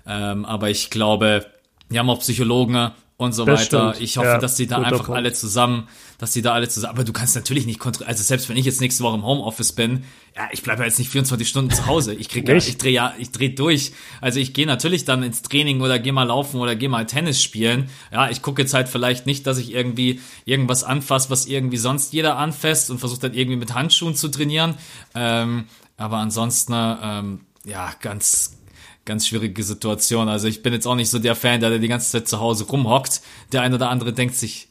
Ähm, 0.07 0.45
aber 0.45 0.71
ich 0.71 0.91
glaube, 0.91 1.47
wir 1.89 2.01
haben 2.01 2.11
auch 2.11 2.21
Psychologen 2.21 2.91
und 3.23 3.33
so 3.33 3.45
das 3.45 3.61
weiter. 3.63 3.95
Stimmt. 3.95 4.05
Ich 4.05 4.17
hoffe, 4.17 4.29
ja, 4.29 4.39
dass 4.39 4.57
die 4.57 4.67
da 4.67 4.79
einfach 4.79 5.05
Punkt. 5.05 5.17
alle 5.17 5.33
zusammen, 5.33 5.89
dass 6.19 6.33
die 6.33 6.43
da 6.43 6.53
alle 6.53 6.69
zusammen, 6.69 6.95
aber 6.95 7.05
du 7.05 7.13
kannst 7.13 7.35
natürlich 7.35 7.67
nicht 7.67 7.79
kontrollieren, 7.79 8.11
also 8.11 8.23
selbst 8.23 8.49
wenn 8.49 8.57
ich 8.57 8.67
jetzt 8.67 8.81
nächste 8.81 9.03
Woche 9.05 9.17
im 9.17 9.25
Homeoffice 9.25 9.73
bin, 9.73 10.05
ja, 10.37 10.49
ich 10.51 10.63
bleibe 10.63 10.81
ja 10.81 10.87
jetzt 10.87 10.99
nicht 10.99 11.11
24 11.11 11.47
Stunden 11.49 11.71
zu 11.71 11.87
Hause. 11.87 12.15
Ich 12.15 12.29
krieg 12.29 12.49
ich 12.49 12.79
drehe 12.79 12.93
ja, 12.93 13.15
ich 13.19 13.33
drehe 13.33 13.51
durch. 13.51 13.93
Also 14.21 14.41
ich 14.41 14.55
gehe 14.55 14.67
natürlich 14.67 15.05
dann 15.05 15.23
ins 15.23 15.43
Training 15.43 15.81
oder 15.83 15.99
gehe 15.99 16.13
mal 16.13 16.23
laufen 16.23 16.61
oder 16.61 16.75
gehe 16.75 16.89
mal 16.89 17.07
Tennis 17.07 17.43
spielen. 17.43 17.91
Ja, 18.11 18.31
ich 18.31 18.41
gucke 18.41 18.63
jetzt 18.63 18.73
halt 18.73 18.89
vielleicht 18.89 19.27
nicht, 19.27 19.47
dass 19.47 19.59
ich 19.59 19.75
irgendwie 19.75 20.21
irgendwas 20.45 20.85
anfasse, 20.85 21.29
was 21.29 21.47
irgendwie 21.47 21.77
sonst 21.77 22.13
jeder 22.13 22.39
anfasst 22.39 22.91
und 22.91 22.99
versuche 22.99 23.21
dann 23.21 23.35
irgendwie 23.35 23.59
mit 23.59 23.75
Handschuhen 23.75 24.15
zu 24.15 24.29
trainieren. 24.29 24.75
Ähm, 25.15 25.65
aber 25.97 26.17
ansonsten, 26.17 26.73
ähm, 26.75 27.41
ja, 27.65 27.93
ganz, 28.01 28.59
ganz 29.05 29.27
schwierige 29.27 29.63
Situation. 29.63 30.29
Also 30.29 30.49
ich 30.49 30.63
bin 30.63 30.73
jetzt 30.73 30.87
auch 30.87 30.95
nicht 30.95 31.11
so 31.11 31.19
der 31.19 31.35
Fan, 31.35 31.61
der 31.61 31.79
die 31.79 31.89
ganze 31.89 32.11
Zeit 32.11 32.29
zu 32.29 32.41
Hause 32.41 32.65
rumhockt. 32.65 33.21
Der 33.53 33.63
ein 33.63 33.75
oder 33.75 33.91
andere 33.91 34.13
denkt 34.13 34.37
sich, 34.37 34.69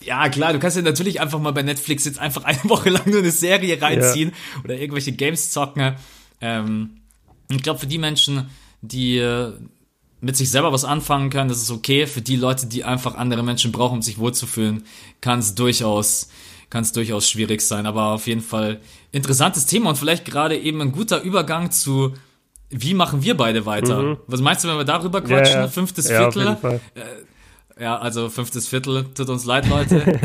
ja, 0.00 0.28
klar, 0.28 0.52
du 0.52 0.58
kannst 0.58 0.76
ja 0.76 0.82
natürlich 0.82 1.20
einfach 1.20 1.40
mal 1.40 1.52
bei 1.52 1.62
Netflix 1.62 2.04
jetzt 2.04 2.18
einfach 2.18 2.44
eine 2.44 2.62
Woche 2.64 2.90
lang 2.90 3.08
nur 3.10 3.20
eine 3.20 3.30
Serie 3.30 3.80
reinziehen 3.80 4.30
ja. 4.30 4.64
oder 4.64 4.78
irgendwelche 4.78 5.12
Games 5.12 5.50
zocken. 5.50 5.96
Ähm, 6.40 7.00
ich 7.50 7.62
glaube, 7.62 7.80
für 7.80 7.86
die 7.86 7.98
Menschen, 7.98 8.48
die 8.82 9.18
äh, 9.18 9.52
mit 10.20 10.36
sich 10.36 10.50
selber 10.50 10.72
was 10.72 10.84
anfangen 10.84 11.30
können, 11.30 11.48
das 11.48 11.62
ist 11.62 11.70
okay. 11.70 12.06
Für 12.06 12.22
die 12.22 12.36
Leute, 12.36 12.66
die 12.66 12.84
einfach 12.84 13.14
andere 13.16 13.42
Menschen 13.42 13.72
brauchen, 13.72 13.96
um 13.96 14.02
sich 14.02 14.18
wohlzufühlen, 14.18 14.84
kann 15.20 15.40
es 15.40 15.54
durchaus, 15.54 16.28
kann 16.70 16.82
es 16.82 16.92
durchaus 16.92 17.28
schwierig 17.28 17.60
sein. 17.62 17.86
Aber 17.86 18.12
auf 18.12 18.26
jeden 18.26 18.40
Fall 18.42 18.80
interessantes 19.12 19.66
Thema 19.66 19.90
und 19.90 19.96
vielleicht 19.96 20.24
gerade 20.24 20.58
eben 20.58 20.80
ein 20.80 20.92
guter 20.92 21.22
Übergang 21.22 21.70
zu 21.70 22.14
wie 22.70 22.94
machen 22.94 23.22
wir 23.22 23.36
beide 23.36 23.66
weiter? 23.66 24.02
Mhm. 24.02 24.16
Was 24.26 24.40
meinst 24.40 24.64
du, 24.64 24.68
wenn 24.68 24.76
wir 24.76 24.84
darüber 24.84 25.20
quatschen? 25.20 25.54
Ja, 25.54 25.62
ja. 25.62 25.68
Fünftes 25.68 26.08
ja, 26.08 26.30
Viertel? 26.30 26.80
Äh, 26.94 27.82
ja, 27.82 27.98
also 27.98 28.28
fünftes 28.30 28.68
Viertel, 28.68 29.04
tut 29.14 29.28
uns 29.28 29.44
leid, 29.44 29.68
Leute. 29.68 30.02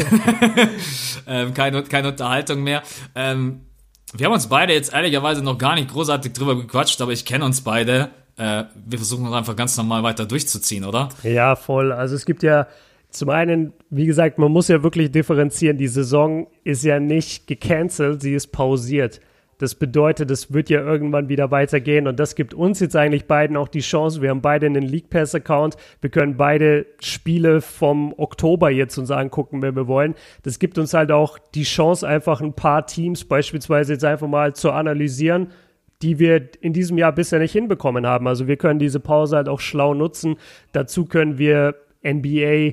ähm, 1.27 1.53
keine, 1.53 1.83
keine 1.83 2.09
Unterhaltung 2.09 2.63
mehr. 2.63 2.81
Ähm, 3.13 3.61
wir 4.13 4.25
haben 4.25 4.33
uns 4.33 4.47
beide 4.47 4.73
jetzt 4.73 4.93
ehrlicherweise 4.93 5.43
noch 5.43 5.57
gar 5.57 5.75
nicht 5.75 5.89
großartig 5.89 6.33
drüber 6.33 6.55
gequatscht, 6.55 7.01
aber 7.01 7.11
ich 7.11 7.25
kenne 7.25 7.45
uns 7.45 7.61
beide. 7.61 8.09
Äh, 8.37 8.63
wir 8.85 8.97
versuchen 8.97 9.25
uns 9.25 9.35
einfach 9.35 9.55
ganz 9.55 9.75
normal 9.77 10.03
weiter 10.03 10.25
durchzuziehen, 10.25 10.85
oder? 10.85 11.09
Ja, 11.23 11.55
voll. 11.55 11.91
Also 11.91 12.15
es 12.15 12.25
gibt 12.25 12.43
ja 12.43 12.67
zum 13.09 13.29
einen, 13.29 13.73
wie 13.89 14.05
gesagt, 14.05 14.37
man 14.37 14.51
muss 14.51 14.69
ja 14.69 14.83
wirklich 14.83 15.11
differenzieren. 15.11 15.77
Die 15.77 15.87
Saison 15.87 16.47
ist 16.63 16.83
ja 16.83 16.99
nicht 16.99 17.47
gecancelt, 17.47 18.21
sie 18.21 18.33
ist 18.33 18.51
pausiert. 18.53 19.19
Das 19.61 19.75
bedeutet, 19.75 20.31
es 20.31 20.51
wird 20.51 20.71
ja 20.71 20.81
irgendwann 20.81 21.29
wieder 21.29 21.51
weitergehen 21.51 22.07
und 22.07 22.19
das 22.19 22.33
gibt 22.33 22.55
uns 22.55 22.79
jetzt 22.79 22.95
eigentlich 22.95 23.27
beiden 23.27 23.55
auch 23.55 23.67
die 23.67 23.81
Chance. 23.81 24.19
Wir 24.23 24.31
haben 24.31 24.41
beide 24.41 24.65
einen 24.65 24.81
League 24.81 25.11
Pass 25.11 25.35
Account. 25.35 25.77
Wir 26.01 26.09
können 26.09 26.35
beide 26.35 26.87
Spiele 26.99 27.61
vom 27.61 28.11
Oktober 28.17 28.71
jetzt 28.71 28.97
uns 28.97 29.11
angucken, 29.11 29.61
wenn 29.61 29.75
wir 29.75 29.85
wollen. 29.85 30.15
Das 30.41 30.57
gibt 30.57 30.79
uns 30.79 30.95
halt 30.95 31.11
auch 31.11 31.37
die 31.53 31.61
Chance, 31.61 32.07
einfach 32.07 32.41
ein 32.41 32.53
paar 32.53 32.87
Teams 32.87 33.23
beispielsweise 33.23 33.93
jetzt 33.93 34.03
einfach 34.03 34.27
mal 34.27 34.55
zu 34.55 34.71
analysieren 34.71 35.49
die 36.01 36.17
wir 36.17 36.49
in 36.61 36.73
diesem 36.73 36.97
Jahr 36.97 37.11
bisher 37.11 37.37
nicht 37.37 37.51
hinbekommen 37.51 38.07
haben. 38.07 38.27
Also 38.27 38.47
wir 38.47 38.57
können 38.57 38.79
diese 38.79 38.99
Pause 38.99 39.35
halt 39.35 39.47
auch 39.47 39.59
schlau 39.59 39.93
nutzen. 39.93 40.37
Dazu 40.71 41.05
können 41.05 41.37
wir 41.37 41.75
NBA 42.03 42.71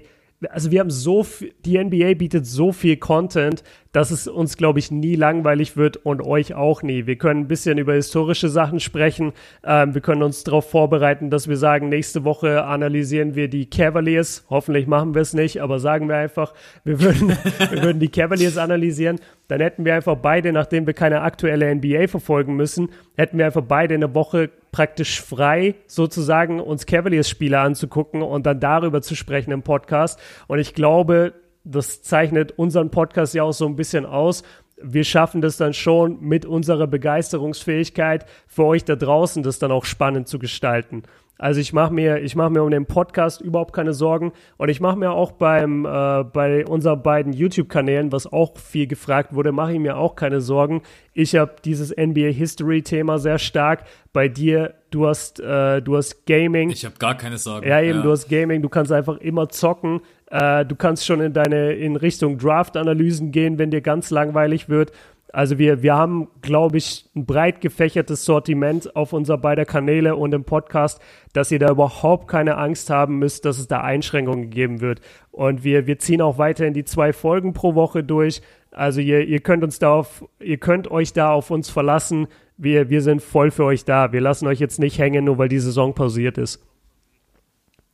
also 0.50 0.70
wir 0.70 0.80
haben 0.80 0.90
so 0.90 1.24
viel, 1.24 1.52
die 1.64 1.82
NBA 1.82 2.14
bietet 2.14 2.46
so 2.46 2.70
viel 2.72 2.96
Content, 2.96 3.64
dass 3.92 4.10
es 4.10 4.28
uns, 4.28 4.56
glaube 4.56 4.78
ich, 4.78 4.90
nie 4.90 5.16
langweilig 5.16 5.76
wird 5.76 5.96
und 5.96 6.22
euch 6.22 6.54
auch 6.54 6.82
nie. 6.82 7.06
Wir 7.06 7.16
können 7.16 7.40
ein 7.40 7.48
bisschen 7.48 7.78
über 7.78 7.94
historische 7.94 8.48
Sachen 8.48 8.78
sprechen. 8.78 9.32
Ähm, 9.64 9.94
wir 9.94 10.00
können 10.00 10.22
uns 10.22 10.44
darauf 10.44 10.70
vorbereiten, 10.70 11.30
dass 11.30 11.48
wir 11.48 11.56
sagen, 11.56 11.88
nächste 11.88 12.24
Woche 12.24 12.64
analysieren 12.64 13.34
wir 13.34 13.48
die 13.48 13.68
Cavaliers. 13.68 14.44
Hoffentlich 14.48 14.86
machen 14.86 15.14
wir 15.14 15.22
es 15.22 15.34
nicht, 15.34 15.60
aber 15.60 15.80
sagen 15.80 16.08
wir 16.08 16.16
einfach, 16.16 16.54
wir 16.84 17.00
würden, 17.00 17.28
wir 17.70 17.82
würden 17.82 17.98
die 17.98 18.10
Cavaliers 18.10 18.58
analysieren. 18.58 19.18
Dann 19.48 19.60
hätten 19.60 19.84
wir 19.84 19.94
einfach 19.94 20.16
beide, 20.16 20.52
nachdem 20.52 20.86
wir 20.86 20.94
keine 20.94 21.22
aktuelle 21.22 21.74
NBA 21.74 22.06
verfolgen 22.06 22.54
müssen, 22.54 22.90
hätten 23.16 23.38
wir 23.38 23.46
einfach 23.46 23.64
beide 23.66 23.94
eine 23.94 24.14
Woche 24.14 24.50
praktisch 24.72 25.20
frei, 25.22 25.74
sozusagen 25.86 26.60
uns 26.60 26.84
Cavaliers-Spiele 26.84 27.58
anzugucken 27.58 28.22
und 28.22 28.44
dann 28.46 28.60
darüber 28.60 29.00
zu 29.00 29.16
sprechen 29.16 29.50
im 29.50 29.62
Podcast. 29.62 30.20
Und 30.46 30.58
ich 30.58 30.74
glaube, 30.74 31.32
das 31.64 32.02
zeichnet 32.02 32.52
unseren 32.52 32.90
Podcast 32.90 33.34
ja 33.34 33.42
auch 33.42 33.52
so 33.52 33.66
ein 33.66 33.76
bisschen 33.76 34.06
aus. 34.06 34.42
wir 34.80 35.02
schaffen 35.02 35.40
das 35.40 35.56
dann 35.56 35.74
schon 35.74 36.20
mit 36.20 36.46
unserer 36.46 36.86
Begeisterungsfähigkeit 36.86 38.26
für 38.46 38.64
euch 38.64 38.84
da 38.84 38.94
draußen, 38.94 39.42
das 39.42 39.58
dann 39.58 39.72
auch 39.72 39.84
spannend 39.84 40.28
zu 40.28 40.38
gestalten. 40.38 41.02
Also 41.38 41.60
ich 41.60 41.72
mache 41.72 41.94
mir, 41.94 42.20
ich 42.20 42.34
mache 42.34 42.50
mir 42.50 42.62
um 42.64 42.70
den 42.70 42.86
Podcast 42.86 43.40
überhaupt 43.40 43.72
keine 43.72 43.94
Sorgen 43.94 44.32
und 44.56 44.68
ich 44.68 44.80
mache 44.80 44.96
mir 44.96 45.12
auch 45.12 45.30
beim 45.30 45.86
äh, 45.86 46.24
bei 46.24 46.66
unseren 46.66 47.02
beiden 47.02 47.32
YouTube-Kanälen, 47.32 48.10
was 48.10 48.26
auch 48.26 48.58
viel 48.58 48.88
gefragt 48.88 49.32
wurde, 49.32 49.52
mache 49.52 49.74
ich 49.74 49.78
mir 49.78 49.96
auch 49.96 50.16
keine 50.16 50.40
Sorgen. 50.40 50.82
Ich 51.14 51.36
habe 51.36 51.54
dieses 51.64 51.90
NBA 51.96 52.30
History-Thema 52.30 53.18
sehr 53.18 53.38
stark. 53.38 53.84
Bei 54.12 54.28
dir, 54.28 54.74
du 54.90 55.06
hast, 55.06 55.38
äh, 55.38 55.80
du 55.80 55.96
hast 55.96 56.26
Gaming. 56.26 56.70
Ich 56.70 56.84
habe 56.84 56.96
gar 56.98 57.16
keine 57.16 57.38
Sorgen. 57.38 57.68
Ja 57.68 57.80
eben, 57.80 57.98
ja. 57.98 58.04
du 58.04 58.10
hast 58.10 58.28
Gaming. 58.28 58.60
Du 58.60 58.68
kannst 58.68 58.90
einfach 58.90 59.18
immer 59.18 59.48
zocken. 59.48 60.00
Äh, 60.30 60.64
du 60.64 60.74
kannst 60.74 61.06
schon 61.06 61.20
in 61.20 61.32
deine 61.32 61.72
in 61.72 61.96
Richtung 61.96 62.38
Draft-Analysen 62.38 63.30
gehen, 63.30 63.58
wenn 63.58 63.70
dir 63.70 63.80
ganz 63.80 64.10
langweilig 64.10 64.68
wird. 64.68 64.92
Also 65.32 65.58
wir, 65.58 65.82
wir 65.82 65.94
haben, 65.94 66.28
glaube 66.40 66.78
ich, 66.78 67.04
ein 67.14 67.26
breit 67.26 67.60
gefächertes 67.60 68.24
Sortiment 68.24 68.96
auf 68.96 69.12
unser 69.12 69.36
beider 69.36 69.66
Kanäle 69.66 70.16
und 70.16 70.32
im 70.32 70.44
Podcast, 70.44 71.00
dass 71.34 71.50
ihr 71.50 71.58
da 71.58 71.70
überhaupt 71.70 72.28
keine 72.28 72.56
Angst 72.56 72.88
haben 72.88 73.18
müsst, 73.18 73.44
dass 73.44 73.58
es 73.58 73.68
da 73.68 73.82
Einschränkungen 73.82 74.48
geben 74.48 74.80
wird. 74.80 75.00
Und 75.30 75.64
wir, 75.64 75.86
wir 75.86 75.98
ziehen 75.98 76.22
auch 76.22 76.38
weiterhin 76.38 76.72
die 76.72 76.84
zwei 76.84 77.12
Folgen 77.12 77.52
pro 77.52 77.74
Woche 77.74 78.02
durch. 78.02 78.40
Also 78.70 79.00
ihr, 79.00 79.26
ihr 79.26 79.40
könnt 79.40 79.64
uns 79.64 79.78
da 79.78 80.06
ihr 80.40 80.58
könnt 80.58 80.90
euch 80.90 81.12
da 81.12 81.32
auf 81.32 81.50
uns 81.50 81.68
verlassen. 81.68 82.28
Wir, 82.56 82.88
wir 82.88 83.02
sind 83.02 83.22
voll 83.22 83.50
für 83.50 83.64
euch 83.64 83.84
da. 83.84 84.12
Wir 84.12 84.22
lassen 84.22 84.46
euch 84.46 84.60
jetzt 84.60 84.78
nicht 84.78 84.98
hängen, 84.98 85.26
nur 85.26 85.36
weil 85.36 85.48
die 85.48 85.58
Saison 85.58 85.94
pausiert 85.94 86.38
ist. 86.38 86.64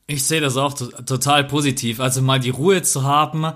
Ich 0.07 0.25
sehe 0.25 0.41
das 0.41 0.57
auch 0.57 0.75
total 0.75 1.45
positiv. 1.45 1.99
Also 1.99 2.23
mal 2.23 2.39
die 2.39 2.51
Ruhe 2.51 2.83
zu 2.83 3.03
haben, 3.03 3.53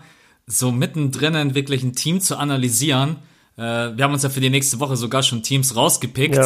so 0.46 0.72
mittendrin 0.72 1.54
wirklich 1.54 1.84
ein 1.84 1.92
Team 1.92 2.20
zu 2.20 2.36
analysieren 2.36 3.16
wir 3.62 4.04
haben 4.04 4.12
uns 4.12 4.22
ja 4.22 4.30
für 4.30 4.40
die 4.40 4.50
nächste 4.50 4.78
Woche 4.78 4.96
sogar 4.96 5.22
schon 5.22 5.42
Teams 5.42 5.74
rausgepickt. 5.74 6.36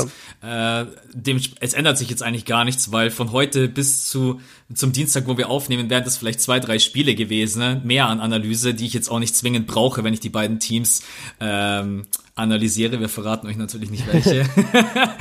Ja. 0.42 0.80
Äh, 0.80 0.86
dem, 1.12 1.40
es 1.60 1.74
ändert 1.74 1.98
sich 1.98 2.08
jetzt 2.08 2.22
eigentlich 2.22 2.46
gar 2.46 2.64
nichts, 2.64 2.90
weil 2.90 3.10
von 3.10 3.32
heute 3.32 3.68
bis 3.68 4.08
zu 4.08 4.40
zum 4.74 4.92
Dienstag, 4.92 5.26
wo 5.26 5.36
wir 5.36 5.50
aufnehmen, 5.50 5.90
wären 5.90 6.04
das 6.04 6.16
vielleicht 6.16 6.40
zwei, 6.40 6.60
drei 6.60 6.78
Spiele 6.78 7.14
gewesen, 7.14 7.58
ne? 7.58 7.80
mehr 7.84 8.06
an 8.06 8.20
Analyse, 8.20 8.74
die 8.74 8.86
ich 8.86 8.94
jetzt 8.94 9.10
auch 9.10 9.18
nicht 9.18 9.36
zwingend 9.36 9.66
brauche, 9.66 10.04
wenn 10.04 10.14
ich 10.14 10.20
die 10.20 10.30
beiden 10.30 10.58
Teams 10.58 11.02
ähm, 11.40 12.04
analysiere. 12.34 13.00
Wir 13.00 13.08
verraten 13.08 13.46
euch 13.46 13.56
natürlich 13.56 13.90
nicht 13.90 14.06
welche. 14.10 14.48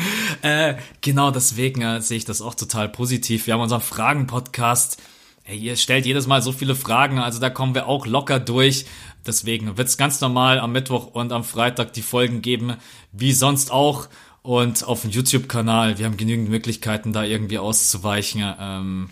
äh, 0.42 0.76
genau 1.02 1.32
deswegen 1.32 1.82
äh, 1.82 2.02
sehe 2.02 2.18
ich 2.18 2.26
das 2.26 2.42
auch 2.42 2.56
total 2.56 2.90
positiv. 2.90 3.48
Wir 3.48 3.54
haben 3.54 3.62
unseren 3.62 3.82
Fragen-Podcast. 3.82 5.02
Hey, 5.44 5.58
ihr 5.58 5.76
stellt 5.76 6.06
jedes 6.06 6.28
Mal 6.28 6.42
so 6.42 6.52
viele 6.52 6.76
Fragen, 6.76 7.18
also 7.20 7.40
da 7.40 7.50
kommen 7.50 7.74
wir 7.74 7.88
auch 7.88 8.06
locker 8.06 8.40
durch. 8.40 8.86
Deswegen 9.26 9.78
wird 9.78 9.88
es 9.88 9.98
ganz 9.98 10.22
normal 10.22 10.60
am 10.60 10.72
Mittwoch 10.72 11.08
und 11.08 11.32
am 11.32 11.44
Freitag 11.44 11.94
die 11.94 12.02
Folgen 12.02 12.42
geben, 12.42 12.76
wie 13.12 13.34
sonst 13.34 13.72
auch. 13.72 14.08
Und 14.42 14.84
auf 14.84 15.02
dem 15.02 15.12
YouTube-Kanal, 15.12 16.00
wir 16.00 16.06
haben 16.06 16.18
genügend 16.18 16.50
Möglichkeiten, 16.50 17.14
da 17.14 17.24
irgendwie 17.24 17.60
auszuweichen. 17.60 18.44
Ähm, 18.60 19.10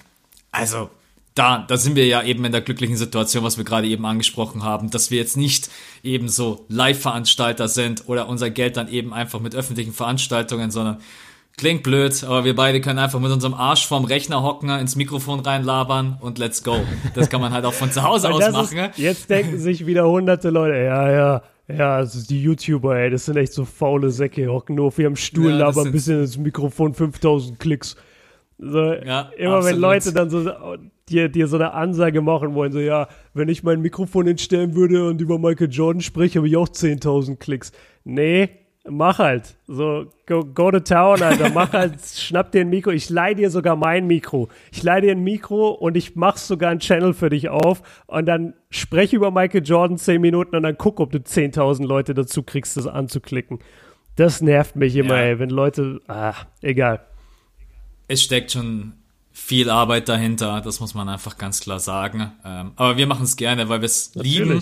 also, 0.52 0.90
da, 1.36 1.60
da 1.60 1.78
sind 1.78 1.96
wir 1.96 2.08
ja 2.08 2.24
eben 2.24 2.44
in 2.44 2.52
der 2.52 2.62
glücklichen 2.62 2.98
Situation, 2.98 3.44
was 3.44 3.58
wir 3.58 3.64
gerade 3.64 3.88
eben 3.88 4.06
angesprochen 4.06 4.64
haben, 4.64 4.90
dass 4.90 5.12
wir 5.12 5.20
jetzt 5.20 5.38
nicht 5.38 5.70
eben 6.04 6.28
so 6.28 6.66
Live-Veranstalter 6.68 7.68
sind 7.68 8.10
oder 8.10 8.28
unser 8.28 8.50
Geld 8.50 8.76
dann 8.76 8.90
eben 8.90 9.14
einfach 9.14 9.40
mit 9.40 9.56
öffentlichen 9.56 9.94
Veranstaltungen, 9.94 10.72
sondern 10.72 11.00
Klingt 11.60 11.84
blöd, 11.84 12.24
aber 12.24 12.46
wir 12.46 12.56
beide 12.56 12.80
können 12.80 13.00
einfach 13.00 13.20
mit 13.20 13.34
unserem 13.34 13.54
Arsch 13.54 13.86
vorm 13.86 14.06
Rechner 14.06 14.44
hocken, 14.44 14.70
ins 14.70 14.96
Mikrofon 14.96 15.42
reinlabern 15.42 16.18
und 16.22 16.38
let's 16.38 16.64
go. 16.64 16.78
Das 17.16 17.30
kann 17.30 17.42
man 17.42 17.52
halt 17.52 17.66
auch 17.66 17.74
von 17.74 17.92
zu 17.92 18.02
Hause 18.02 18.32
aus 18.32 18.50
machen. 18.54 18.78
Ist, 18.78 18.98
jetzt 18.98 19.30
denken 19.30 19.60
sich 19.60 19.86
wieder 19.86 20.08
hunderte 20.08 20.52
Leute, 20.52 20.78
ja, 20.78 21.12
ja, 21.12 21.42
ja, 21.68 21.96
also 21.98 22.26
die 22.26 22.42
YouTuber, 22.42 22.96
ey, 22.96 23.10
das 23.10 23.26
sind 23.26 23.36
echt 23.36 23.52
so 23.52 23.66
faule 23.66 24.10
Säcke, 24.10 24.48
hocken 24.48 24.76
nur 24.78 24.86
auf 24.86 25.00
ihrem 25.00 25.18
Stuhl, 25.18 25.52
ja, 25.52 25.58
labern 25.58 25.88
ein 25.88 25.92
bisschen 25.92 26.22
ins 26.22 26.38
Mikrofon, 26.38 26.94
5000 26.94 27.60
Klicks. 27.60 27.98
So, 28.58 28.94
ja, 28.94 29.30
immer 29.36 29.56
absolut. 29.56 29.66
wenn 29.66 29.82
Leute 29.82 30.14
dann 30.14 30.30
so 30.30 30.50
dir, 31.10 31.28
dir 31.28 31.48
so 31.50 31.58
eine 31.58 31.74
Ansage 31.74 32.22
machen 32.22 32.56
wollen, 32.56 32.72
so, 32.72 32.80
ja, 32.80 33.10
wenn 33.34 33.50
ich 33.50 33.64
mein 33.64 33.82
Mikrofon 33.82 34.28
entstellen 34.28 34.76
würde 34.76 35.10
und 35.10 35.20
über 35.20 35.38
Michael 35.38 35.70
Jordan 35.70 36.02
spreche, 36.02 36.40
habe 36.40 36.48
ich 36.48 36.56
auch 36.56 36.70
10.000 36.70 37.36
Klicks. 37.36 37.74
Nee, 38.06 38.50
mach 38.88 39.20
halt. 39.20 39.56
So, 39.68 40.06
go, 40.26 40.44
go 40.44 40.72
to 40.72 40.80
town, 40.80 41.22
Alter. 41.22 41.50
Mach 41.50 41.74
halt, 41.74 42.00
schnapp 42.16 42.52
dir 42.52 42.62
ein 42.62 42.70
Mikro. 42.70 42.92
Ich 42.92 43.10
leih 43.10 43.34
dir 43.34 43.50
sogar 43.50 43.76
mein 43.76 44.08
Mikro. 44.08 44.50
Ich 44.72 44.84
leih 44.84 45.02
dir 45.02 45.12
ein 45.12 45.24
Mikro 45.24 45.70
und 45.70 45.98
ich 45.98 46.16
mach 46.16 46.38
sogar 46.38 46.72
einen 46.72 46.80
Channel 46.80 47.14
für 47.14 47.30
dich 47.30 47.50
auf 47.50 47.82
und 48.08 48.26
dann 48.26 48.54
spreche 48.70 49.16
über 49.16 49.32
Michael 49.32 49.64
Jordan 49.64 49.98
zehn 49.98 50.22
Minuten 50.22 50.56
und 50.56 50.64
dann 50.64 50.78
guck, 50.78 51.00
ob 51.00 51.12
du 51.12 51.20
10.000 51.20 51.86
Leute 51.86 52.14
dazu 52.14 52.44
kriegst, 52.44 52.78
das 52.78 52.88
anzuklicken. 52.88 53.60
Das 54.16 54.42
nervt 54.42 54.76
mich 54.76 54.96
immer, 54.96 55.16
ja. 55.16 55.22
ey, 55.22 55.40
wenn 55.40 55.50
Leute, 55.50 56.02
ah, 56.08 56.34
egal. 56.62 57.06
Es 58.08 58.22
steckt 58.22 58.52
schon 58.52 58.94
viel 59.32 59.70
Arbeit 59.70 60.10
dahinter, 60.10 60.62
das 60.62 60.80
muss 60.80 60.94
man 60.94 61.08
einfach 61.08 61.38
ganz 61.38 61.62
klar 61.62 61.80
sagen. 61.80 62.32
Ähm, 62.44 62.72
aber 62.76 62.98
wir 62.98 63.08
machen 63.08 63.24
es 63.24 63.38
gerne, 63.38 63.70
weil 63.70 63.82
wir 63.82 63.86
es 63.86 64.14
lieben. 64.16 64.62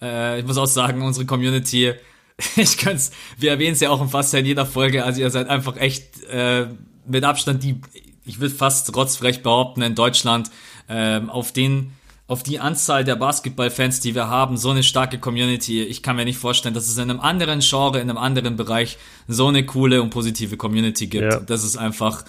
Äh, 0.00 0.40
ich 0.40 0.46
muss 0.46 0.56
auch 0.56 0.66
sagen, 0.66 1.02
unsere 1.02 1.26
Community 1.26 1.92
ich 2.56 2.76
kann's, 2.76 3.10
wir 3.38 3.50
erwähnen 3.50 3.72
es 3.72 3.80
ja 3.80 3.90
auch 3.90 4.08
fast 4.10 4.34
in 4.34 4.46
jeder 4.46 4.66
Folge, 4.66 5.04
also 5.04 5.20
ihr 5.20 5.30
seid 5.30 5.48
einfach 5.48 5.76
echt 5.76 6.22
äh, 6.24 6.66
mit 7.06 7.24
Abstand 7.24 7.62
die, 7.62 7.80
ich 8.24 8.40
will 8.40 8.50
fast 8.50 8.94
rotzfrech 8.94 9.42
behaupten, 9.42 9.82
in 9.82 9.94
Deutschland 9.94 10.50
äh, 10.88 11.20
auf 11.28 11.52
den 11.52 11.92
auf 12.28 12.42
die 12.42 12.58
Anzahl 12.58 13.04
der 13.04 13.14
Basketballfans, 13.14 14.00
die 14.00 14.16
wir 14.16 14.28
haben, 14.28 14.56
so 14.56 14.70
eine 14.70 14.82
starke 14.82 15.18
Community. 15.18 15.82
Ich 15.82 16.02
kann 16.02 16.16
mir 16.16 16.24
nicht 16.24 16.38
vorstellen, 16.38 16.74
dass 16.74 16.88
es 16.88 16.96
in 16.96 17.08
einem 17.08 17.20
anderen 17.20 17.60
Genre, 17.60 18.00
in 18.00 18.10
einem 18.10 18.18
anderen 18.18 18.56
Bereich 18.56 18.98
so 19.28 19.46
eine 19.46 19.64
coole 19.64 20.02
und 20.02 20.10
positive 20.10 20.56
Community 20.56 21.06
gibt. 21.06 21.32
Ja. 21.32 21.38
Das 21.38 21.62
ist 21.62 21.76
einfach, 21.76 22.24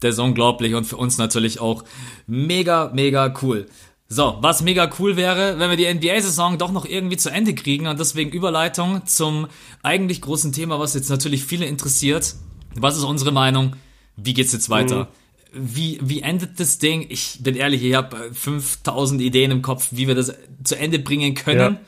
das 0.00 0.14
ist 0.14 0.18
unglaublich 0.18 0.74
und 0.74 0.86
für 0.86 0.96
uns 0.96 1.18
natürlich 1.18 1.60
auch 1.60 1.84
mega, 2.26 2.90
mega 2.94 3.34
cool. 3.42 3.66
So, 4.12 4.36
was 4.42 4.60
mega 4.60 4.90
cool 4.98 5.16
wäre, 5.16 5.58
wenn 5.58 5.70
wir 5.70 5.76
die 5.78 5.90
NBA-Saison 5.90 6.58
doch 6.58 6.70
noch 6.70 6.84
irgendwie 6.84 7.16
zu 7.16 7.30
Ende 7.30 7.54
kriegen 7.54 7.86
und 7.86 7.98
deswegen 7.98 8.30
Überleitung 8.30 9.06
zum 9.06 9.46
eigentlich 9.82 10.20
großen 10.20 10.52
Thema, 10.52 10.78
was 10.78 10.92
jetzt 10.92 11.08
natürlich 11.08 11.46
viele 11.46 11.64
interessiert. 11.64 12.34
Was 12.74 12.98
ist 12.98 13.04
unsere 13.04 13.32
Meinung? 13.32 13.74
Wie 14.16 14.34
geht's 14.34 14.52
jetzt 14.52 14.68
weiter? 14.68 15.08
Mhm. 15.54 15.74
Wie, 15.74 15.98
wie 16.02 16.20
endet 16.20 16.60
das 16.60 16.76
Ding? 16.76 17.06
Ich 17.08 17.38
bin 17.40 17.56
ehrlich, 17.56 17.82
ich 17.82 17.94
habe 17.94 18.34
5000 18.34 19.22
Ideen 19.22 19.50
im 19.50 19.62
Kopf, 19.62 19.88
wie 19.92 20.06
wir 20.06 20.14
das 20.14 20.34
zu 20.62 20.76
Ende 20.76 20.98
bringen 20.98 21.32
können. 21.32 21.78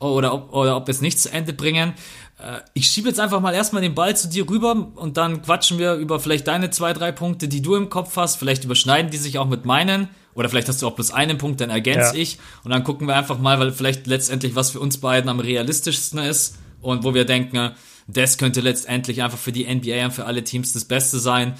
Ja. 0.00 0.06
Oder, 0.06 0.32
ob, 0.32 0.54
oder 0.54 0.78
ob 0.78 0.86
wir 0.86 0.92
es 0.92 1.02
nicht 1.02 1.20
zu 1.20 1.30
Ende 1.30 1.52
bringen. 1.52 1.92
Äh, 2.38 2.60
ich 2.72 2.86
schiebe 2.86 3.08
jetzt 3.08 3.20
einfach 3.20 3.40
mal 3.40 3.52
erstmal 3.52 3.82
den 3.82 3.94
Ball 3.94 4.16
zu 4.16 4.30
dir 4.30 4.48
rüber 4.48 4.90
und 4.94 5.18
dann 5.18 5.42
quatschen 5.42 5.78
wir 5.78 5.96
über 5.96 6.18
vielleicht 6.18 6.46
deine 6.46 6.70
zwei, 6.70 6.94
drei 6.94 7.12
Punkte, 7.12 7.46
die 7.46 7.60
du 7.60 7.74
im 7.74 7.90
Kopf 7.90 8.16
hast. 8.16 8.36
Vielleicht 8.36 8.64
überschneiden 8.64 9.10
die 9.10 9.18
sich 9.18 9.36
auch 9.36 9.46
mit 9.46 9.66
meinen. 9.66 10.08
Oder 10.34 10.48
vielleicht 10.48 10.68
hast 10.68 10.82
du 10.82 10.86
auch 10.86 10.94
bloß 10.94 11.12
einen 11.12 11.38
Punkt, 11.38 11.60
dann 11.60 11.70
ergänze 11.70 12.16
ja. 12.16 12.22
ich. 12.22 12.38
Und 12.64 12.70
dann 12.70 12.84
gucken 12.84 13.06
wir 13.06 13.16
einfach 13.16 13.38
mal, 13.38 13.58
weil 13.58 13.72
vielleicht 13.72 14.06
letztendlich 14.06 14.54
was 14.54 14.70
für 14.70 14.80
uns 14.80 14.98
beiden 14.98 15.28
am 15.28 15.40
realistischsten 15.40 16.18
ist 16.18 16.58
und 16.80 17.04
wo 17.04 17.14
wir 17.14 17.24
denken, 17.24 17.72
das 18.06 18.38
könnte 18.38 18.60
letztendlich 18.60 19.22
einfach 19.22 19.38
für 19.38 19.52
die 19.52 19.72
NBA 19.72 20.04
und 20.06 20.12
für 20.12 20.26
alle 20.26 20.44
Teams 20.44 20.72
das 20.72 20.84
Beste 20.84 21.18
sein. 21.18 21.54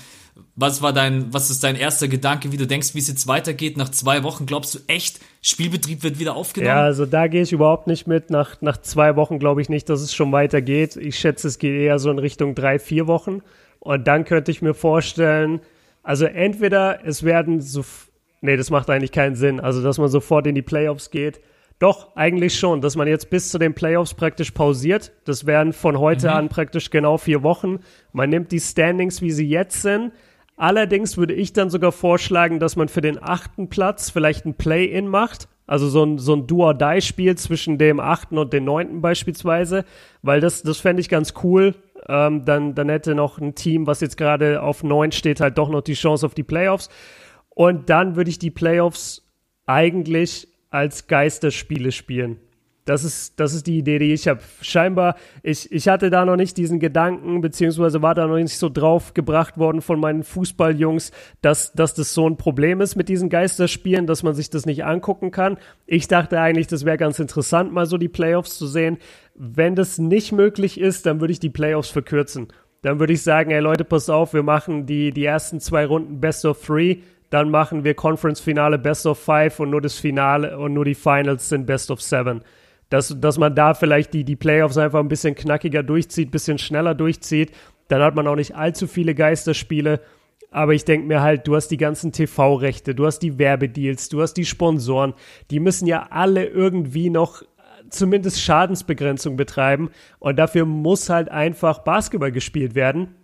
Was 0.56 0.82
war 0.82 0.92
dein, 0.92 1.32
was 1.32 1.48
ist 1.50 1.62
dein 1.62 1.76
erster 1.76 2.08
Gedanke, 2.08 2.50
wie 2.50 2.56
du 2.56 2.66
denkst, 2.66 2.94
wie 2.94 2.98
es 2.98 3.06
jetzt 3.06 3.28
weitergeht? 3.28 3.76
Nach 3.76 3.88
zwei 3.88 4.24
Wochen 4.24 4.46
glaubst 4.46 4.74
du 4.74 4.80
echt, 4.88 5.20
Spielbetrieb 5.42 6.02
wird 6.02 6.18
wieder 6.18 6.34
aufgenommen? 6.34 6.76
Ja, 6.76 6.82
also 6.82 7.06
da 7.06 7.28
gehe 7.28 7.42
ich 7.42 7.52
überhaupt 7.52 7.86
nicht 7.86 8.08
mit. 8.08 8.30
Nach, 8.30 8.60
nach 8.60 8.76
zwei 8.78 9.14
Wochen 9.14 9.38
glaube 9.38 9.62
ich 9.62 9.68
nicht, 9.68 9.88
dass 9.88 10.00
es 10.00 10.12
schon 10.12 10.32
weitergeht. 10.32 10.96
Ich 10.96 11.18
schätze, 11.18 11.46
es 11.46 11.58
geht 11.58 11.80
eher 11.80 12.00
so 12.00 12.10
in 12.10 12.18
Richtung 12.18 12.56
drei, 12.56 12.80
vier 12.80 13.06
Wochen. 13.06 13.42
Und 13.78 14.08
dann 14.08 14.24
könnte 14.24 14.50
ich 14.50 14.60
mir 14.60 14.74
vorstellen, 14.74 15.60
also 16.02 16.24
entweder 16.26 17.04
es 17.04 17.22
werden 17.22 17.60
so 17.60 17.84
Nee, 18.44 18.58
das 18.58 18.68
macht 18.68 18.90
eigentlich 18.90 19.10
keinen 19.10 19.36
Sinn. 19.36 19.58
Also, 19.58 19.82
dass 19.82 19.96
man 19.96 20.08
sofort 20.08 20.46
in 20.46 20.54
die 20.54 20.60
Playoffs 20.60 21.10
geht. 21.10 21.40
Doch, 21.78 22.14
eigentlich 22.14 22.58
schon, 22.58 22.82
dass 22.82 22.94
man 22.94 23.08
jetzt 23.08 23.30
bis 23.30 23.48
zu 23.48 23.56
den 23.58 23.72
Playoffs 23.72 24.12
praktisch 24.12 24.50
pausiert. 24.50 25.12
Das 25.24 25.46
wären 25.46 25.72
von 25.72 25.98
heute 25.98 26.26
mhm. 26.28 26.34
an 26.34 26.48
praktisch 26.50 26.90
genau 26.90 27.16
vier 27.16 27.42
Wochen. 27.42 27.78
Man 28.12 28.28
nimmt 28.28 28.52
die 28.52 28.60
Standings, 28.60 29.22
wie 29.22 29.30
sie 29.30 29.48
jetzt 29.48 29.80
sind. 29.80 30.12
Allerdings 30.58 31.16
würde 31.16 31.32
ich 31.32 31.54
dann 31.54 31.70
sogar 31.70 31.90
vorschlagen, 31.90 32.60
dass 32.60 32.76
man 32.76 32.88
für 32.88 33.00
den 33.00 33.18
achten 33.20 33.70
Platz 33.70 34.10
vielleicht 34.10 34.44
ein 34.44 34.52
Play-In 34.52 35.08
macht. 35.08 35.48
Also 35.66 35.88
so 35.88 36.04
ein, 36.04 36.18
so 36.18 36.34
ein 36.36 36.46
Do-or-Die-Spiel 36.46 37.38
zwischen 37.38 37.78
dem 37.78 37.98
achten 37.98 38.36
und 38.36 38.52
dem 38.52 38.66
neunten 38.66 39.00
beispielsweise. 39.00 39.86
Weil 40.20 40.42
das, 40.42 40.62
das 40.62 40.80
fände 40.80 41.00
ich 41.00 41.08
ganz 41.08 41.32
cool. 41.42 41.76
Ähm, 42.10 42.44
dann, 42.44 42.74
dann 42.74 42.90
hätte 42.90 43.14
noch 43.14 43.38
ein 43.38 43.54
Team, 43.54 43.86
was 43.86 44.02
jetzt 44.02 44.18
gerade 44.18 44.60
auf 44.60 44.84
neun 44.84 45.12
steht, 45.12 45.40
halt 45.40 45.56
doch 45.56 45.70
noch 45.70 45.80
die 45.80 45.94
Chance 45.94 46.26
auf 46.26 46.34
die 46.34 46.42
Playoffs. 46.42 46.90
Und 47.54 47.88
dann 47.90 48.16
würde 48.16 48.30
ich 48.30 48.38
die 48.38 48.50
Playoffs 48.50 49.26
eigentlich 49.66 50.48
als 50.70 51.06
Geisterspiele 51.06 51.92
spielen. 51.92 52.40
Das 52.84 53.02
ist, 53.02 53.40
das 53.40 53.54
ist 53.54 53.66
die 53.66 53.78
Idee, 53.78 53.98
die 53.98 54.12
ich 54.12 54.28
habe. 54.28 54.40
Scheinbar, 54.60 55.16
ich, 55.42 55.72
ich 55.72 55.88
hatte 55.88 56.10
da 56.10 56.26
noch 56.26 56.36
nicht 56.36 56.58
diesen 56.58 56.80
Gedanken, 56.80 57.40
beziehungsweise 57.40 58.02
war 58.02 58.14
da 58.14 58.26
noch 58.26 58.36
nicht 58.36 58.58
so 58.58 58.68
drauf 58.68 59.14
gebracht 59.14 59.56
worden 59.56 59.80
von 59.80 59.98
meinen 59.98 60.22
Fußballjungs, 60.22 61.10
dass, 61.40 61.72
dass 61.72 61.94
das 61.94 62.12
so 62.12 62.28
ein 62.28 62.36
Problem 62.36 62.82
ist 62.82 62.94
mit 62.94 63.08
diesen 63.08 63.30
Geisterspielen, 63.30 64.06
dass 64.06 64.22
man 64.22 64.34
sich 64.34 64.50
das 64.50 64.66
nicht 64.66 64.84
angucken 64.84 65.30
kann. 65.30 65.56
Ich 65.86 66.08
dachte 66.08 66.38
eigentlich, 66.38 66.66
das 66.66 66.84
wäre 66.84 66.98
ganz 66.98 67.18
interessant, 67.18 67.72
mal 67.72 67.86
so 67.86 67.96
die 67.96 68.10
Playoffs 68.10 68.58
zu 68.58 68.66
sehen. 68.66 68.98
Wenn 69.34 69.74
das 69.74 69.96
nicht 69.96 70.32
möglich 70.32 70.78
ist, 70.78 71.06
dann 71.06 71.20
würde 71.20 71.32
ich 71.32 71.40
die 71.40 71.50
Playoffs 71.50 71.88
verkürzen. 71.88 72.48
Dann 72.82 73.00
würde 73.00 73.14
ich 73.14 73.22
sagen, 73.22 73.50
ey 73.50 73.60
Leute, 73.60 73.84
pass 73.84 74.10
auf, 74.10 74.34
wir 74.34 74.42
machen 74.42 74.84
die, 74.84 75.10
die 75.10 75.24
ersten 75.24 75.58
zwei 75.58 75.86
Runden 75.86 76.20
Best 76.20 76.44
of 76.44 76.62
Three, 76.62 76.98
dann 77.34 77.50
machen 77.50 77.84
wir 77.84 77.94
Conference-Finale 77.94 78.78
Best 78.78 79.04
of 79.04 79.18
Five 79.18 79.60
und 79.60 79.70
nur 79.70 79.82
das 79.82 79.98
Finale 79.98 80.56
und 80.58 80.72
nur 80.72 80.86
die 80.86 80.94
Finals 80.94 81.50
sind 81.50 81.66
Best 81.66 81.90
of 81.90 82.00
Seven 82.00 82.42
dass, 82.94 83.14
dass 83.18 83.38
man 83.38 83.54
da 83.54 83.74
vielleicht 83.74 84.14
die, 84.14 84.24
die 84.24 84.36
Playoffs 84.36 84.78
einfach 84.78 85.00
ein 85.00 85.08
bisschen 85.08 85.34
knackiger 85.34 85.82
durchzieht, 85.82 86.28
ein 86.28 86.30
bisschen 86.30 86.58
schneller 86.58 86.94
durchzieht. 86.94 87.52
Dann 87.88 88.02
hat 88.02 88.14
man 88.14 88.26
auch 88.26 88.36
nicht 88.36 88.54
allzu 88.54 88.86
viele 88.86 89.14
Geisterspiele. 89.14 90.00
Aber 90.50 90.74
ich 90.74 90.84
denke 90.84 91.08
mir 91.08 91.20
halt, 91.20 91.48
du 91.48 91.56
hast 91.56 91.68
die 91.68 91.76
ganzen 91.76 92.12
TV-Rechte, 92.12 92.94
du 92.94 93.06
hast 93.06 93.18
die 93.18 93.38
Werbedeals, 93.38 94.08
du 94.08 94.22
hast 94.22 94.34
die 94.34 94.44
Sponsoren. 94.44 95.14
Die 95.50 95.58
müssen 95.58 95.86
ja 95.86 96.06
alle 96.10 96.44
irgendwie 96.44 97.10
noch 97.10 97.42
zumindest 97.90 98.40
Schadensbegrenzung 98.40 99.36
betreiben. 99.36 99.90
Und 100.20 100.38
dafür 100.38 100.64
muss 100.64 101.10
halt 101.10 101.28
einfach 101.28 101.80
Basketball 101.80 102.30
gespielt 102.30 102.76
werden. 102.76 103.16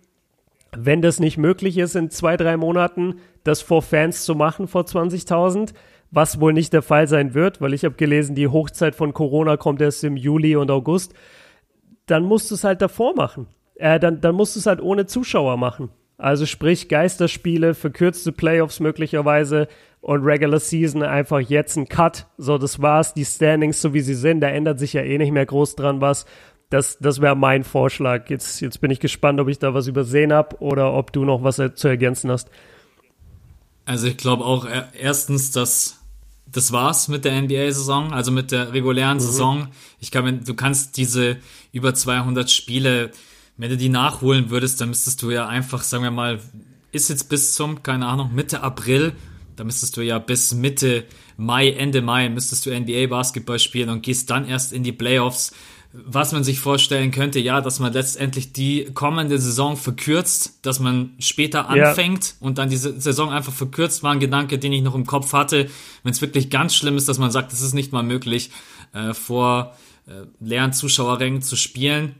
Wenn 0.75 1.01
das 1.01 1.19
nicht 1.19 1.37
möglich 1.37 1.77
ist, 1.77 1.95
in 1.95 2.09
zwei, 2.09 2.37
drei 2.37 2.57
Monaten 2.57 3.15
das 3.43 3.61
vor 3.61 3.81
Fans 3.81 4.23
zu 4.23 4.35
machen, 4.35 4.67
vor 4.67 4.83
20.000, 4.83 5.73
was 6.11 6.39
wohl 6.39 6.53
nicht 6.53 6.73
der 6.73 6.81
Fall 6.81 7.07
sein 7.07 7.33
wird, 7.33 7.61
weil 7.61 7.73
ich 7.73 7.83
habe 7.85 7.95
gelesen, 7.95 8.35
die 8.35 8.47
Hochzeit 8.47 8.95
von 8.95 9.13
Corona 9.13 9.57
kommt 9.57 9.81
erst 9.81 10.03
im 10.03 10.17
Juli 10.17 10.55
und 10.55 10.71
August, 10.71 11.13
dann 12.05 12.23
musst 12.23 12.51
du 12.51 12.55
es 12.55 12.63
halt 12.63 12.81
davor 12.81 13.15
machen. 13.15 13.47
Äh, 13.75 13.99
dann, 13.99 14.21
dann 14.21 14.35
musst 14.35 14.55
du 14.55 14.59
es 14.59 14.65
halt 14.65 14.81
ohne 14.81 15.05
Zuschauer 15.05 15.57
machen. 15.57 15.89
Also 16.17 16.45
sprich 16.45 16.87
Geisterspiele, 16.87 17.73
verkürzte 17.73 18.31
Playoffs 18.31 18.79
möglicherweise 18.79 19.67
und 20.01 20.23
Regular 20.23 20.59
Season 20.59 21.01
einfach 21.01 21.39
jetzt 21.39 21.77
ein 21.77 21.87
Cut. 21.87 22.27
So, 22.37 22.57
das 22.59 22.81
war's. 22.81 23.13
Die 23.13 23.25
Standings, 23.25 23.81
so 23.81 23.93
wie 23.93 24.01
sie 24.01 24.13
sind, 24.13 24.41
da 24.41 24.49
ändert 24.49 24.77
sich 24.79 24.93
ja 24.93 25.01
eh 25.01 25.17
nicht 25.17 25.31
mehr 25.31 25.45
groß 25.45 25.75
dran 25.75 26.01
was. 26.01 26.25
Das, 26.71 26.97
das 26.99 27.19
wäre 27.19 27.35
mein 27.35 27.65
Vorschlag. 27.65 28.29
Jetzt, 28.29 28.61
jetzt 28.61 28.79
bin 28.79 28.89
ich 28.91 29.01
gespannt, 29.01 29.39
ob 29.41 29.49
ich 29.49 29.59
da 29.59 29.73
was 29.73 29.87
übersehen 29.87 30.31
habe 30.31 30.59
oder 30.61 30.93
ob 30.93 31.11
du 31.11 31.25
noch 31.25 31.43
was 31.43 31.61
zu 31.75 31.87
ergänzen 31.87 32.31
hast. 32.31 32.49
Also 33.85 34.07
ich 34.07 34.15
glaube 34.15 34.45
auch 34.45 34.65
erstens, 34.97 35.51
dass 35.51 35.99
das 36.49 36.71
war's 36.71 37.09
mit 37.09 37.25
der 37.25 37.41
NBA-Saison, 37.41 38.13
also 38.13 38.31
mit 38.31 38.51
der 38.51 38.73
regulären 38.73 39.17
mhm. 39.17 39.21
Saison. 39.21 39.67
Ich 39.99 40.11
kann, 40.11 40.45
du 40.45 40.53
kannst 40.53 40.95
diese 40.95 41.37
über 41.73 41.93
200 41.93 42.49
Spiele, 42.49 43.11
wenn 43.57 43.69
du 43.69 43.75
die 43.75 43.89
nachholen 43.89 44.49
würdest, 44.49 44.79
dann 44.79 44.89
müsstest 44.89 45.21
du 45.21 45.29
ja 45.29 45.47
einfach, 45.47 45.83
sagen 45.83 46.03
wir 46.05 46.11
mal, 46.11 46.39
ist 46.93 47.09
jetzt 47.09 47.27
bis 47.27 47.53
zum, 47.53 47.83
keine 47.83 48.07
Ahnung, 48.07 48.33
Mitte 48.33 48.63
April, 48.63 49.11
da 49.57 49.65
müsstest 49.65 49.97
du 49.97 50.01
ja 50.01 50.19
bis 50.19 50.53
Mitte 50.53 51.03
Mai, 51.35 51.71
Ende 51.71 52.01
Mai, 52.01 52.29
müsstest 52.29 52.65
du 52.65 52.71
NBA-Basketball 52.71 53.59
spielen 53.59 53.89
und 53.89 54.03
gehst 54.03 54.29
dann 54.29 54.47
erst 54.47 54.71
in 54.71 54.83
die 54.83 54.93
Playoffs 54.93 55.53
was 55.93 56.31
man 56.31 56.43
sich 56.43 56.59
vorstellen 56.59 57.11
könnte, 57.11 57.39
ja, 57.39 57.59
dass 57.59 57.79
man 57.79 57.91
letztendlich 57.91 58.53
die 58.53 58.85
kommende 58.93 59.37
Saison 59.37 59.75
verkürzt, 59.75 60.59
dass 60.61 60.79
man 60.79 61.13
später 61.19 61.67
anfängt 61.67 62.27
ja. 62.27 62.47
und 62.47 62.57
dann 62.57 62.69
diese 62.69 62.99
Saison 62.99 63.29
einfach 63.29 63.51
verkürzt, 63.51 64.01
war 64.01 64.13
ein 64.13 64.21
Gedanke, 64.21 64.57
den 64.57 64.71
ich 64.71 64.83
noch 64.83 64.95
im 64.95 65.05
Kopf 65.05 65.33
hatte. 65.33 65.69
Wenn 66.03 66.13
es 66.13 66.21
wirklich 66.21 66.49
ganz 66.49 66.75
schlimm 66.75 66.95
ist, 66.95 67.09
dass 67.09 67.17
man 67.17 67.31
sagt, 67.31 67.51
es 67.51 67.61
ist 67.61 67.73
nicht 67.73 67.91
mal 67.91 68.03
möglich, 68.03 68.51
äh, 68.93 69.13
vor 69.13 69.75
äh, 70.07 70.25
leeren 70.39 70.71
Zuschauerrängen 70.71 71.41
zu 71.41 71.57
spielen. 71.57 72.15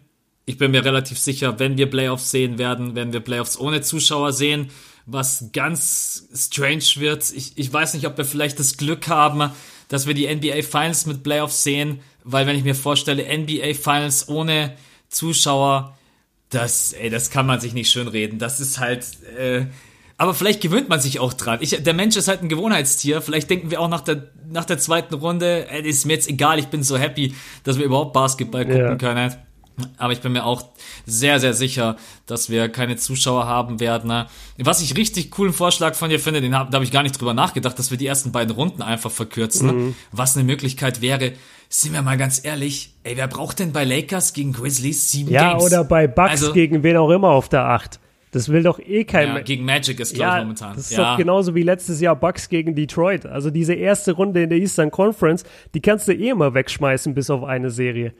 Ich 0.45 0.57
bin 0.57 0.71
mir 0.71 0.83
relativ 0.83 1.17
sicher, 1.17 1.59
wenn 1.59 1.77
wir 1.77 1.89
Playoffs 1.89 2.29
sehen 2.29 2.57
werden, 2.57 2.93
werden 2.95 3.13
wir 3.13 3.21
Playoffs 3.21 3.57
ohne 3.57 3.81
Zuschauer 3.81 4.33
sehen, 4.33 4.69
was 5.05 5.49
ganz 5.53 6.27
strange 6.35 6.83
wird. 6.97 7.31
Ich, 7.33 7.53
ich 7.55 7.71
weiß 7.71 7.93
nicht, 7.93 8.05
ob 8.05 8.17
wir 8.17 8.25
vielleicht 8.25 8.59
das 8.59 8.75
Glück 8.75 9.07
haben, 9.07 9.51
dass 9.87 10.07
wir 10.07 10.13
die 10.13 10.33
NBA 10.33 10.61
Finals 10.63 11.05
mit 11.05 11.23
Playoffs 11.23 11.63
sehen 11.63 12.01
weil 12.23 12.47
wenn 12.47 12.55
ich 12.55 12.63
mir 12.63 12.75
vorstelle, 12.75 13.23
NBA 13.23 13.73
Finals 13.73 14.27
ohne 14.29 14.75
Zuschauer, 15.09 15.97
das, 16.49 16.93
ey, 16.93 17.09
das 17.09 17.31
kann 17.31 17.45
man 17.45 17.59
sich 17.59 17.73
nicht 17.73 17.89
schön 17.89 18.07
reden. 18.07 18.37
Das 18.37 18.59
ist 18.59 18.79
halt, 18.79 19.05
äh, 19.37 19.65
aber 20.17 20.33
vielleicht 20.33 20.61
gewöhnt 20.61 20.89
man 20.89 20.99
sich 20.99 21.19
auch 21.19 21.33
dran. 21.33 21.59
Ich, 21.61 21.81
der 21.81 21.93
Mensch 21.93 22.15
ist 22.15 22.27
halt 22.27 22.43
ein 22.43 22.49
Gewohnheitstier. 22.49 23.21
Vielleicht 23.21 23.49
denken 23.49 23.71
wir 23.71 23.81
auch 23.81 23.89
nach 23.89 24.01
der, 24.01 24.29
nach 24.51 24.65
der 24.65 24.77
zweiten 24.77 25.15
Runde, 25.15 25.67
ey, 25.69 25.81
ist 25.81 26.05
mir 26.05 26.13
jetzt 26.13 26.29
egal, 26.29 26.59
ich 26.59 26.67
bin 26.67 26.83
so 26.83 26.97
happy, 26.97 27.33
dass 27.63 27.77
wir 27.77 27.85
überhaupt 27.85 28.13
Basketball 28.13 28.65
gucken 28.65 28.81
ja. 28.81 28.95
können. 28.95 29.35
Aber 29.97 30.13
ich 30.13 30.19
bin 30.19 30.33
mir 30.33 30.45
auch 30.45 30.63
sehr, 31.05 31.39
sehr 31.39 31.53
sicher, 31.53 31.95
dass 32.27 32.49
wir 32.49 32.69
keine 32.69 32.97
Zuschauer 32.97 33.47
haben 33.47 33.79
werden. 33.79 34.09
Ne? 34.09 34.27
Was 34.57 34.81
ich 34.81 34.95
richtig 34.95 35.31
coolen 35.31 35.53
Vorschlag 35.53 35.95
von 35.95 36.09
dir 36.09 36.19
finde, 36.19 36.41
den 36.41 36.55
hab, 36.55 36.69
da 36.69 36.75
habe 36.75 36.85
ich 36.85 36.91
gar 36.91 37.03
nicht 37.03 37.19
drüber 37.19 37.33
nachgedacht, 37.33 37.79
dass 37.79 37.89
wir 37.89 37.97
die 37.97 38.05
ersten 38.05 38.31
beiden 38.31 38.53
Runden 38.53 38.81
einfach 38.81 39.09
verkürzen. 39.11 39.67
Ne? 39.67 39.73
Mhm. 39.73 39.95
Was 40.11 40.35
eine 40.35 40.43
Möglichkeit 40.43 41.01
wäre, 41.01 41.33
sind 41.73 41.93
wir 41.93 42.01
mal 42.01 42.17
ganz 42.17 42.43
ehrlich, 42.43 42.93
ey, 43.03 43.15
wer 43.15 43.27
braucht 43.27 43.59
denn 43.59 43.71
bei 43.71 43.85
Lakers 43.85 44.33
gegen 44.33 44.51
Grizzlies 44.51 45.09
sieben 45.09 45.31
ja, 45.31 45.51
Games? 45.51 45.63
Ja, 45.63 45.67
oder 45.67 45.83
bei 45.85 46.05
Bucks 46.07 46.31
also, 46.31 46.53
gegen 46.53 46.83
wen 46.83 46.97
auch 46.97 47.09
immer 47.09 47.29
auf 47.29 47.49
der 47.49 47.65
Acht. 47.65 47.99
Das 48.31 48.49
will 48.49 48.63
doch 48.63 48.79
eh 48.79 49.03
kein. 49.03 49.27
Ja, 49.27 49.39
gegen 49.39 49.65
Magic 49.65 49.99
ist, 49.99 50.13
glaube 50.13 50.29
ja, 50.29 50.37
ich, 50.37 50.43
momentan. 50.43 50.75
Das 50.75 50.91
ist 50.91 50.97
ja. 50.97 51.11
doch 51.11 51.17
genauso 51.17 51.55
wie 51.55 51.63
letztes 51.63 51.99
Jahr 51.99 52.15
Bucks 52.15 52.49
gegen 52.49 52.75
Detroit. 52.75 53.25
Also 53.25 53.49
diese 53.49 53.73
erste 53.73 54.13
Runde 54.13 54.43
in 54.43 54.49
der 54.49 54.57
Eastern 54.57 54.91
Conference, 54.91 55.43
die 55.73 55.81
kannst 55.81 56.07
du 56.07 56.13
eh 56.13 56.29
immer 56.29 56.53
wegschmeißen, 56.53 57.13
bis 57.13 57.29
auf 57.29 57.43
eine 57.43 57.69
Serie. 57.69 58.13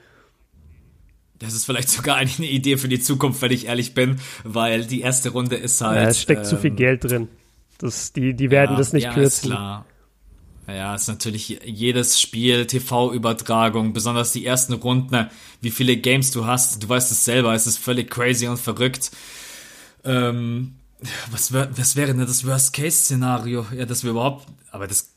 Das 1.39 1.53
ist 1.53 1.65
vielleicht 1.65 1.89
sogar 1.89 2.17
eine 2.17 2.29
Idee 2.39 2.77
für 2.77 2.89
die 2.89 2.99
Zukunft, 2.99 3.41
wenn 3.41 3.51
ich 3.51 3.67
ehrlich 3.67 3.93
bin, 3.93 4.17
weil 4.43 4.85
die 4.85 5.01
erste 5.01 5.29
Runde 5.29 5.55
ist 5.55 5.81
halt. 5.81 6.01
Ja, 6.01 6.09
es 6.09 6.21
steckt 6.21 6.41
ähm, 6.41 6.45
zu 6.45 6.57
viel 6.57 6.71
ähm, 6.71 6.75
Geld 6.77 7.03
drin. 7.03 7.27
Das, 7.79 8.13
die, 8.13 8.33
die 8.33 8.51
werden 8.51 8.71
ja, 8.73 8.77
das 8.77 8.93
nicht 8.93 9.05
ja, 9.05 9.13
kürzen. 9.13 9.51
Ist 9.51 9.55
klar. 9.55 9.85
Ja, 10.67 10.95
ist 10.95 11.07
natürlich 11.07 11.59
jedes 11.65 12.21
Spiel, 12.21 12.67
TV-Übertragung, 12.67 13.93
besonders 13.93 14.31
die 14.31 14.45
ersten 14.45 14.73
Runden, 14.73 15.27
wie 15.59 15.71
viele 15.71 15.97
Games 15.97 16.31
du 16.31 16.45
hast, 16.45 16.81
du 16.83 16.87
weißt 16.87 17.11
es 17.11 17.25
selber, 17.25 17.53
es 17.53 17.67
ist 17.67 17.77
völlig 17.77 18.09
crazy 18.09 18.47
und 18.47 18.57
verrückt. 18.57 19.11
Ähm, 20.03 20.75
was, 21.31 21.51
wär, 21.51 21.69
was 21.77 21.95
wäre 21.95 22.13
denn 22.13 22.25
das 22.25 22.45
Worst-Case-Szenario? 22.45 23.65
Ja, 23.75 23.85
dass 23.85 24.03
wir 24.03 24.11
überhaupt, 24.11 24.47
aber 24.71 24.87
das 24.87 25.10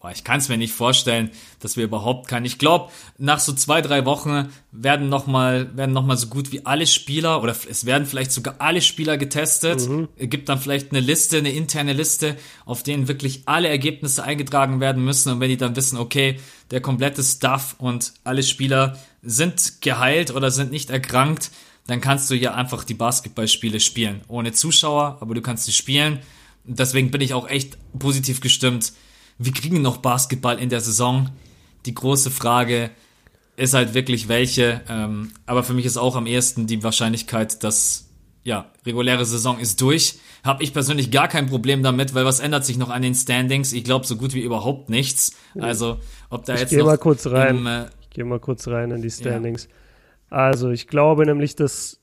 Boah, 0.00 0.10
ich 0.10 0.24
kann 0.24 0.38
es 0.38 0.48
mir 0.48 0.56
nicht 0.56 0.72
vorstellen, 0.72 1.30
dass 1.58 1.76
wir 1.76 1.84
überhaupt 1.84 2.26
keinen. 2.26 2.46
Ich 2.46 2.56
glaube, 2.56 2.90
nach 3.18 3.38
so 3.38 3.52
zwei, 3.52 3.82
drei 3.82 4.06
Wochen 4.06 4.48
werden 4.72 5.10
nochmal 5.10 5.76
werden 5.76 5.92
noch 5.92 6.06
mal 6.06 6.16
so 6.16 6.28
gut 6.28 6.52
wie 6.52 6.64
alle 6.64 6.86
Spieler 6.86 7.42
oder 7.42 7.54
es 7.68 7.84
werden 7.84 8.06
vielleicht 8.06 8.32
sogar 8.32 8.54
alle 8.60 8.80
Spieler 8.80 9.18
getestet. 9.18 9.86
Mhm. 9.86 10.08
Es 10.16 10.30
gibt 10.30 10.48
dann 10.48 10.58
vielleicht 10.58 10.92
eine 10.92 11.00
Liste, 11.00 11.36
eine 11.36 11.52
interne 11.52 11.92
Liste, 11.92 12.38
auf 12.64 12.82
denen 12.82 13.08
wirklich 13.08 13.42
alle 13.44 13.68
Ergebnisse 13.68 14.24
eingetragen 14.24 14.80
werden 14.80 15.04
müssen. 15.04 15.32
Und 15.32 15.40
wenn 15.40 15.50
die 15.50 15.58
dann 15.58 15.76
wissen, 15.76 15.98
okay, 15.98 16.40
der 16.70 16.80
komplette 16.80 17.22
Stuff 17.22 17.76
und 17.76 18.14
alle 18.24 18.42
Spieler 18.42 18.98
sind 19.20 19.82
geheilt 19.82 20.34
oder 20.34 20.50
sind 20.50 20.70
nicht 20.70 20.88
erkrankt, 20.88 21.50
dann 21.88 22.00
kannst 22.00 22.30
du 22.30 22.34
ja 22.34 22.54
einfach 22.54 22.84
die 22.84 22.94
Basketballspiele 22.94 23.80
spielen. 23.80 24.22
Ohne 24.28 24.52
Zuschauer, 24.52 25.18
aber 25.20 25.34
du 25.34 25.42
kannst 25.42 25.66
sie 25.66 25.72
spielen. 25.72 26.20
Deswegen 26.64 27.10
bin 27.10 27.20
ich 27.20 27.34
auch 27.34 27.46
echt 27.46 27.76
positiv 27.98 28.40
gestimmt 28.40 28.94
wir 29.40 29.52
kriegen 29.52 29.80
noch 29.80 29.96
Basketball 29.96 30.58
in 30.58 30.68
der 30.68 30.80
Saison. 30.80 31.30
Die 31.86 31.94
große 31.94 32.30
Frage 32.30 32.90
ist 33.56 33.72
halt 33.72 33.94
wirklich 33.94 34.28
welche. 34.28 34.82
Ähm, 34.88 35.32
aber 35.46 35.62
für 35.62 35.72
mich 35.72 35.86
ist 35.86 35.96
auch 35.96 36.14
am 36.14 36.26
ehesten 36.26 36.66
die 36.66 36.84
Wahrscheinlichkeit, 36.84 37.64
dass 37.64 38.10
ja 38.44 38.70
reguläre 38.84 39.24
Saison 39.24 39.58
ist 39.58 39.80
durch. 39.80 40.18
Habe 40.44 40.62
ich 40.62 40.74
persönlich 40.74 41.10
gar 41.10 41.26
kein 41.26 41.46
Problem 41.46 41.82
damit, 41.82 42.14
weil 42.14 42.26
was 42.26 42.40
ändert 42.40 42.66
sich 42.66 42.76
noch 42.76 42.90
an 42.90 43.00
den 43.00 43.14
Standings? 43.14 43.72
Ich 43.72 43.84
glaube 43.84 44.06
so 44.06 44.16
gut 44.16 44.34
wie 44.34 44.42
überhaupt 44.42 44.90
nichts. 44.90 45.34
Also 45.58 45.98
ob 46.28 46.44
da 46.44 46.54
ich 46.54 46.60
jetzt 46.60 46.70
geh 46.70 46.76
noch 46.76 46.86
mal 46.86 46.98
kurz 46.98 47.26
rein. 47.26 47.58
Im, 47.58 47.66
äh, 47.66 47.84
ich 48.02 48.10
gehe 48.10 48.24
mal 48.26 48.40
kurz 48.40 48.68
rein 48.68 48.90
in 48.90 49.00
die 49.00 49.10
Standings. 49.10 49.68
Ja. 50.30 50.36
Also 50.36 50.70
ich 50.70 50.86
glaube 50.86 51.24
nämlich, 51.24 51.56
dass 51.56 51.98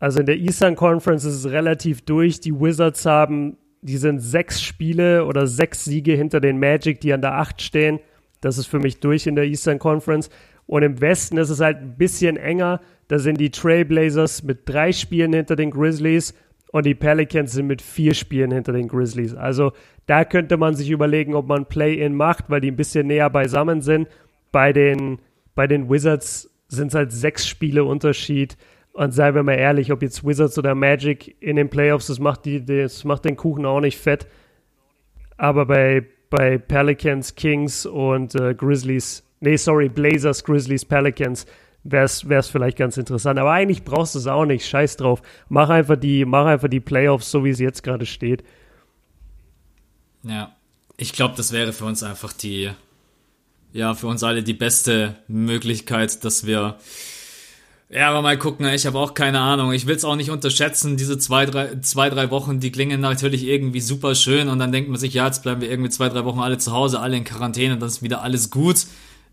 also 0.00 0.18
in 0.18 0.26
der 0.26 0.36
Eastern 0.36 0.74
Conference 0.74 1.24
ist 1.24 1.34
es 1.34 1.46
relativ 1.46 2.02
durch. 2.02 2.40
Die 2.40 2.58
Wizards 2.58 3.06
haben 3.06 3.56
die 3.82 3.96
sind 3.96 4.20
sechs 4.20 4.62
Spiele 4.62 5.24
oder 5.24 5.46
sechs 5.46 5.84
Siege 5.84 6.12
hinter 6.12 6.40
den 6.40 6.58
Magic, 6.58 7.00
die 7.00 7.12
an 7.12 7.20
der 7.20 7.34
Acht 7.34 7.62
stehen. 7.62 8.00
Das 8.40 8.58
ist 8.58 8.66
für 8.66 8.78
mich 8.78 9.00
durch 9.00 9.26
in 9.26 9.34
der 9.34 9.44
Eastern 9.44 9.78
Conference. 9.78 10.30
Und 10.66 10.82
im 10.82 11.00
Westen 11.00 11.38
ist 11.38 11.50
es 11.50 11.60
halt 11.60 11.78
ein 11.78 11.96
bisschen 11.96 12.36
enger. 12.36 12.80
Da 13.08 13.18
sind 13.18 13.40
die 13.40 13.50
Trailblazers 13.50 14.42
mit 14.42 14.68
drei 14.68 14.92
Spielen 14.92 15.32
hinter 15.32 15.56
den 15.56 15.70
Grizzlies 15.70 16.34
und 16.70 16.84
die 16.84 16.94
Pelicans 16.94 17.52
sind 17.52 17.66
mit 17.66 17.80
vier 17.80 18.14
Spielen 18.14 18.50
hinter 18.50 18.72
den 18.72 18.88
Grizzlies. 18.88 19.34
Also 19.34 19.72
da 20.06 20.24
könnte 20.24 20.56
man 20.56 20.74
sich 20.74 20.90
überlegen, 20.90 21.34
ob 21.34 21.48
man 21.48 21.66
Play-In 21.66 22.14
macht, 22.14 22.50
weil 22.50 22.60
die 22.60 22.70
ein 22.70 22.76
bisschen 22.76 23.06
näher 23.06 23.30
beisammen 23.30 23.80
sind. 23.80 24.08
Bei 24.52 24.72
den, 24.72 25.18
bei 25.54 25.66
den 25.66 25.88
Wizards 25.88 26.50
sind 26.68 26.88
es 26.88 26.94
halt 26.94 27.12
sechs 27.12 27.48
Spiele 27.48 27.84
Unterschied. 27.84 28.56
Und 28.98 29.12
seien 29.12 29.34
wir 29.34 29.44
mal 29.44 29.54
ehrlich, 29.54 29.92
ob 29.92 30.02
jetzt 30.02 30.26
Wizards 30.26 30.58
oder 30.58 30.74
Magic 30.74 31.36
in 31.40 31.54
den 31.54 31.70
Playoffs, 31.70 32.08
das 32.08 32.18
macht, 32.18 32.44
die, 32.44 32.64
das 32.64 33.04
macht 33.04 33.24
den 33.24 33.36
Kuchen 33.36 33.64
auch 33.64 33.80
nicht 33.80 33.98
fett. 33.98 34.26
Aber 35.36 35.66
bei, 35.66 36.04
bei 36.30 36.58
Pelicans, 36.58 37.36
Kings 37.36 37.86
und 37.86 38.34
äh, 38.34 38.54
Grizzlies 38.54 39.22
Nee, 39.40 39.56
sorry, 39.56 39.88
Blazers, 39.88 40.42
Grizzlies, 40.42 40.84
Pelicans 40.84 41.46
wäre 41.84 42.04
es 42.04 42.48
vielleicht 42.48 42.76
ganz 42.76 42.96
interessant. 42.96 43.38
Aber 43.38 43.52
eigentlich 43.52 43.84
brauchst 43.84 44.14
du 44.14 44.18
es 44.18 44.26
auch 44.26 44.44
nicht. 44.44 44.66
Scheiß 44.66 44.96
drauf. 44.96 45.22
Mach 45.48 45.68
einfach 45.68 45.96
die, 45.96 46.24
mach 46.24 46.46
einfach 46.46 46.68
die 46.68 46.80
Playoffs, 46.80 47.30
so 47.30 47.44
wie 47.44 47.50
es 47.50 47.60
jetzt 47.60 47.82
gerade 47.82 48.04
steht. 48.04 48.42
Ja. 50.24 50.54
Ich 50.96 51.12
glaube, 51.12 51.34
das 51.36 51.52
wäre 51.52 51.72
für 51.72 51.84
uns 51.84 52.02
einfach 52.02 52.32
die, 52.32 52.72
ja, 53.72 53.94
für 53.94 54.08
uns 54.08 54.24
alle 54.24 54.42
die 54.42 54.54
beste 54.54 55.14
Möglichkeit, 55.28 56.24
dass 56.24 56.44
wir 56.44 56.76
ja, 57.90 58.10
aber 58.10 58.20
mal 58.20 58.36
gucken, 58.36 58.66
ich 58.66 58.86
habe 58.86 58.98
auch 58.98 59.14
keine 59.14 59.40
Ahnung. 59.40 59.72
Ich 59.72 59.86
will 59.86 59.96
es 59.96 60.04
auch 60.04 60.16
nicht 60.16 60.30
unterschätzen. 60.30 60.98
Diese 60.98 61.18
zwei 61.18 61.46
drei, 61.46 61.80
zwei, 61.80 62.10
drei 62.10 62.30
Wochen, 62.30 62.60
die 62.60 62.70
klingen 62.70 63.00
natürlich 63.00 63.46
irgendwie 63.46 63.80
super 63.80 64.14
schön 64.14 64.48
und 64.48 64.58
dann 64.58 64.72
denkt 64.72 64.90
man 64.90 65.00
sich, 65.00 65.14
ja, 65.14 65.26
jetzt 65.26 65.42
bleiben 65.42 65.62
wir 65.62 65.70
irgendwie 65.70 65.90
zwei, 65.90 66.10
drei 66.10 66.24
Wochen 66.26 66.40
alle 66.40 66.58
zu 66.58 66.72
Hause, 66.72 67.00
alle 67.00 67.16
in 67.16 67.24
Quarantäne, 67.24 67.78
dann 67.78 67.88
ist 67.88 68.02
wieder 68.02 68.22
alles 68.22 68.50
gut. 68.50 68.86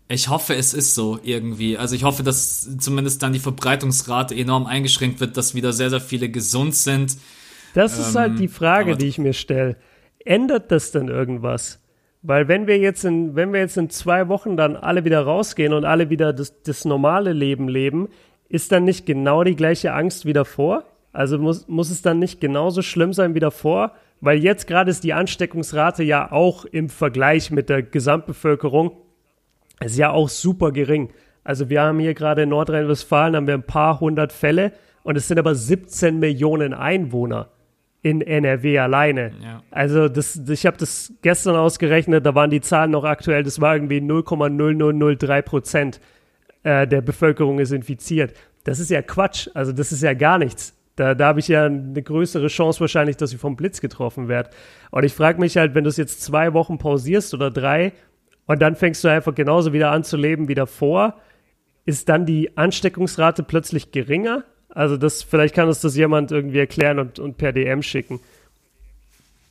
Ich 0.08 0.28
hoffe, 0.28 0.54
es 0.54 0.72
ist 0.72 0.94
so 0.94 1.18
irgendwie. 1.22 1.76
Also 1.76 1.94
ich 1.96 2.04
hoffe, 2.04 2.22
dass 2.22 2.78
zumindest 2.78 3.22
dann 3.22 3.34
die 3.34 3.40
Verbreitungsrate 3.40 4.34
enorm 4.34 4.66
eingeschränkt 4.66 5.20
wird, 5.20 5.36
dass 5.36 5.54
wieder 5.54 5.72
sehr, 5.72 5.90
sehr 5.90 6.00
viele 6.00 6.30
gesund 6.30 6.74
sind. 6.76 7.18
Das 7.74 7.98
ist 7.98 8.14
halt 8.14 8.28
ähm, 8.28 8.32
halt 8.32 8.40
die 8.40 8.48
Frage, 8.48 8.96
die 8.96 9.06
ich 9.06 9.18
mir 9.18 9.34
stelle. 9.34 9.76
Ändert 10.24 10.70
das 10.70 10.92
denn 10.92 11.08
irgendwas? 11.08 11.80
Weil 12.22 12.48
wenn 12.48 12.66
wir 12.66 12.78
jetzt 12.78 13.04
in, 13.04 13.36
wenn 13.36 13.52
wir 13.52 13.60
jetzt 13.60 13.76
in 13.76 13.90
zwei 13.90 14.28
Wochen 14.28 14.56
dann 14.56 14.76
alle 14.76 15.04
wieder 15.04 15.20
rausgehen 15.20 15.72
und 15.72 15.84
alle 15.84 16.08
wieder 16.10 16.32
das, 16.32 16.62
das 16.62 16.84
normale 16.84 17.32
Leben 17.32 17.68
leben, 17.68 18.08
ist 18.48 18.72
dann 18.72 18.84
nicht 18.84 19.06
genau 19.06 19.44
die 19.44 19.56
gleiche 19.56 19.92
Angst 19.92 20.26
wie 20.26 20.32
davor? 20.32 20.84
Also 21.12 21.38
muss, 21.38 21.66
muss 21.68 21.90
es 21.90 22.02
dann 22.02 22.18
nicht 22.18 22.40
genauso 22.40 22.82
schlimm 22.82 23.12
sein 23.12 23.34
wie 23.34 23.40
davor? 23.40 23.92
Weil 24.20 24.38
jetzt 24.38 24.66
gerade 24.66 24.90
ist 24.90 25.04
die 25.04 25.12
Ansteckungsrate 25.12 26.02
ja 26.02 26.30
auch 26.30 26.64
im 26.64 26.88
Vergleich 26.88 27.50
mit 27.50 27.68
der 27.68 27.82
Gesamtbevölkerung 27.82 28.92
ist 29.84 29.98
ja 29.98 30.10
auch 30.10 30.28
super 30.28 30.72
gering. 30.72 31.10
Also 31.44 31.68
wir 31.68 31.82
haben 31.82 31.98
hier 31.98 32.14
gerade 32.14 32.42
in 32.42 32.48
Nordrhein-Westfalen 32.48 33.36
haben 33.36 33.46
wir 33.46 33.54
ein 33.54 33.62
paar 33.62 34.00
hundert 34.00 34.32
Fälle 34.32 34.72
und 35.02 35.16
es 35.16 35.28
sind 35.28 35.38
aber 35.38 35.54
17 35.54 36.18
Millionen 36.18 36.74
Einwohner 36.74 37.50
in 38.02 38.20
NRW 38.20 38.78
alleine. 38.78 39.32
Ja. 39.42 39.62
Also 39.70 40.08
das, 40.08 40.40
ich 40.48 40.66
habe 40.66 40.76
das 40.76 41.12
gestern 41.22 41.56
ausgerechnet, 41.56 42.24
da 42.24 42.34
waren 42.34 42.50
die 42.50 42.60
Zahlen 42.60 42.90
noch 42.90 43.04
aktuell, 43.04 43.42
das 43.42 43.60
war 43.60 43.74
irgendwie 43.74 43.98
0,0003 43.98 45.42
Prozent 45.42 46.00
äh, 46.66 46.88
der 46.88 47.00
Bevölkerung 47.00 47.60
ist 47.60 47.70
infiziert. 47.70 48.34
Das 48.64 48.80
ist 48.80 48.90
ja 48.90 49.00
Quatsch. 49.00 49.48
Also 49.54 49.72
das 49.72 49.92
ist 49.92 50.02
ja 50.02 50.14
gar 50.14 50.36
nichts. 50.36 50.74
Da, 50.96 51.14
da 51.14 51.26
habe 51.26 51.38
ich 51.38 51.46
ja 51.46 51.66
eine 51.66 52.02
größere 52.02 52.48
Chance 52.48 52.80
wahrscheinlich, 52.80 53.16
dass 53.16 53.32
ich 53.32 53.38
vom 53.38 53.54
Blitz 53.54 53.80
getroffen 53.80 54.26
werde. 54.26 54.50
Und 54.90 55.04
ich 55.04 55.12
frage 55.12 55.38
mich 55.38 55.56
halt, 55.56 55.76
wenn 55.76 55.84
du 55.84 55.90
es 55.90 55.96
jetzt 55.96 56.22
zwei 56.22 56.54
Wochen 56.54 56.78
pausierst 56.78 57.34
oder 57.34 57.52
drei 57.52 57.92
und 58.46 58.60
dann 58.62 58.74
fängst 58.74 59.04
du 59.04 59.08
einfach 59.08 59.34
genauso 59.34 59.72
wieder 59.72 59.92
an 59.92 60.02
zu 60.02 60.16
leben 60.16 60.48
wie 60.48 60.54
davor, 60.54 61.14
ist 61.84 62.08
dann 62.08 62.26
die 62.26 62.56
Ansteckungsrate 62.56 63.44
plötzlich 63.44 63.92
geringer? 63.92 64.42
Also 64.68 64.96
das, 64.96 65.22
vielleicht 65.22 65.54
kann 65.54 65.68
uns 65.68 65.80
das 65.80 65.96
jemand 65.96 66.32
irgendwie 66.32 66.58
erklären 66.58 66.98
und, 66.98 67.20
und 67.20 67.36
per 67.38 67.52
DM 67.52 67.82
schicken. 67.82 68.18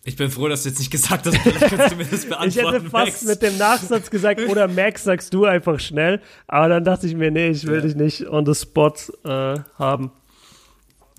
Ich 0.07 0.15
bin 0.15 0.29
froh, 0.29 0.47
dass 0.47 0.61
du 0.61 0.69
jetzt 0.69 0.77
nicht 0.77 0.91
gesagt 0.91 1.25
hast, 1.25 1.35
vielleicht 1.35 1.75
kannst 1.75 1.93
du 1.93 1.95
mir 1.95 2.05
das 2.05 2.25
beantworten. 2.27 2.47
ich 2.49 2.57
hätte 2.57 2.89
fast 2.91 2.93
Max. 2.93 3.23
mit 3.23 3.41
dem 3.41 3.57
Nachsatz 3.57 4.11
gesagt, 4.11 4.39
oder 4.47 4.67
Max, 4.67 5.03
sagst 5.03 5.33
du 5.33 5.45
einfach 5.45 5.79
schnell. 5.79 6.21
Aber 6.47 6.69
dann 6.69 6.83
dachte 6.85 7.07
ich 7.07 7.15
mir, 7.15 7.31
nee, 7.31 7.49
ich 7.49 7.65
will 7.65 7.77
ja. 7.77 7.81
dich 7.81 7.95
nicht 7.95 8.27
on 8.29 8.45
the 8.45 8.53
spot 8.53 8.93
äh, 9.23 9.59
haben. 9.79 10.11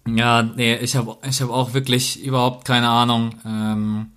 Ja, 0.07 0.45
nee, 0.45 0.76
ich 0.76 0.95
habe 0.95 1.16
ich 1.28 1.43
hab 1.43 1.51
auch 1.51 1.74
wirklich 1.74 2.22
überhaupt 2.24 2.64
keine 2.64 2.89
Ahnung. 2.89 3.34
Ähm, 3.45 4.12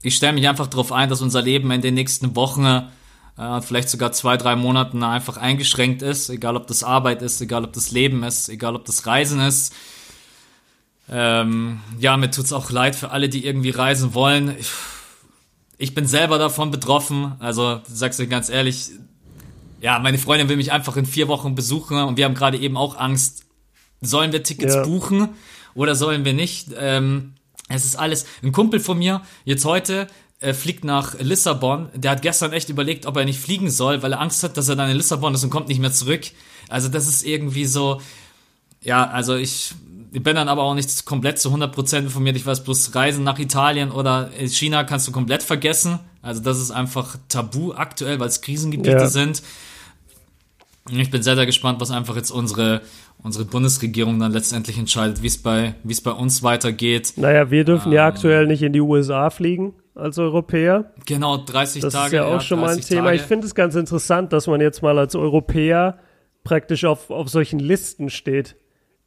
ich 0.00 0.16
stelle 0.16 0.32
mich 0.32 0.48
einfach 0.48 0.68
darauf 0.68 0.92
ein, 0.92 1.10
dass 1.10 1.20
unser 1.20 1.42
Leben 1.42 1.70
in 1.70 1.82
den 1.82 1.92
nächsten 1.92 2.34
Wochen, 2.36 2.64
äh, 2.64 3.60
vielleicht 3.60 3.90
sogar 3.90 4.12
zwei, 4.12 4.38
drei 4.38 4.56
Monaten 4.56 5.02
einfach 5.02 5.36
eingeschränkt 5.36 6.00
ist. 6.00 6.30
Egal, 6.30 6.56
ob 6.56 6.66
das 6.68 6.82
Arbeit 6.84 7.20
ist, 7.20 7.42
egal, 7.42 7.64
ob 7.64 7.74
das 7.74 7.90
Leben 7.90 8.22
ist, 8.22 8.48
egal, 8.48 8.76
ob 8.76 8.86
das 8.86 9.06
Reisen 9.06 9.40
ist. 9.40 9.74
Ähm, 11.08 11.80
ja, 11.98 12.16
mir 12.16 12.30
tut's 12.30 12.52
auch 12.52 12.70
leid 12.70 12.96
für 12.96 13.10
alle, 13.10 13.28
die 13.28 13.44
irgendwie 13.44 13.70
reisen 13.70 14.14
wollen. 14.14 14.56
Ich, 14.58 14.70
ich 15.78 15.94
bin 15.94 16.06
selber 16.06 16.38
davon 16.38 16.70
betroffen. 16.70 17.34
Also, 17.38 17.80
sagst 17.86 18.18
du 18.18 18.26
ganz 18.26 18.48
ehrlich, 18.48 18.90
ja, 19.80 19.98
meine 19.98 20.18
Freundin 20.18 20.48
will 20.48 20.56
mich 20.56 20.72
einfach 20.72 20.96
in 20.96 21.06
vier 21.06 21.28
Wochen 21.28 21.54
besuchen 21.54 21.98
und 21.98 22.16
wir 22.16 22.24
haben 22.24 22.34
gerade 22.34 22.58
eben 22.58 22.76
auch 22.76 22.96
Angst. 22.96 23.44
Sollen 24.00 24.32
wir 24.32 24.42
Tickets 24.42 24.74
ja. 24.74 24.82
buchen 24.82 25.28
oder 25.74 25.94
sollen 25.94 26.24
wir 26.24 26.34
nicht? 26.34 26.68
Ähm, 26.76 27.34
es 27.68 27.84
ist 27.84 27.96
alles. 27.96 28.26
Ein 28.42 28.52
Kumpel 28.52 28.80
von 28.80 28.98
mir, 28.98 29.22
jetzt 29.44 29.64
heute, 29.64 30.08
äh, 30.40 30.52
fliegt 30.54 30.84
nach 30.84 31.18
Lissabon. 31.18 31.88
Der 31.94 32.10
hat 32.12 32.22
gestern 32.22 32.52
echt 32.52 32.68
überlegt, 32.68 33.06
ob 33.06 33.16
er 33.16 33.24
nicht 33.24 33.40
fliegen 33.40 33.70
soll, 33.70 34.02
weil 34.02 34.12
er 34.12 34.20
Angst 34.20 34.42
hat, 34.42 34.56
dass 34.56 34.68
er 34.68 34.76
dann 34.76 34.90
in 34.90 34.96
Lissabon 34.96 35.34
ist 35.34 35.44
und 35.44 35.50
kommt 35.50 35.68
nicht 35.68 35.80
mehr 35.80 35.92
zurück. 35.92 36.22
Also, 36.68 36.88
das 36.88 37.06
ist 37.06 37.24
irgendwie 37.24 37.64
so. 37.64 38.00
Ja, 38.82 39.08
also 39.08 39.34
ich 39.34 39.74
ich 39.95 39.95
bin 40.22 40.36
dann 40.36 40.48
aber 40.48 40.62
auch 40.62 40.74
nicht 40.74 41.04
komplett 41.04 41.38
zu 41.38 41.50
100% 41.50 41.98
informiert. 41.98 42.36
Ich 42.36 42.46
weiß 42.46 42.64
bloß, 42.64 42.94
Reisen 42.94 43.24
nach 43.24 43.38
Italien 43.38 43.90
oder 43.90 44.30
China 44.46 44.84
kannst 44.84 45.06
du 45.06 45.12
komplett 45.12 45.42
vergessen. 45.42 45.98
Also 46.22 46.42
das 46.42 46.58
ist 46.58 46.70
einfach 46.70 47.16
tabu 47.28 47.72
aktuell, 47.74 48.18
weil 48.18 48.28
es 48.28 48.40
Krisengebiete 48.40 48.96
ja. 48.96 49.06
sind. 49.06 49.42
Ich 50.90 51.10
bin 51.10 51.22
sehr, 51.22 51.34
sehr 51.34 51.46
gespannt, 51.46 51.80
was 51.80 51.90
einfach 51.90 52.16
jetzt 52.16 52.30
unsere, 52.30 52.80
unsere 53.22 53.44
Bundesregierung 53.44 54.18
dann 54.20 54.32
letztendlich 54.32 54.78
entscheidet, 54.78 55.22
wie 55.22 55.26
es 55.26 55.38
bei, 55.38 55.74
wie 55.82 55.92
es 55.92 56.00
bei 56.00 56.12
uns 56.12 56.42
weitergeht. 56.42 57.14
Naja, 57.16 57.50
wir 57.50 57.64
dürfen 57.64 57.88
ähm, 57.88 57.96
ja 57.96 58.06
aktuell 58.06 58.46
nicht 58.46 58.62
in 58.62 58.72
die 58.72 58.80
USA 58.80 59.30
fliegen 59.30 59.74
als 59.94 60.18
Europäer. 60.18 60.92
Genau, 61.06 61.38
30 61.38 61.82
das 61.82 61.92
Tage. 61.92 62.16
Das 62.16 62.26
ist 62.26 62.30
ja 62.30 62.36
auch 62.36 62.40
schon 62.40 62.60
mal 62.60 62.70
ein 62.70 62.80
Thema. 62.80 63.06
Tage. 63.06 63.16
Ich 63.16 63.22
finde 63.22 63.46
es 63.46 63.54
ganz 63.54 63.74
interessant, 63.74 64.32
dass 64.32 64.46
man 64.46 64.60
jetzt 64.60 64.82
mal 64.82 64.98
als 64.98 65.14
Europäer 65.14 65.98
praktisch 66.44 66.84
auf, 66.84 67.10
auf 67.10 67.28
solchen 67.28 67.58
Listen 67.58 68.08
steht. 68.08 68.56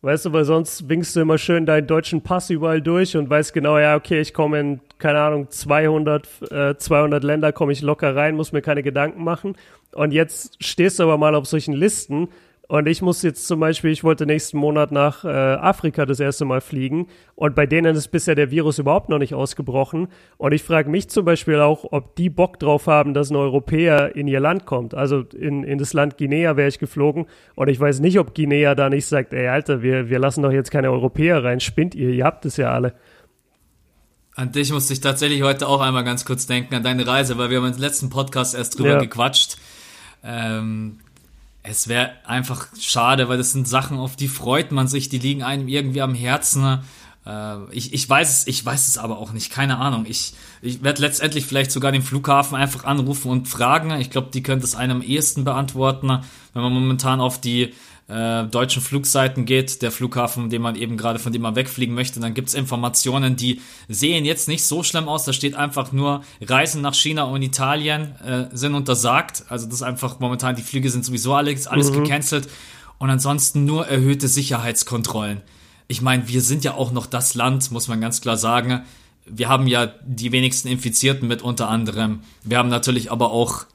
Weißt 0.02 0.26
du, 0.26 0.32
weil 0.32 0.46
sonst 0.46 0.88
winkst 0.88 1.16
du 1.16 1.20
immer 1.20 1.38
schön 1.38 1.66
deinen 1.66 1.86
deutschen 1.86 2.22
Pass 2.22 2.50
überall 2.50 2.82
durch 2.82 3.18
und 3.18 3.30
weißt 3.30 3.54
genau, 3.54 3.78
ja, 3.78 3.98
okay, 3.98 4.22
ich 4.22 4.34
komme 4.34 4.60
in, 4.60 4.80
keine 4.98 5.20
Ahnung, 5.20 5.50
200, 5.50 6.28
äh, 6.52 6.76
200 6.78 7.22
Länder, 7.22 7.52
komme 7.52 7.74
ich 7.74 7.82
locker 7.82 8.16
rein, 8.16 8.36
muss 8.36 8.54
mir 8.54 8.62
keine 8.62 8.82
Gedanken 8.82 9.26
machen. 9.26 9.58
Und 9.94 10.14
jetzt 10.14 10.64
stehst 10.64 11.00
du 11.00 11.04
aber 11.04 11.18
mal 11.18 11.36
auf 11.36 11.48
solchen 11.48 11.74
Listen 11.74 12.30
und 12.70 12.88
ich 12.88 13.02
muss 13.02 13.24
jetzt 13.24 13.48
zum 13.48 13.60
Beispiel, 13.60 13.90
ich 13.90 14.04
wollte 14.04 14.28
nächsten 14.28 14.60
Monat 14.60 14.92
nach 14.92 15.26
äh, 15.26 15.28
Afrika 15.28 16.06
das 16.06 16.20
erste 16.20 16.46
Mal 16.46 16.62
fliegen 16.62 17.08
und 17.34 17.56
bei 17.56 17.66
denen 17.66 17.96
ist 17.96 18.10
bisher 18.10 18.36
der 18.36 18.52
Virus 18.52 18.78
überhaupt 18.78 19.10
noch 19.10 19.18
nicht 19.18 19.34
ausgebrochen. 19.34 20.08
Und 20.38 20.52
ich 20.52 20.62
frage 20.62 20.88
mich 20.88 21.10
zum 21.10 21.26
Beispiel 21.26 21.60
auch, 21.62 21.84
ob 21.90 22.16
die 22.16 22.30
Bock 22.30 22.60
drauf 22.60 22.86
haben, 22.86 23.16
dass 23.16 23.32
ein 23.32 23.38
Europäer 23.38 24.16
in 24.16 24.28
ihr 24.28 24.40
Land 24.40 24.68
kommt. 24.68 24.94
Also 24.94 25.22
in, 25.22 25.64
in 25.64 25.80
das 25.80 25.94
Land 25.94 26.20
Guinea 26.20 26.58
wäre 26.58 26.68
ich 26.68 26.78
geflogen 26.78 27.26
und 27.56 27.70
ich 27.70 27.80
weiß 27.80 28.02
nicht, 28.02 28.20
ob 28.20 28.36
Guinea 28.36 28.76
da 28.76 28.88
nicht 28.92 29.08
sagt, 29.08 29.34
ey 29.34 29.48
Alter, 29.48 29.82
wir, 29.82 30.12
wir 30.12 30.20
lassen 30.20 30.44
doch 30.44 30.52
jetzt 30.52 30.70
keine 30.70 30.92
Europäer 30.92 31.44
rein, 31.44 31.62
spinnt 31.62 31.96
ihr, 31.96 32.10
ihr 32.10 32.24
habt 32.24 32.46
es 32.46 32.58
ja 32.58 32.72
alle. 32.72 32.94
An 34.36 34.52
dich 34.52 34.72
musste 34.72 34.94
ich 34.94 35.02
tatsächlich 35.02 35.42
heute 35.42 35.68
auch 35.68 35.82
einmal 35.82 36.04
ganz 36.04 36.24
kurz 36.24 36.46
denken, 36.46 36.76
an 36.76 36.84
deine 36.84 37.08
Reise, 37.08 37.40
weil 37.40 37.50
wir 37.50 37.64
haben 37.64 37.74
im 37.74 37.80
letzten 37.80 38.12
Podcast 38.12 38.54
erst 38.54 38.78
drüber 38.78 38.90
ja. 38.90 39.00
gequatscht. 39.00 39.58
Ähm, 40.24 41.00
es 41.64 41.88
wäre 41.88 42.12
einfach 42.26 42.68
schade, 42.80 43.30
weil 43.30 43.38
das 43.38 43.52
sind 43.52 43.68
Sachen, 43.68 43.98
auf 43.98 44.16
die 44.16 44.28
freut 44.28 44.72
man 44.72 44.88
sich, 44.88 45.10
die 45.10 45.20
liegen 45.20 45.44
einem 45.44 45.68
irgendwie 45.68 46.02
am 46.02 46.16
Herzen. 46.16 46.80
Äh, 47.26 47.56
ich, 47.72 47.94
ich 47.94 48.10
weiß 48.10 48.40
es, 48.40 48.48
ich 48.48 48.66
weiß 48.66 48.88
es 48.88 48.98
aber 48.98 49.18
auch 49.20 49.34
nicht, 49.34 49.52
keine 49.52 49.78
Ahnung. 49.78 50.06
Ich, 50.08 50.34
ich 50.62 50.84
werde 50.84 51.02
letztendlich 51.02 51.46
vielleicht 51.46 51.72
sogar 51.72 51.92
den 51.92 52.02
Flughafen 52.02 52.56
einfach 52.56 52.86
anrufen 52.86 53.30
und 53.30 53.48
fragen. 53.48 53.92
Ich 54.00 54.10
glaube, 54.10 54.30
die 54.34 54.44
können 54.44 54.62
das 54.62 54.76
einem 54.76 54.98
am 54.98 55.02
ehesten 55.02 55.44
beantworten, 55.44 56.08
wenn 56.54 56.62
man 56.62 56.74
momentan 56.74 57.20
auf 57.20 57.42
die 57.42 57.74
äh, 58.10 58.46
deutschen 58.46 58.82
Flugseiten 58.82 59.46
geht, 59.46 59.82
der 59.84 59.92
Flughafen, 59.92 60.50
den 60.50 60.62
man 60.62 60.76
eben 60.76 60.98
gerade 60.98 61.20
von 61.20 61.32
dem 61.32 61.44
man 61.44 61.56
wegfliegen 61.56 61.94
möchte, 61.94 62.20
dann 62.20 62.34
gibt's 62.34 62.56
Informationen, 62.56 63.36
die 63.36 63.62
sehen 63.88 64.26
jetzt 64.26 64.48
nicht 64.48 64.66
so 64.66 64.82
schlimm 64.84 65.08
aus. 65.08 65.26
Da 65.26 65.34
steht 65.34 65.56
einfach 65.56 65.92
nur, 65.92 66.24
Reisen 66.42 66.82
nach 66.82 66.96
China 66.96 67.24
und 67.24 67.42
Italien 67.44 68.16
äh, 68.26 68.46
sind 68.52 68.74
untersagt. 68.74 69.44
Also 69.50 69.68
das 69.68 69.76
ist 69.76 69.84
einfach 69.84 70.20
momentan, 70.20 70.56
die 70.56 70.64
Flüge 70.64 70.90
sind 70.90 71.06
sowieso 71.06 71.36
alles, 71.36 71.68
alles 71.68 71.92
mhm. 71.92 72.04
gecancelt. 72.04 72.50
Und 72.98 73.10
ansonsten 73.10 73.66
nur 73.66 73.88
erhöhte 73.88 74.28
Sicherheitskontrollen. 74.28 75.42
Ich 75.88 76.02
meine, 76.02 76.28
wir 76.28 76.42
sind 76.42 76.64
ja 76.64 76.74
auch 76.74 76.92
noch 76.92 77.06
das 77.06 77.36
Land, 77.36 77.72
muss 77.72 77.88
man 77.88 78.02
ganz 78.02 78.22
klar 78.22 78.38
sagen. 78.38 78.82
Wir 79.26 79.50
haben 79.50 79.68
ja 79.68 79.94
die 80.04 80.32
wenigsten 80.32 80.68
Infizierten 80.68 81.28
mit 81.28 81.42
unter 81.44 81.70
anderem. 81.70 82.22
Wir 82.44 82.58
haben 82.58 82.70
natürlich 82.70 83.12
aber 83.12 83.32
auch 83.32 83.66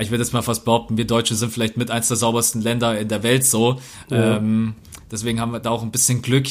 ich 0.00 0.10
würde 0.10 0.22
jetzt 0.22 0.32
mal 0.32 0.42
fast 0.42 0.64
behaupten, 0.64 0.96
wir 0.96 1.06
Deutsche 1.06 1.34
sind 1.34 1.52
vielleicht 1.52 1.76
mit 1.76 1.90
eins 1.90 2.08
der 2.08 2.16
saubersten 2.16 2.60
Länder 2.60 2.98
in 2.98 3.08
der 3.08 3.22
Welt 3.22 3.44
so. 3.44 3.80
Ja. 4.10 4.36
Ähm, 4.36 4.74
deswegen 5.10 5.40
haben 5.40 5.52
wir 5.52 5.60
da 5.60 5.70
auch 5.70 5.82
ein 5.82 5.90
bisschen 5.90 6.22
Glück. 6.22 6.46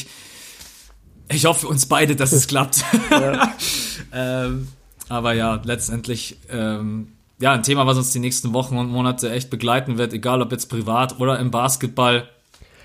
Ich 1.30 1.44
hoffe 1.44 1.60
für 1.60 1.68
uns 1.68 1.86
beide, 1.86 2.16
dass 2.16 2.32
es 2.32 2.46
klappt. 2.48 2.84
Ja. 3.10 3.52
ähm, 4.12 4.68
aber 5.08 5.32
ja, 5.32 5.60
letztendlich, 5.64 6.38
ähm, 6.50 7.12
ja, 7.40 7.52
ein 7.52 7.62
Thema, 7.62 7.86
was 7.86 7.96
uns 7.96 8.12
die 8.12 8.18
nächsten 8.18 8.52
Wochen 8.52 8.76
und 8.76 8.90
Monate 8.90 9.30
echt 9.30 9.50
begleiten 9.50 9.98
wird, 9.98 10.12
egal 10.12 10.42
ob 10.42 10.52
jetzt 10.52 10.66
privat 10.66 11.20
oder 11.20 11.38
im 11.38 11.50
Basketball. 11.50 12.28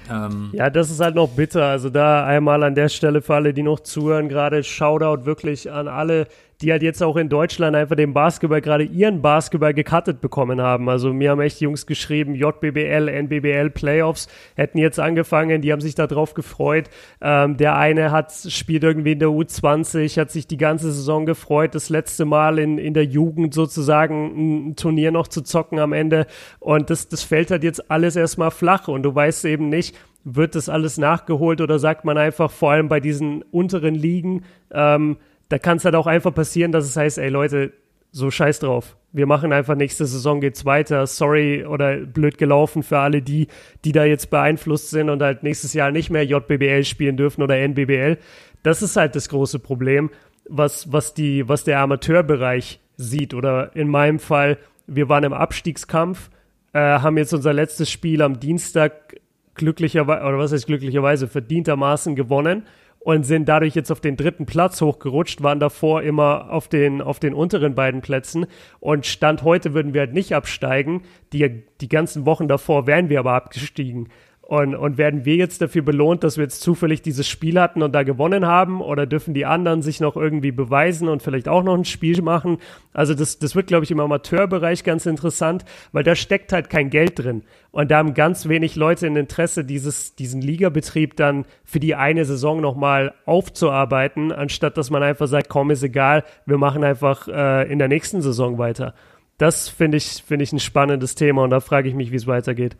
Ähm, 0.09 0.49
ja, 0.53 0.69
das 0.69 0.89
ist 0.89 0.99
halt 0.99 1.15
noch 1.15 1.29
bitter. 1.29 1.65
Also 1.65 1.89
da 1.89 2.25
einmal 2.25 2.63
an 2.63 2.75
der 2.75 2.89
Stelle 2.89 3.21
für 3.21 3.35
alle, 3.35 3.53
die 3.53 3.63
noch 3.63 3.79
zuhören, 3.79 4.29
gerade 4.29 4.63
Shoutout 4.63 5.25
wirklich 5.25 5.71
an 5.71 5.87
alle, 5.87 6.27
die 6.61 6.71
halt 6.71 6.83
jetzt 6.83 7.01
auch 7.03 7.17
in 7.17 7.29
Deutschland 7.29 7.75
einfach 7.75 7.95
den 7.95 8.13
Basketball, 8.13 8.61
gerade 8.61 8.83
ihren 8.83 9.21
Basketball 9.21 9.73
gecuttet 9.73 10.21
bekommen 10.21 10.61
haben. 10.61 10.89
Also 10.89 11.13
mir 11.13 11.31
haben 11.31 11.41
echt 11.41 11.59
Jungs 11.61 11.85
geschrieben, 11.85 12.35
JBBL, 12.35 13.09
NBBL 13.09 13.69
Playoffs 13.69 14.27
hätten 14.55 14.77
jetzt 14.77 14.99
angefangen, 14.99 15.61
die 15.61 15.71
haben 15.71 15.81
sich 15.81 15.95
darauf 15.95 16.33
gefreut. 16.33 16.89
Ähm, 17.21 17.57
der 17.57 17.77
eine 17.77 18.11
hat, 18.11 18.31
spielt 18.47 18.83
irgendwie 18.83 19.13
in 19.13 19.19
der 19.19 19.29
U20, 19.29 20.19
hat 20.19 20.31
sich 20.31 20.47
die 20.47 20.57
ganze 20.57 20.91
Saison 20.91 21.25
gefreut, 21.25 21.75
das 21.75 21.89
letzte 21.89 22.25
Mal 22.25 22.59
in, 22.59 22.77
in 22.77 22.93
der 22.93 23.05
Jugend 23.05 23.53
sozusagen 23.53 24.69
ein 24.69 24.75
Turnier 24.75 25.11
noch 25.11 25.27
zu 25.27 25.41
zocken 25.41 25.79
am 25.79 25.93
Ende. 25.93 26.27
Und 26.59 26.89
das, 26.89 27.07
das 27.09 27.23
fällt 27.23 27.51
halt 27.51 27.63
jetzt 27.63 27.91
alles 27.91 28.15
erstmal 28.15 28.51
flach 28.51 28.87
und 28.87 29.03
du 29.03 29.13
weißt 29.13 29.45
eben 29.45 29.69
nicht, 29.69 29.95
wird 30.23 30.55
das 30.55 30.69
alles 30.69 30.97
nachgeholt 30.97 31.61
oder 31.61 31.79
sagt 31.79 32.05
man 32.05 32.17
einfach, 32.17 32.49
vor 32.49 32.71
allem 32.71 32.87
bei 32.87 32.99
diesen 32.99 33.41
unteren 33.51 33.95
Ligen, 33.95 34.43
ähm, 34.71 35.17
da 35.49 35.59
kann 35.59 35.77
es 35.77 35.85
halt 35.85 35.95
auch 35.95 36.07
einfach 36.07 36.33
passieren, 36.33 36.71
dass 36.71 36.85
es 36.85 36.95
heißt, 36.95 37.17
ey 37.17 37.29
Leute, 37.29 37.73
so 38.13 38.29
scheiß 38.29 38.59
drauf. 38.59 38.95
Wir 39.11 39.25
machen 39.25 39.51
einfach 39.51 39.75
nächste 39.75 40.05
Saison 40.05 40.39
geht's 40.39 40.65
weiter. 40.65 41.05
Sorry 41.07 41.65
oder 41.65 41.97
blöd 41.97 42.37
gelaufen 42.37 42.83
für 42.83 42.99
alle 42.99 43.21
die, 43.21 43.47
die 43.83 43.91
da 43.91 44.05
jetzt 44.05 44.29
beeinflusst 44.29 44.91
sind 44.91 45.09
und 45.09 45.21
halt 45.21 45.43
nächstes 45.43 45.73
Jahr 45.73 45.91
nicht 45.91 46.11
mehr 46.11 46.23
JBBL 46.23 46.83
spielen 46.83 47.17
dürfen 47.17 47.41
oder 47.41 47.57
NBBL. 47.57 48.17
Das 48.61 48.81
ist 48.81 48.95
halt 48.95 49.15
das 49.15 49.29
große 49.29 49.59
Problem, 49.59 50.11
was, 50.47 50.91
was 50.91 51.15
die, 51.15 51.47
was 51.49 51.63
der 51.63 51.79
Amateurbereich 51.79 52.79
sieht. 52.97 53.33
Oder 53.33 53.75
in 53.75 53.87
meinem 53.87 54.19
Fall, 54.19 54.59
wir 54.85 55.09
waren 55.09 55.23
im 55.23 55.33
Abstiegskampf, 55.33 56.29
äh, 56.73 56.79
haben 56.79 57.17
jetzt 57.17 57.33
unser 57.33 57.53
letztes 57.53 57.89
Spiel 57.89 58.21
am 58.21 58.39
Dienstag 58.39 59.15
glücklicherweise, 59.55 60.23
oder 60.23 60.37
was 60.37 60.51
heißt 60.51 60.67
glücklicherweise, 60.67 61.27
verdientermaßen 61.27 62.15
gewonnen 62.15 62.63
und 63.03 63.23
sind 63.25 63.49
dadurch 63.49 63.75
jetzt 63.75 63.91
auf 63.91 63.99
den 63.99 64.17
dritten 64.17 64.45
Platz 64.45 64.81
hochgerutscht, 64.81 65.43
waren 65.43 65.59
davor 65.59 66.01
immer 66.01 66.49
auf 66.49 66.67
den, 66.67 67.01
auf 67.01 67.19
den 67.19 67.33
unteren 67.33 67.75
beiden 67.75 68.01
Plätzen 68.01 68.45
und 68.79 69.05
Stand 69.05 69.43
heute 69.43 69.73
würden 69.73 69.93
wir 69.93 70.01
halt 70.01 70.13
nicht 70.13 70.33
absteigen. 70.33 71.03
Die, 71.33 71.63
die 71.81 71.89
ganzen 71.89 72.25
Wochen 72.25 72.47
davor 72.47 72.87
wären 72.87 73.09
wir 73.09 73.19
aber 73.19 73.33
abgestiegen. 73.33 74.09
Und, 74.45 74.75
und 74.75 74.97
werden 74.97 75.23
wir 75.23 75.37
jetzt 75.37 75.61
dafür 75.61 75.83
belohnt, 75.83 76.25
dass 76.25 76.35
wir 76.35 76.43
jetzt 76.43 76.61
zufällig 76.61 77.01
dieses 77.01 77.25
Spiel 77.29 77.57
hatten 77.61 77.81
und 77.81 77.93
da 77.93 78.03
gewonnen 78.03 78.45
haben? 78.45 78.81
Oder 78.81 79.05
dürfen 79.05 79.33
die 79.33 79.45
anderen 79.45 79.81
sich 79.81 80.01
noch 80.01 80.17
irgendwie 80.17 80.51
beweisen 80.51 81.07
und 81.07 81.23
vielleicht 81.23 81.47
auch 81.47 81.63
noch 81.63 81.75
ein 81.75 81.85
Spiel 81.85 82.21
machen? 82.21 82.57
Also 82.91 83.13
das, 83.13 83.39
das 83.39 83.55
wird, 83.55 83.67
glaube 83.67 83.85
ich, 83.85 83.91
im 83.91 84.01
Amateurbereich 84.01 84.83
ganz 84.83 85.05
interessant, 85.05 85.63
weil 85.93 86.03
da 86.03 86.13
steckt 86.13 86.51
halt 86.51 86.69
kein 86.69 86.89
Geld 86.89 87.19
drin. 87.19 87.43
Und 87.71 87.89
da 87.89 87.97
haben 87.97 88.13
ganz 88.13 88.49
wenig 88.49 88.75
Leute 88.75 89.07
ein 89.07 89.15
Interesse, 89.15 89.63
dieses, 89.63 90.15
diesen 90.15 90.41
Ligabetrieb 90.41 91.15
dann 91.15 91.45
für 91.63 91.79
die 91.79 91.95
eine 91.95 92.25
Saison 92.25 92.59
nochmal 92.59 93.13
aufzuarbeiten, 93.25 94.33
anstatt 94.33 94.77
dass 94.77 94.89
man 94.89 95.03
einfach 95.03 95.27
sagt, 95.27 95.47
komm, 95.47 95.71
ist 95.71 95.83
egal, 95.83 96.25
wir 96.45 96.57
machen 96.57 96.83
einfach 96.83 97.29
äh, 97.29 97.71
in 97.71 97.79
der 97.79 97.87
nächsten 97.87 98.21
Saison 98.21 98.57
weiter. 98.57 98.93
Das 99.37 99.69
finde 99.69 99.97
ich, 99.97 100.21
finde 100.27 100.43
ich 100.43 100.51
ein 100.51 100.59
spannendes 100.59 101.15
Thema 101.15 101.43
und 101.43 101.49
da 101.49 101.61
frage 101.61 101.87
ich 101.87 101.95
mich, 101.95 102.11
wie 102.11 102.17
es 102.17 102.27
weitergeht. 102.27 102.75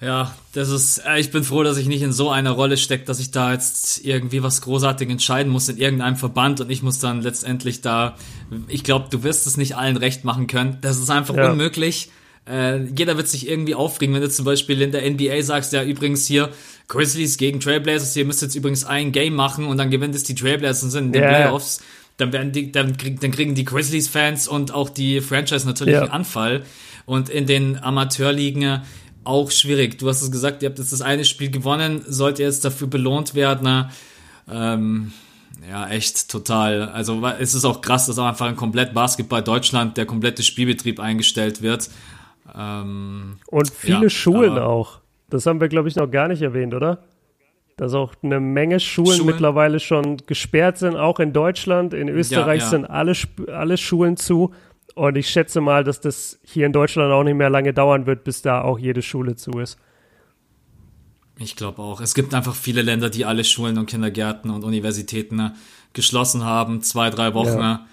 Ja, 0.00 0.34
das 0.52 0.68
ist, 0.68 0.98
äh, 1.06 1.18
ich 1.18 1.30
bin 1.30 1.42
froh, 1.42 1.62
dass 1.62 1.78
ich 1.78 1.86
nicht 1.86 2.02
in 2.02 2.12
so 2.12 2.30
einer 2.30 2.50
Rolle 2.50 2.76
stecke, 2.76 3.04
dass 3.06 3.18
ich 3.18 3.30
da 3.30 3.52
jetzt 3.52 4.04
irgendwie 4.04 4.42
was 4.42 4.60
großartig 4.60 5.08
entscheiden 5.08 5.50
muss 5.50 5.70
in 5.70 5.78
irgendeinem 5.78 6.16
Verband 6.16 6.60
und 6.60 6.70
ich 6.70 6.82
muss 6.82 6.98
dann 6.98 7.22
letztendlich 7.22 7.80
da, 7.80 8.16
ich 8.68 8.84
glaube, 8.84 9.06
du 9.10 9.22
wirst 9.22 9.46
es 9.46 9.56
nicht 9.56 9.76
allen 9.76 9.96
recht 9.96 10.22
machen 10.24 10.48
können. 10.48 10.78
Das 10.82 10.98
ist 10.98 11.08
einfach 11.08 11.34
ja. 11.34 11.50
unmöglich. 11.50 12.10
Äh, 12.46 12.84
jeder 12.84 13.16
wird 13.16 13.28
sich 13.28 13.48
irgendwie 13.48 13.74
aufregen, 13.74 14.14
wenn 14.14 14.20
du 14.20 14.28
zum 14.28 14.44
Beispiel 14.44 14.82
in 14.82 14.92
der 14.92 15.10
NBA 15.10 15.42
sagst, 15.42 15.72
ja, 15.72 15.82
übrigens 15.82 16.26
hier, 16.26 16.50
Grizzlies 16.88 17.38
gegen 17.38 17.58
Trailblazers, 17.58 18.14
ihr 18.16 18.26
müsst 18.26 18.42
jetzt 18.42 18.54
übrigens 18.54 18.84
ein 18.84 19.12
Game 19.12 19.34
machen 19.34 19.64
und 19.64 19.78
dann 19.78 19.90
gewinnt 19.90 20.14
es 20.14 20.24
die 20.24 20.34
Trailblazers 20.34 20.84
und 20.84 20.90
sind 20.90 21.06
in 21.06 21.12
den 21.12 21.22
yeah. 21.22 21.34
Playoffs. 21.34 21.80
Dann 22.18 22.32
werden 22.32 22.52
die, 22.52 22.70
dann, 22.70 22.96
krieg, 22.96 23.20
dann 23.20 23.30
kriegen 23.30 23.54
die 23.54 23.64
Grizzlies-Fans 23.64 24.46
und 24.46 24.72
auch 24.72 24.90
die 24.90 25.20
Franchise 25.20 25.66
natürlich 25.66 25.94
ja. 25.94 26.02
einen 26.02 26.10
Anfall. 26.10 26.62
Und 27.04 27.28
in 27.28 27.46
den 27.46 27.82
Amateurligen 27.82 28.82
auch 29.26 29.50
schwierig. 29.50 29.98
Du 29.98 30.08
hast 30.08 30.22
es 30.22 30.30
gesagt, 30.30 30.62
ihr 30.62 30.68
habt 30.68 30.78
jetzt 30.78 30.92
das 30.92 31.02
eine 31.02 31.24
Spiel 31.24 31.50
gewonnen, 31.50 32.04
sollt 32.06 32.38
ihr 32.38 32.46
jetzt 32.46 32.64
dafür 32.64 32.86
belohnt 32.86 33.34
werden. 33.34 33.86
Ähm, 34.50 35.12
ja, 35.68 35.88
echt 35.88 36.30
total. 36.30 36.88
Also 36.90 37.24
es 37.40 37.54
ist 37.54 37.64
auch 37.64 37.80
krass, 37.80 38.06
dass 38.06 38.18
auch 38.18 38.26
einfach 38.26 38.46
ein 38.46 38.56
komplett 38.56 38.94
Basketball 38.94 39.42
Deutschland, 39.42 39.96
der 39.96 40.06
komplette 40.06 40.42
Spielbetrieb 40.42 41.00
eingestellt 41.00 41.62
wird. 41.62 41.90
Ähm, 42.56 43.38
Und 43.46 43.70
viele 43.70 44.04
ja, 44.04 44.10
Schulen 44.10 44.58
auch. 44.58 45.00
Das 45.28 45.46
haben 45.46 45.60
wir, 45.60 45.68
glaube 45.68 45.88
ich, 45.88 45.96
noch 45.96 46.10
gar 46.10 46.28
nicht 46.28 46.42
erwähnt, 46.42 46.74
oder? 46.74 46.98
Dass 47.76 47.94
auch 47.94 48.14
eine 48.22 48.40
Menge 48.40 48.80
Schulen, 48.80 49.18
Schulen, 49.18 49.26
mittlerweile 49.26 49.80
schon 49.80 50.18
gesperrt 50.26 50.78
sind, 50.78 50.96
auch 50.96 51.18
in 51.18 51.32
Deutschland. 51.32 51.92
In 51.94 52.08
Österreich 52.08 52.60
ja, 52.60 52.64
ja. 52.64 52.70
sind 52.70 52.84
alle, 52.86 53.12
alle 53.52 53.76
Schulen 53.76 54.16
zu. 54.16 54.52
Und 54.96 55.18
ich 55.18 55.28
schätze 55.28 55.60
mal, 55.60 55.84
dass 55.84 56.00
das 56.00 56.38
hier 56.42 56.64
in 56.64 56.72
Deutschland 56.72 57.12
auch 57.12 57.22
nicht 57.22 57.36
mehr 57.36 57.50
lange 57.50 57.74
dauern 57.74 58.06
wird, 58.06 58.24
bis 58.24 58.40
da 58.40 58.62
auch 58.62 58.78
jede 58.78 59.02
Schule 59.02 59.36
zu 59.36 59.50
ist. 59.58 59.78
Ich 61.38 61.54
glaube 61.54 61.82
auch. 61.82 62.00
Es 62.00 62.14
gibt 62.14 62.32
einfach 62.32 62.54
viele 62.54 62.80
Länder, 62.80 63.10
die 63.10 63.26
alle 63.26 63.44
Schulen 63.44 63.76
und 63.76 63.84
Kindergärten 63.84 64.50
und 64.50 64.64
Universitäten 64.64 65.36
ne, 65.36 65.54
geschlossen 65.92 66.44
haben, 66.46 66.80
zwei, 66.80 67.10
drei 67.10 67.34
Wochen. 67.34 67.58
Ja. 67.58 67.86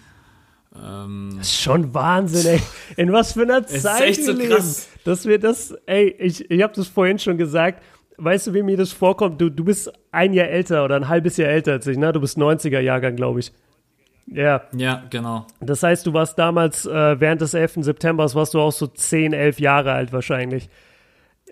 Ähm, 0.81 1.33
das 1.37 1.47
ist 1.47 1.61
schon 1.61 1.93
Wahnsinn, 1.93 2.53
ey. 2.53 2.61
In 2.95 3.11
was 3.11 3.33
für 3.33 3.41
einer 3.41 3.67
Zeit 3.67 4.09
ist 4.09 4.19
echt 4.19 4.23
so 4.23 4.37
krass. 4.37 4.87
dass 5.03 5.25
wir 5.25 5.39
das, 5.39 5.71
ey, 5.85 6.15
ich, 6.17 6.49
ich 6.49 6.63
habe 6.63 6.73
das 6.73 6.87
vorhin 6.87 7.19
schon 7.19 7.37
gesagt. 7.37 7.83
Weißt 8.15 8.47
du, 8.47 8.53
wie 8.53 8.63
mir 8.63 8.77
das 8.77 8.93
vorkommt? 8.93 9.41
Du, 9.41 9.49
du 9.49 9.65
bist 9.65 9.91
ein 10.13 10.31
Jahr 10.31 10.47
älter 10.47 10.85
oder 10.85 10.95
ein 10.95 11.09
halbes 11.09 11.35
Jahr 11.35 11.49
älter 11.49 11.73
als 11.73 11.85
ich, 11.85 11.97
ne? 11.97 12.13
Du 12.13 12.21
bist 12.21 12.37
90er 12.37 12.79
Jahrgang, 12.79 13.17
glaube 13.17 13.41
ich. 13.41 13.51
Ja. 14.28 14.61
Ja, 14.76 15.03
genau. 15.09 15.45
Das 15.59 15.84
heißt, 15.84 16.05
du 16.07 16.13
warst 16.13 16.39
damals, 16.39 16.86
äh, 16.86 17.19
während 17.19 17.41
des 17.41 17.53
11. 17.53 17.84
September, 17.84 18.32
warst 18.34 18.53
du 18.53 18.59
auch 18.59 18.71
so 18.71 18.88
10, 18.88 19.34
11 19.34 19.59
Jahre 19.59 19.91
alt 19.91 20.13
wahrscheinlich. 20.13 20.69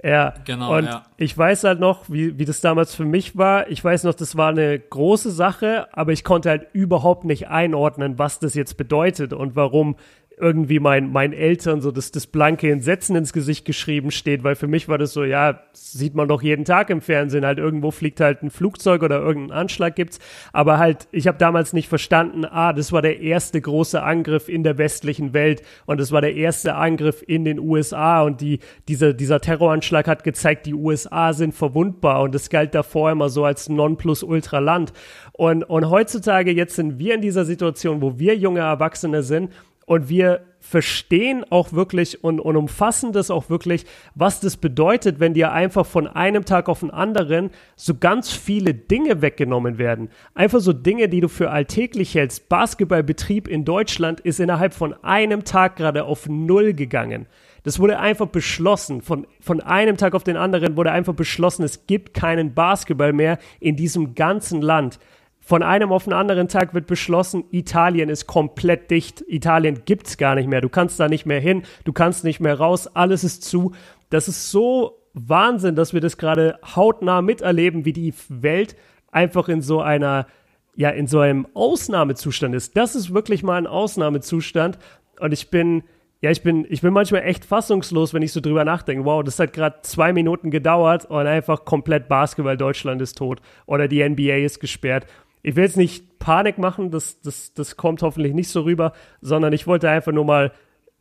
Ja, 0.03 0.33
genau. 0.45 0.77
Und 0.77 0.85
ja. 0.85 1.03
ich 1.17 1.37
weiß 1.37 1.63
halt 1.63 1.79
noch, 1.79 2.09
wie, 2.09 2.39
wie 2.39 2.45
das 2.45 2.61
damals 2.61 2.95
für 2.95 3.05
mich 3.05 3.37
war. 3.37 3.69
Ich 3.69 3.83
weiß 3.83 4.03
noch, 4.03 4.15
das 4.15 4.35
war 4.35 4.49
eine 4.49 4.79
große 4.79 5.29
Sache, 5.31 5.87
aber 5.91 6.11
ich 6.11 6.23
konnte 6.23 6.49
halt 6.49 6.67
überhaupt 6.73 7.23
nicht 7.23 7.49
einordnen, 7.49 8.17
was 8.17 8.39
das 8.39 8.55
jetzt 8.55 8.77
bedeutet 8.77 9.31
und 9.33 9.55
warum 9.55 9.95
irgendwie 10.41 10.79
mein, 10.79 11.11
meinen 11.11 11.33
Eltern 11.33 11.81
so 11.81 11.91
das, 11.91 12.11
das 12.11 12.25
blanke 12.25 12.71
Entsetzen 12.71 13.15
ins 13.15 13.31
Gesicht 13.31 13.63
geschrieben 13.63 14.09
steht, 14.09 14.43
weil 14.43 14.55
für 14.55 14.67
mich 14.67 14.89
war 14.89 14.97
das 14.97 15.13
so, 15.13 15.23
ja, 15.23 15.61
sieht 15.71 16.15
man 16.15 16.27
doch 16.27 16.41
jeden 16.41 16.65
Tag 16.65 16.89
im 16.89 17.01
Fernsehen, 17.01 17.45
halt 17.45 17.59
irgendwo 17.59 17.91
fliegt 17.91 18.19
halt 18.19 18.41
ein 18.41 18.49
Flugzeug 18.49 19.03
oder 19.03 19.19
irgendein 19.19 19.57
Anschlag 19.57 19.95
gibt's, 19.95 20.19
aber 20.51 20.79
halt, 20.79 21.07
ich 21.11 21.27
habe 21.27 21.37
damals 21.37 21.73
nicht 21.73 21.87
verstanden, 21.87 22.45
ah, 22.45 22.73
das 22.73 22.91
war 22.91 23.03
der 23.03 23.21
erste 23.21 23.61
große 23.61 24.01
Angriff 24.01 24.49
in 24.49 24.63
der 24.63 24.79
westlichen 24.79 25.33
Welt 25.33 25.61
und 25.85 25.99
das 25.99 26.11
war 26.11 26.21
der 26.21 26.35
erste 26.35 26.75
Angriff 26.75 27.23
in 27.25 27.45
den 27.45 27.59
USA 27.59 28.23
und 28.23 28.41
die, 28.41 28.59
dieser, 28.87 29.13
dieser 29.13 29.41
Terroranschlag 29.41 30.07
hat 30.07 30.23
gezeigt, 30.23 30.65
die 30.65 30.73
USA 30.73 31.33
sind 31.33 31.53
verwundbar 31.53 32.23
und 32.23 32.33
das 32.33 32.49
galt 32.49 32.73
davor 32.73 33.11
immer 33.11 33.29
so 33.29 33.45
als 33.45 33.69
Nonplusultra-Land. 33.69 34.91
Und, 35.33 35.63
und 35.63 35.89
heutzutage, 35.89 36.51
jetzt 36.51 36.75
sind 36.75 36.97
wir 36.99 37.15
in 37.15 37.21
dieser 37.21 37.45
Situation, 37.45 38.01
wo 38.01 38.17
wir 38.17 38.35
junge 38.35 38.59
Erwachsene 38.61 39.23
sind 39.23 39.51
und 39.85 40.09
wir 40.09 40.45
verstehen 40.61 41.43
auch 41.49 41.73
wirklich 41.73 42.23
und, 42.23 42.39
und 42.39 42.55
umfassen 42.55 43.11
das 43.11 43.31
auch 43.31 43.49
wirklich, 43.49 43.85
was 44.13 44.39
das 44.39 44.57
bedeutet, 44.57 45.19
wenn 45.19 45.33
dir 45.33 45.51
einfach 45.51 45.85
von 45.85 46.07
einem 46.07 46.45
Tag 46.45 46.69
auf 46.69 46.81
den 46.81 46.91
anderen 46.91 47.49
so 47.75 47.95
ganz 47.95 48.31
viele 48.31 48.73
Dinge 48.75 49.21
weggenommen 49.21 49.79
werden. 49.79 50.09
Einfach 50.35 50.59
so 50.59 50.71
Dinge, 50.71 51.09
die 51.09 51.19
du 51.19 51.27
für 51.27 51.49
alltäglich 51.49 52.13
hältst. 52.13 52.47
Basketballbetrieb 52.47 53.47
in 53.47 53.65
Deutschland 53.65 54.19
ist 54.19 54.39
innerhalb 54.39 54.73
von 54.73 54.93
einem 55.03 55.43
Tag 55.43 55.75
gerade 55.75 56.05
auf 56.05 56.29
Null 56.29 56.73
gegangen. 56.73 57.25
Das 57.63 57.79
wurde 57.79 57.99
einfach 57.99 58.27
beschlossen. 58.27 59.01
Von, 59.01 59.27
von 59.39 59.61
einem 59.61 59.97
Tag 59.97 60.15
auf 60.15 60.23
den 60.23 60.37
anderen 60.37 60.77
wurde 60.77 60.91
einfach 60.91 61.13
beschlossen, 61.13 61.63
es 61.63 61.85
gibt 61.85 62.13
keinen 62.13 62.53
Basketball 62.53 63.13
mehr 63.13 63.39
in 63.59 63.75
diesem 63.75 64.15
ganzen 64.15 64.61
Land. 64.61 64.99
Von 65.43 65.63
einem 65.63 65.91
auf 65.91 66.03
den 66.03 66.13
anderen 66.13 66.47
Tag 66.47 66.75
wird 66.75 66.85
beschlossen, 66.85 67.45
Italien 67.49 68.09
ist 68.09 68.27
komplett 68.27 68.91
dicht. 68.91 69.23
Italien 69.27 69.81
gibt 69.85 70.07
es 70.07 70.17
gar 70.17 70.35
nicht 70.35 70.47
mehr. 70.47 70.61
Du 70.61 70.69
kannst 70.69 70.99
da 70.99 71.09
nicht 71.09 71.25
mehr 71.25 71.39
hin, 71.39 71.63
du 71.83 71.93
kannst 71.93 72.23
nicht 72.23 72.39
mehr 72.39 72.57
raus, 72.59 72.87
alles 72.87 73.23
ist 73.23 73.43
zu. 73.43 73.73
Das 74.11 74.27
ist 74.27 74.51
so 74.51 74.99
Wahnsinn, 75.13 75.75
dass 75.75 75.93
wir 75.93 75.99
das 75.99 76.17
gerade 76.17 76.59
hautnah 76.75 77.23
miterleben, 77.23 77.85
wie 77.85 77.91
die 77.91 78.13
Welt 78.29 78.75
einfach 79.11 79.49
in 79.49 79.61
so 79.61 79.81
einer, 79.81 80.27
ja, 80.75 80.89
in 80.89 81.07
so 81.07 81.19
einem 81.19 81.47
Ausnahmezustand 81.55 82.53
ist. 82.53 82.77
Das 82.77 82.95
ist 82.95 83.11
wirklich 83.11 83.41
mal 83.41 83.57
ein 83.57 83.67
Ausnahmezustand. 83.67 84.77
Und 85.19 85.33
ich 85.33 85.49
bin, 85.49 85.83
ja, 86.21 86.29
ich 86.29 86.43
bin, 86.43 86.67
ich 86.69 86.81
bin 86.81 86.93
manchmal 86.93 87.23
echt 87.23 87.45
fassungslos, 87.45 88.13
wenn 88.13 88.21
ich 88.21 88.31
so 88.31 88.41
drüber 88.41 88.63
nachdenke. 88.63 89.05
Wow, 89.05 89.23
das 89.23 89.39
hat 89.39 89.53
gerade 89.53 89.79
zwei 89.81 90.13
Minuten 90.13 90.51
gedauert 90.51 91.05
und 91.05 91.25
einfach 91.25 91.65
komplett 91.65 92.07
Basketball 92.07 92.57
Deutschland 92.57 93.01
ist 93.01 93.17
tot 93.17 93.41
oder 93.65 93.87
die 93.87 94.07
NBA 94.07 94.37
ist 94.37 94.59
gesperrt 94.59 95.07
ich 95.43 95.55
will 95.55 95.63
jetzt 95.63 95.77
nicht 95.77 96.19
Panik 96.19 96.57
machen, 96.57 96.91
das, 96.91 97.21
das, 97.21 97.53
das 97.53 97.77
kommt 97.77 98.01
hoffentlich 98.01 98.33
nicht 98.33 98.49
so 98.49 98.61
rüber, 98.61 98.93
sondern 99.21 99.53
ich 99.53 99.67
wollte 99.67 99.89
einfach 99.89 100.11
nur 100.11 100.25
mal 100.25 100.51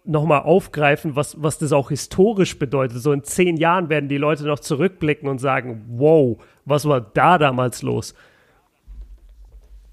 nochmal 0.05 0.41
aufgreifen, 0.41 1.15
was, 1.15 1.43
was 1.43 1.59
das 1.59 1.73
auch 1.73 1.91
historisch 1.91 2.59
bedeutet. 2.59 3.03
So 3.03 3.13
in 3.13 3.23
zehn 3.23 3.57
Jahren 3.57 3.89
werden 3.91 4.09
die 4.09 4.17
Leute 4.17 4.45
noch 4.45 4.61
zurückblicken 4.61 5.29
und 5.29 5.39
sagen, 5.39 5.85
wow, 5.89 6.43
was 6.65 6.87
war 6.87 7.01
da 7.01 7.39
damals 7.39 7.83
los? 7.83 8.15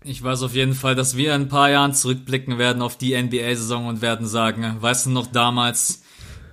Ich 0.03 0.23
weiß 0.23 0.43
auf 0.43 0.55
jeden 0.55 0.73
Fall, 0.73 0.95
dass 0.95 1.17
wir 1.17 1.35
in 1.35 1.43
ein 1.43 1.49
paar 1.49 1.69
Jahren 1.69 1.93
zurückblicken 1.93 2.57
werden 2.57 2.81
auf 2.81 2.95
die 2.97 3.21
NBA-Saison 3.21 3.87
und 3.87 4.01
werden 4.01 4.25
sagen, 4.25 4.77
weißt 4.79 5.07
du 5.07 5.09
noch 5.09 5.27
damals, 5.27 6.03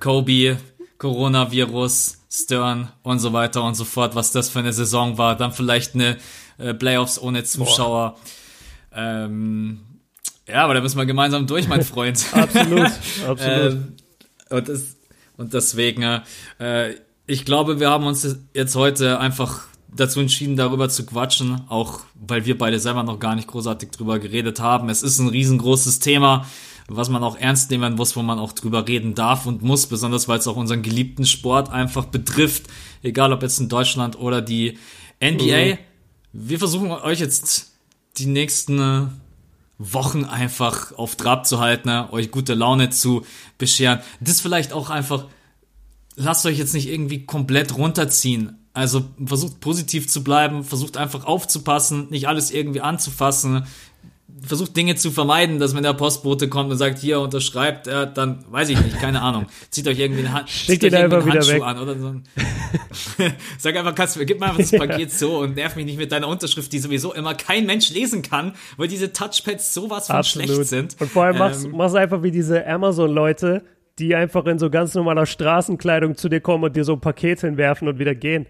Kobe, 0.01 0.59
Coronavirus, 0.99 2.25
Stern 2.29 2.91
und 3.05 3.21
so 3.21 3.33
weiter 3.33 3.63
und 3.63 3.75
so 3.75 3.85
fort, 3.85 4.17
was 4.17 4.33
das 4.33 4.49
für 4.49 4.59
eine 4.59 4.73
Saison 4.73 5.19
war. 5.19 5.37
Dann 5.37 5.53
vielleicht 5.53 5.95
eine 5.95 6.17
äh, 6.59 6.75
Playoffs 6.75 7.21
ohne 7.21 7.45
Zuschauer. 7.45 8.17
Ähm, 8.95 9.81
ja, 10.49 10.65
aber 10.65 10.75
da 10.75 10.81
müssen 10.81 10.99
wir 10.99 11.07
gemeinsam 11.07 11.47
durch, 11.47 11.69
mein 11.69 11.83
Freund. 11.83 12.25
absolut, 12.33 12.91
absolut. 13.27 13.73
ähm, 13.73 13.93
und, 14.51 14.69
das, 14.69 14.97
und 15.37 15.55
deswegen, 15.55 16.21
äh, 16.59 16.95
ich 17.27 17.45
glaube, 17.45 17.81
wir 17.81 17.91
haben 17.91 18.07
uns 18.07 18.39
jetzt 18.53 18.77
heute 18.77 19.19
einfach 19.19 19.67
dazu 19.97 20.21
entschieden, 20.21 20.57
darüber 20.57 20.89
zu 20.89 21.07
quatschen, 21.07 21.63
auch 21.69 22.01
weil 22.15 22.45
wir 22.45 22.59
beide 22.59 22.79
selber 22.79 23.03
noch 23.03 23.19
gar 23.19 23.35
nicht 23.35 23.49
großartig 23.49 23.91
drüber 23.91 24.19
geredet 24.19 24.61
haben. 24.61 24.89
Es 24.89 25.03
ist 25.03 25.19
ein 25.19 25.29
riesengroßes 25.29 26.01
Thema, 26.01 26.47
was 26.89 27.09
man 27.09 27.23
auch 27.23 27.39
ernst 27.39 27.71
nehmen 27.71 27.95
muss, 27.95 28.17
wo 28.17 28.23
man 28.23 28.39
auch 28.39 28.53
drüber 28.53 28.87
reden 28.87 29.15
darf 29.15 29.47
und 29.47 29.63
muss, 29.63 29.87
besonders 29.87 30.29
weil 30.29 30.39
es 30.39 30.47
auch 30.49 30.57
unseren 30.57 30.83
geliebten 30.83 31.25
Sport 31.25 31.71
einfach 31.71 32.07
betrifft, 32.07 32.65
egal 33.03 33.33
ob 33.33 33.43
jetzt 33.43 33.61
in 33.61 33.69
Deutschland 33.69 34.19
oder 34.19 34.43
die 34.43 34.79
NBA. 35.23 35.75
Mhm. 35.75 35.79
Wir 36.37 36.59
versuchen 36.59 36.91
euch 36.91 37.21
jetzt 37.21 37.71
die 38.19 38.27
nächsten 38.27 39.21
Wochen 39.79 40.25
einfach 40.25 40.91
auf 40.99 41.15
Trab 41.15 41.47
zu 41.47 41.61
halten, 41.61 41.89
euch 42.11 42.33
gute 42.33 42.55
Laune 42.55 42.91
zu 42.91 43.25
bescheren. 43.57 44.01
Das 44.19 44.41
vielleicht 44.41 44.73
auch 44.73 44.91
einfach, 44.91 45.27
lasst 46.17 46.45
euch 46.45 46.59
jetzt 46.59 46.75
nicht 46.75 46.89
irgendwie 46.89 47.25
komplett 47.25 47.77
runterziehen. 47.77 48.59
Also 48.73 49.05
versucht 49.25 49.61
positiv 49.61 50.09
zu 50.09 50.25
bleiben, 50.25 50.65
versucht 50.65 50.97
einfach 50.97 51.25
aufzupassen, 51.25 52.09
nicht 52.11 52.27
alles 52.27 52.51
irgendwie 52.51 52.81
anzufassen, 52.81 53.69
versucht 54.43 54.77
Dinge 54.77 54.97
zu 54.97 55.11
vermeiden, 55.11 55.59
dass 55.59 55.75
wenn 55.75 55.83
der 55.83 55.93
Postbote 55.93 56.49
kommt 56.49 56.71
und 56.71 56.77
sagt, 56.77 56.99
hier 56.99 57.21
unterschreibt, 57.21 57.87
er, 57.87 58.07
dann 58.07 58.45
weiß 58.51 58.69
ich 58.71 58.81
nicht, 58.81 58.99
keine 58.99 59.23
Ahnung. 59.23 59.47
Zieht 59.71 59.87
euch 59.87 59.99
irgendwie 59.99 60.21
eine 60.21 60.33
Hand, 60.33 60.51
Schickt 60.51 60.83
zieht 60.83 60.93
euch 60.93 61.01
irgendwie 61.01 61.17
einen 61.17 61.33
Handschuh 61.33 61.63
an 61.63 61.79
oder 61.79 61.99
so. 61.99 62.15
Sag 63.59 63.77
einfach, 63.77 63.95
kannst 63.95 64.19
gib 64.27 64.41
mir 64.41 64.47
einfach 64.47 64.59
das 64.59 64.73
Paket 64.73 65.11
ja. 65.11 65.17
so 65.17 65.39
und 65.39 65.57
nerv 65.57 65.77
mich 65.77 65.85
nicht 65.85 65.99
mit 65.99 66.13
deiner 66.13 66.29
Unterschrift, 66.29 66.73
die 66.73 66.79
sowieso 66.79 67.15
immer 67.15 67.35
kein 67.35 67.67
Mensch 67.67 67.91
lesen 67.91 68.23
kann, 68.23 68.55
weil 68.77 68.89
diese 68.89 69.13
Touchpads 69.13 69.73
sowas 69.73 70.09
von 70.09 70.17
Absolut. 70.17 70.49
schlecht 70.49 70.69
sind. 70.69 70.97
Und 71.01 71.11
vor 71.11 71.25
allem 71.25 71.39
machst, 71.39 71.65
ähm, 71.65 71.73
machst 71.73 71.97
einfach 71.97 72.23
wie 72.23 72.31
diese 72.31 72.67
Amazon-Leute, 72.67 73.63
die 73.99 74.15
einfach 74.15 74.47
in 74.47 74.59
so 74.59 74.71
ganz 74.71 74.95
normaler 74.95 75.27
Straßenkleidung 75.27 76.17
zu 76.17 76.29
dir 76.29 76.41
kommen 76.41 76.65
und 76.65 76.77
dir 76.77 76.85
so 76.85 76.95
ein 76.95 77.01
Paket 77.01 77.41
hinwerfen 77.43 77.89
und 77.89 77.99
wieder 77.99 78.15
gehen. 78.15 78.47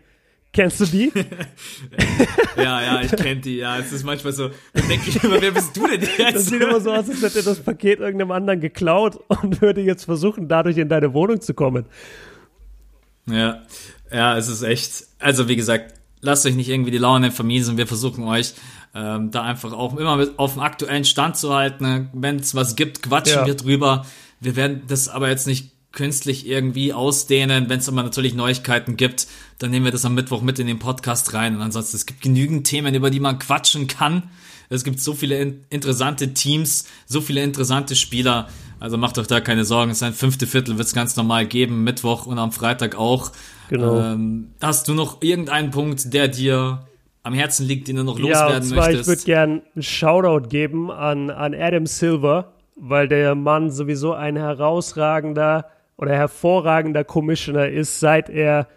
Kennst 0.55 0.79
du 0.79 0.87
die? 0.87 1.13
ja, 2.57 2.81
ja, 2.81 3.01
ich 3.03 3.11
kenne 3.11 3.41
die, 3.41 3.57
ja. 3.57 3.77
Es 3.79 3.93
ist 3.93 4.05
manchmal 4.05 4.33
so, 4.33 4.51
dann 4.73 4.89
denke 4.89 5.11
ich 5.11 5.23
immer, 5.23 5.41
wer 5.41 5.51
bist 5.51 5.77
du 5.77 5.85
denn 5.89 6.01
jetzt? 6.01 6.35
Das 6.37 6.47
sieht 6.47 6.63
immer 6.63 6.81
so 6.81 6.93
aus, 6.93 7.09
als 7.09 7.23
hätte 7.23 7.43
das 7.43 7.59
Paket 7.59 7.99
irgendeinem 7.99 8.31
anderen 8.31 8.61
geklaut 8.61 9.19
und 9.27 9.61
würde 9.61 9.81
jetzt 9.81 10.05
versuchen, 10.05 10.47
dadurch 10.47 10.79
in 10.79 10.89
deine 10.89 11.13
Wohnung 11.13 11.41
zu 11.41 11.55
kommen. 11.55 11.87
Ja, 13.27 13.63
ja, 14.13 14.39
es 14.39 14.47
ist 14.47 14.63
echt, 14.63 15.07
also 15.19 15.49
wie 15.49 15.57
gesagt, 15.57 15.95
lasst 16.21 16.47
euch 16.47 16.55
nicht 16.55 16.69
irgendwie 16.69 16.93
die 16.93 16.99
Laune 16.99 17.33
vermiesen. 17.33 17.77
Wir 17.77 17.89
versuchen 17.89 18.23
euch 18.23 18.55
ähm, 18.95 19.33
da 19.33 19.43
einfach 19.43 19.73
auch 19.73 19.97
immer 19.97 20.25
auf 20.37 20.53
dem 20.53 20.63
aktuellen 20.63 21.05
Stand 21.05 21.37
zu 21.37 21.53
halten. 21.53 22.11
Wenn 22.13 22.37
es 22.37 22.55
was 22.55 22.77
gibt, 22.77 23.03
quatschen 23.03 23.41
ja. 23.41 23.47
wir 23.47 23.57
drüber. 23.57 24.07
Wir 24.39 24.55
werden 24.55 24.83
das 24.87 25.09
aber 25.09 25.31
jetzt 25.31 25.49
nicht 25.49 25.74
künstlich 25.95 26.47
irgendwie 26.47 26.93
ausdehnen. 26.93 27.69
Wenn 27.69 27.79
es 27.79 27.89
aber 27.89 28.03
natürlich 28.03 28.35
Neuigkeiten 28.35 28.97
gibt, 28.97 29.27
dann 29.59 29.71
nehmen 29.71 29.85
wir 29.85 29.93
das 29.93 30.05
am 30.05 30.15
Mittwoch 30.15 30.43
mit 30.43 30.59
in 30.59 30.67
den 30.67 30.79
Podcast 30.79 31.33
rein. 31.35 31.57
Und 31.57 31.63
ansonsten, 31.63 31.97
es 31.97 32.07
gibt 32.07 32.21
genügend 32.21 32.67
Themen, 32.67 32.95
über 32.95 33.11
die 33.11 33.21
man 33.21 33.39
quatschen 33.39 33.87
kann. 33.87 34.25
Es 34.69 34.85
gibt 34.85 35.01
so 35.01 35.15
viele 35.15 35.39
in 35.39 35.65
interessante 35.71 36.35
Teams, 36.35 36.87
so 37.07 37.21
viele 37.21 37.43
interessante 37.43 37.97
Spieler. 37.97 38.49
Also 38.81 38.99
macht 38.99 39.19
euch 39.19 39.27
da 39.27 39.41
keine 39.41 39.65
Sorgen. 39.65 39.91
Es 39.91 39.99
ist 39.99 40.03
ein 40.03 40.15
fünfte 40.15 40.47
Viertel, 40.47 40.77
wird 40.77 40.87
es 40.87 40.95
ganz 40.95 41.17
normal 41.17 41.47
geben, 41.47 41.85
Mittwoch 41.85 42.27
und 42.27 42.39
am 42.39 42.53
Freitag 42.53 42.97
auch. 42.97 43.33
Genau. 43.69 43.99
Ähm, 43.99 44.51
hast 44.61 44.89
du 44.89 44.95
noch 44.95 45.23
irgendeinen 45.23 45.71
Punkt, 45.71 46.13
der 46.13 46.29
dir 46.29 46.87
am 47.23 47.35
Herzen 47.35 47.67
liegt, 47.67 47.89
den 47.89 47.97
du 47.97 48.05
noch 48.05 48.19
loswerden 48.19 48.51
ja, 48.51 48.57
und 48.57 48.63
zwar, 48.65 48.87
möchtest? 48.87 49.01
Ich 49.03 49.07
würde 49.07 49.23
gerne 49.23 49.63
einen 49.75 49.83
Shoutout 49.83 50.49
geben 50.49 50.91
an, 50.91 51.31
an 51.31 51.55
Adam 51.55 51.87
Silver, 51.87 52.53
weil 52.77 53.09
der 53.09 53.35
Mann 53.35 53.71
sowieso 53.71 54.13
ein 54.13 54.37
herausragender 54.37 55.67
oder 55.97 56.15
hervorragender 56.15 57.05
Commissioner 57.05 57.69
ist, 57.69 58.01
seit 58.01 58.29
er 58.29 58.69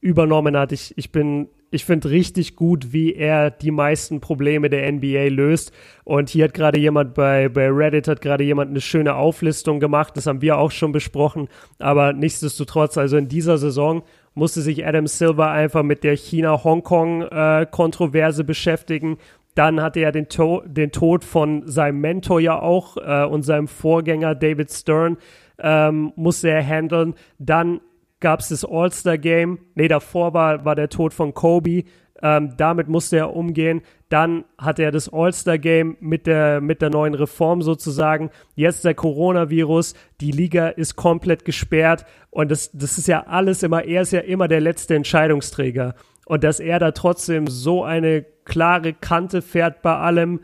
übernommen 0.00 0.56
hat. 0.56 0.72
Ich, 0.72 0.96
ich 0.96 1.12
bin, 1.12 1.48
ich 1.70 1.84
finde 1.84 2.10
richtig 2.10 2.56
gut, 2.56 2.92
wie 2.92 3.14
er 3.14 3.50
die 3.50 3.70
meisten 3.70 4.20
Probleme 4.20 4.68
der 4.70 4.90
NBA 4.92 5.28
löst. 5.28 5.72
Und 6.04 6.30
hier 6.30 6.44
hat 6.44 6.54
gerade 6.54 6.78
jemand 6.78 7.14
bei, 7.14 7.48
bei 7.48 7.68
Reddit 7.68 8.08
hat 8.08 8.20
gerade 8.20 8.42
jemand 8.44 8.70
eine 8.70 8.80
schöne 8.80 9.16
Auflistung 9.16 9.80
gemacht. 9.80 10.16
Das 10.16 10.26
haben 10.26 10.42
wir 10.42 10.58
auch 10.58 10.70
schon 10.70 10.92
besprochen. 10.92 11.48
Aber 11.78 12.12
nichtsdestotrotz, 12.12 12.96
also 12.98 13.16
in 13.16 13.28
dieser 13.28 13.58
Saison 13.58 14.04
musste 14.34 14.60
sich 14.60 14.86
Adam 14.86 15.06
Silver 15.06 15.50
einfach 15.50 15.82
mit 15.82 16.04
der 16.04 16.16
China-Hongkong-Kontroverse 16.16 18.42
äh, 18.42 18.44
beschäftigen. 18.44 19.16
Dann 19.54 19.80
hatte 19.80 20.00
er 20.00 20.12
den, 20.12 20.28
to 20.28 20.62
den 20.66 20.92
Tod 20.92 21.24
von 21.24 21.66
seinem 21.66 22.02
Mentor 22.02 22.40
ja 22.40 22.60
auch 22.60 22.98
äh, 22.98 23.24
und 23.24 23.42
seinem 23.42 23.68
Vorgänger 23.68 24.34
David 24.34 24.70
Stern 24.70 25.16
ähm, 25.58 26.12
musste 26.16 26.50
er 26.50 26.64
handeln. 26.64 27.14
Dann 27.38 27.80
gab 28.20 28.40
es 28.40 28.48
das 28.48 28.64
All-Star-Game. 28.64 29.58
Nee, 29.74 29.88
davor 29.88 30.34
war, 30.34 30.64
war 30.64 30.74
der 30.74 30.88
Tod 30.88 31.14
von 31.14 31.34
Kobe. 31.34 31.84
Ähm, 32.22 32.54
damit 32.56 32.88
musste 32.88 33.18
er 33.18 33.36
umgehen. 33.36 33.82
Dann 34.08 34.44
hatte 34.56 34.82
er 34.82 34.90
das 34.90 35.12
All-Star-Game 35.12 35.96
mit 36.00 36.26
der, 36.26 36.60
mit 36.60 36.80
der 36.80 36.90
neuen 36.90 37.14
Reform 37.14 37.60
sozusagen. 37.60 38.30
Jetzt 38.54 38.84
der 38.84 38.94
Coronavirus. 38.94 39.94
Die 40.20 40.30
Liga 40.30 40.68
ist 40.68 40.96
komplett 40.96 41.44
gesperrt. 41.44 42.06
Und 42.30 42.50
das, 42.50 42.70
das 42.72 42.96
ist 42.98 43.08
ja 43.08 43.26
alles 43.26 43.62
immer, 43.62 43.84
er 43.84 44.02
ist 44.02 44.12
ja 44.12 44.20
immer 44.20 44.48
der 44.48 44.60
letzte 44.60 44.94
Entscheidungsträger. 44.94 45.94
Und 46.24 46.42
dass 46.42 46.58
er 46.58 46.78
da 46.78 46.92
trotzdem 46.92 47.46
so 47.46 47.84
eine 47.84 48.24
klare 48.44 48.94
Kante 48.94 49.42
fährt 49.42 49.82
bei 49.82 49.96
allem, 49.96 50.40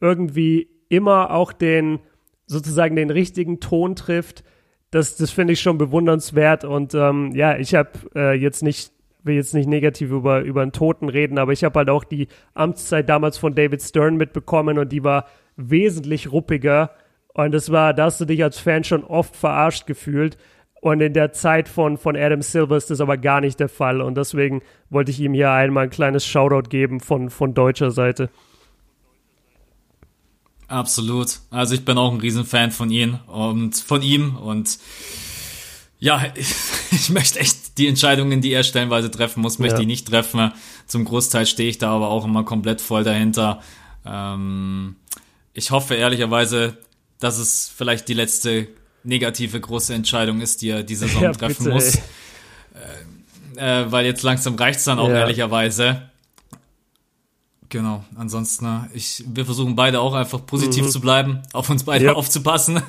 irgendwie 0.00 0.68
immer 0.88 1.30
auch 1.30 1.52
den, 1.52 2.00
sozusagen 2.50 2.96
den 2.96 3.10
richtigen 3.10 3.60
Ton 3.60 3.94
trifft, 3.94 4.42
das, 4.90 5.16
das 5.16 5.30
finde 5.30 5.52
ich 5.52 5.60
schon 5.60 5.78
bewundernswert. 5.78 6.64
Und 6.64 6.94
ähm, 6.94 7.30
ja, 7.34 7.56
ich 7.56 7.74
habe 7.74 7.90
äh, 8.16 8.34
jetzt 8.34 8.62
nicht, 8.62 8.90
will 9.22 9.36
jetzt 9.36 9.54
nicht 9.54 9.68
negativ 9.68 10.10
über, 10.10 10.40
über 10.40 10.62
einen 10.62 10.72
Toten 10.72 11.08
reden, 11.08 11.38
aber 11.38 11.52
ich 11.52 11.62
habe 11.62 11.78
halt 11.78 11.90
auch 11.90 12.02
die 12.02 12.26
Amtszeit 12.54 13.08
damals 13.08 13.38
von 13.38 13.54
David 13.54 13.82
Stern 13.82 14.16
mitbekommen 14.16 14.78
und 14.78 14.90
die 14.90 15.04
war 15.04 15.26
wesentlich 15.56 16.32
ruppiger. 16.32 16.90
Und 17.34 17.52
das 17.52 17.70
war, 17.70 17.94
da 17.94 18.06
hast 18.06 18.20
du 18.20 18.24
dich 18.24 18.42
als 18.42 18.58
Fan 18.58 18.82
schon 18.82 19.04
oft 19.04 19.36
verarscht 19.36 19.86
gefühlt. 19.86 20.36
Und 20.80 21.00
in 21.02 21.12
der 21.12 21.32
Zeit 21.32 21.68
von, 21.68 21.98
von 21.98 22.16
Adam 22.16 22.42
Silver 22.42 22.76
ist 22.76 22.90
das 22.90 23.00
aber 23.00 23.16
gar 23.16 23.40
nicht 23.40 23.60
der 23.60 23.68
Fall. 23.68 24.00
Und 24.00 24.16
deswegen 24.16 24.62
wollte 24.88 25.12
ich 25.12 25.20
ihm 25.20 25.34
hier 25.34 25.52
einmal 25.52 25.84
ein 25.84 25.90
kleines 25.90 26.26
Shoutout 26.26 26.68
geben 26.68 26.98
von, 26.98 27.30
von 27.30 27.54
deutscher 27.54 27.92
Seite. 27.92 28.28
Absolut. 30.70 31.40
Also 31.50 31.74
ich 31.74 31.84
bin 31.84 31.98
auch 31.98 32.12
ein 32.12 32.20
Riesenfan 32.20 32.70
von 32.70 32.90
ihm 32.92 33.18
und 33.26 33.74
von 33.74 34.02
ihm 34.02 34.36
und 34.36 34.78
ja, 35.98 36.24
ich, 36.36 36.54
ich 36.92 37.10
möchte 37.10 37.40
echt 37.40 37.76
die 37.76 37.88
Entscheidungen, 37.88 38.40
die 38.40 38.52
er 38.52 38.62
stellenweise 38.62 39.10
treffen 39.10 39.40
muss, 39.40 39.58
möchte 39.58 39.78
ja. 39.78 39.80
ich 39.80 39.86
nicht 39.88 40.06
treffen. 40.06 40.52
Zum 40.86 41.04
Großteil 41.04 41.46
stehe 41.46 41.68
ich 41.68 41.78
da 41.78 41.90
aber 41.90 42.08
auch 42.08 42.24
immer 42.24 42.44
komplett 42.44 42.80
voll 42.80 43.02
dahinter. 43.02 43.60
Ähm, 44.06 44.94
ich 45.54 45.72
hoffe 45.72 45.96
ehrlicherweise, 45.96 46.78
dass 47.18 47.38
es 47.38 47.70
vielleicht 47.76 48.06
die 48.06 48.14
letzte 48.14 48.68
negative 49.02 49.60
große 49.60 49.92
Entscheidung 49.92 50.40
ist, 50.40 50.62
die 50.62 50.70
er 50.70 50.84
diese 50.84 51.06
Saison 51.08 51.24
ja, 51.24 51.32
treffen 51.32 51.64
bitte, 51.64 51.74
muss. 51.74 51.96
Äh, 51.96 52.00
äh, 53.56 53.90
weil 53.90 54.06
jetzt 54.06 54.22
langsam 54.22 54.54
reicht's 54.54 54.84
dann 54.84 55.00
auch 55.00 55.08
ja. 55.08 55.16
ehrlicherweise. 55.16 56.09
Genau, 57.70 58.04
ansonsten, 58.16 58.88
ich, 58.92 59.24
wir 59.26 59.44
versuchen 59.44 59.76
beide 59.76 60.00
auch 60.00 60.12
einfach 60.12 60.44
positiv 60.44 60.86
mhm. 60.86 60.90
zu 60.90 61.00
bleiben, 61.00 61.42
auf 61.52 61.70
uns 61.70 61.84
beide 61.84 62.06
yep. 62.06 62.16
aufzupassen. 62.16 62.82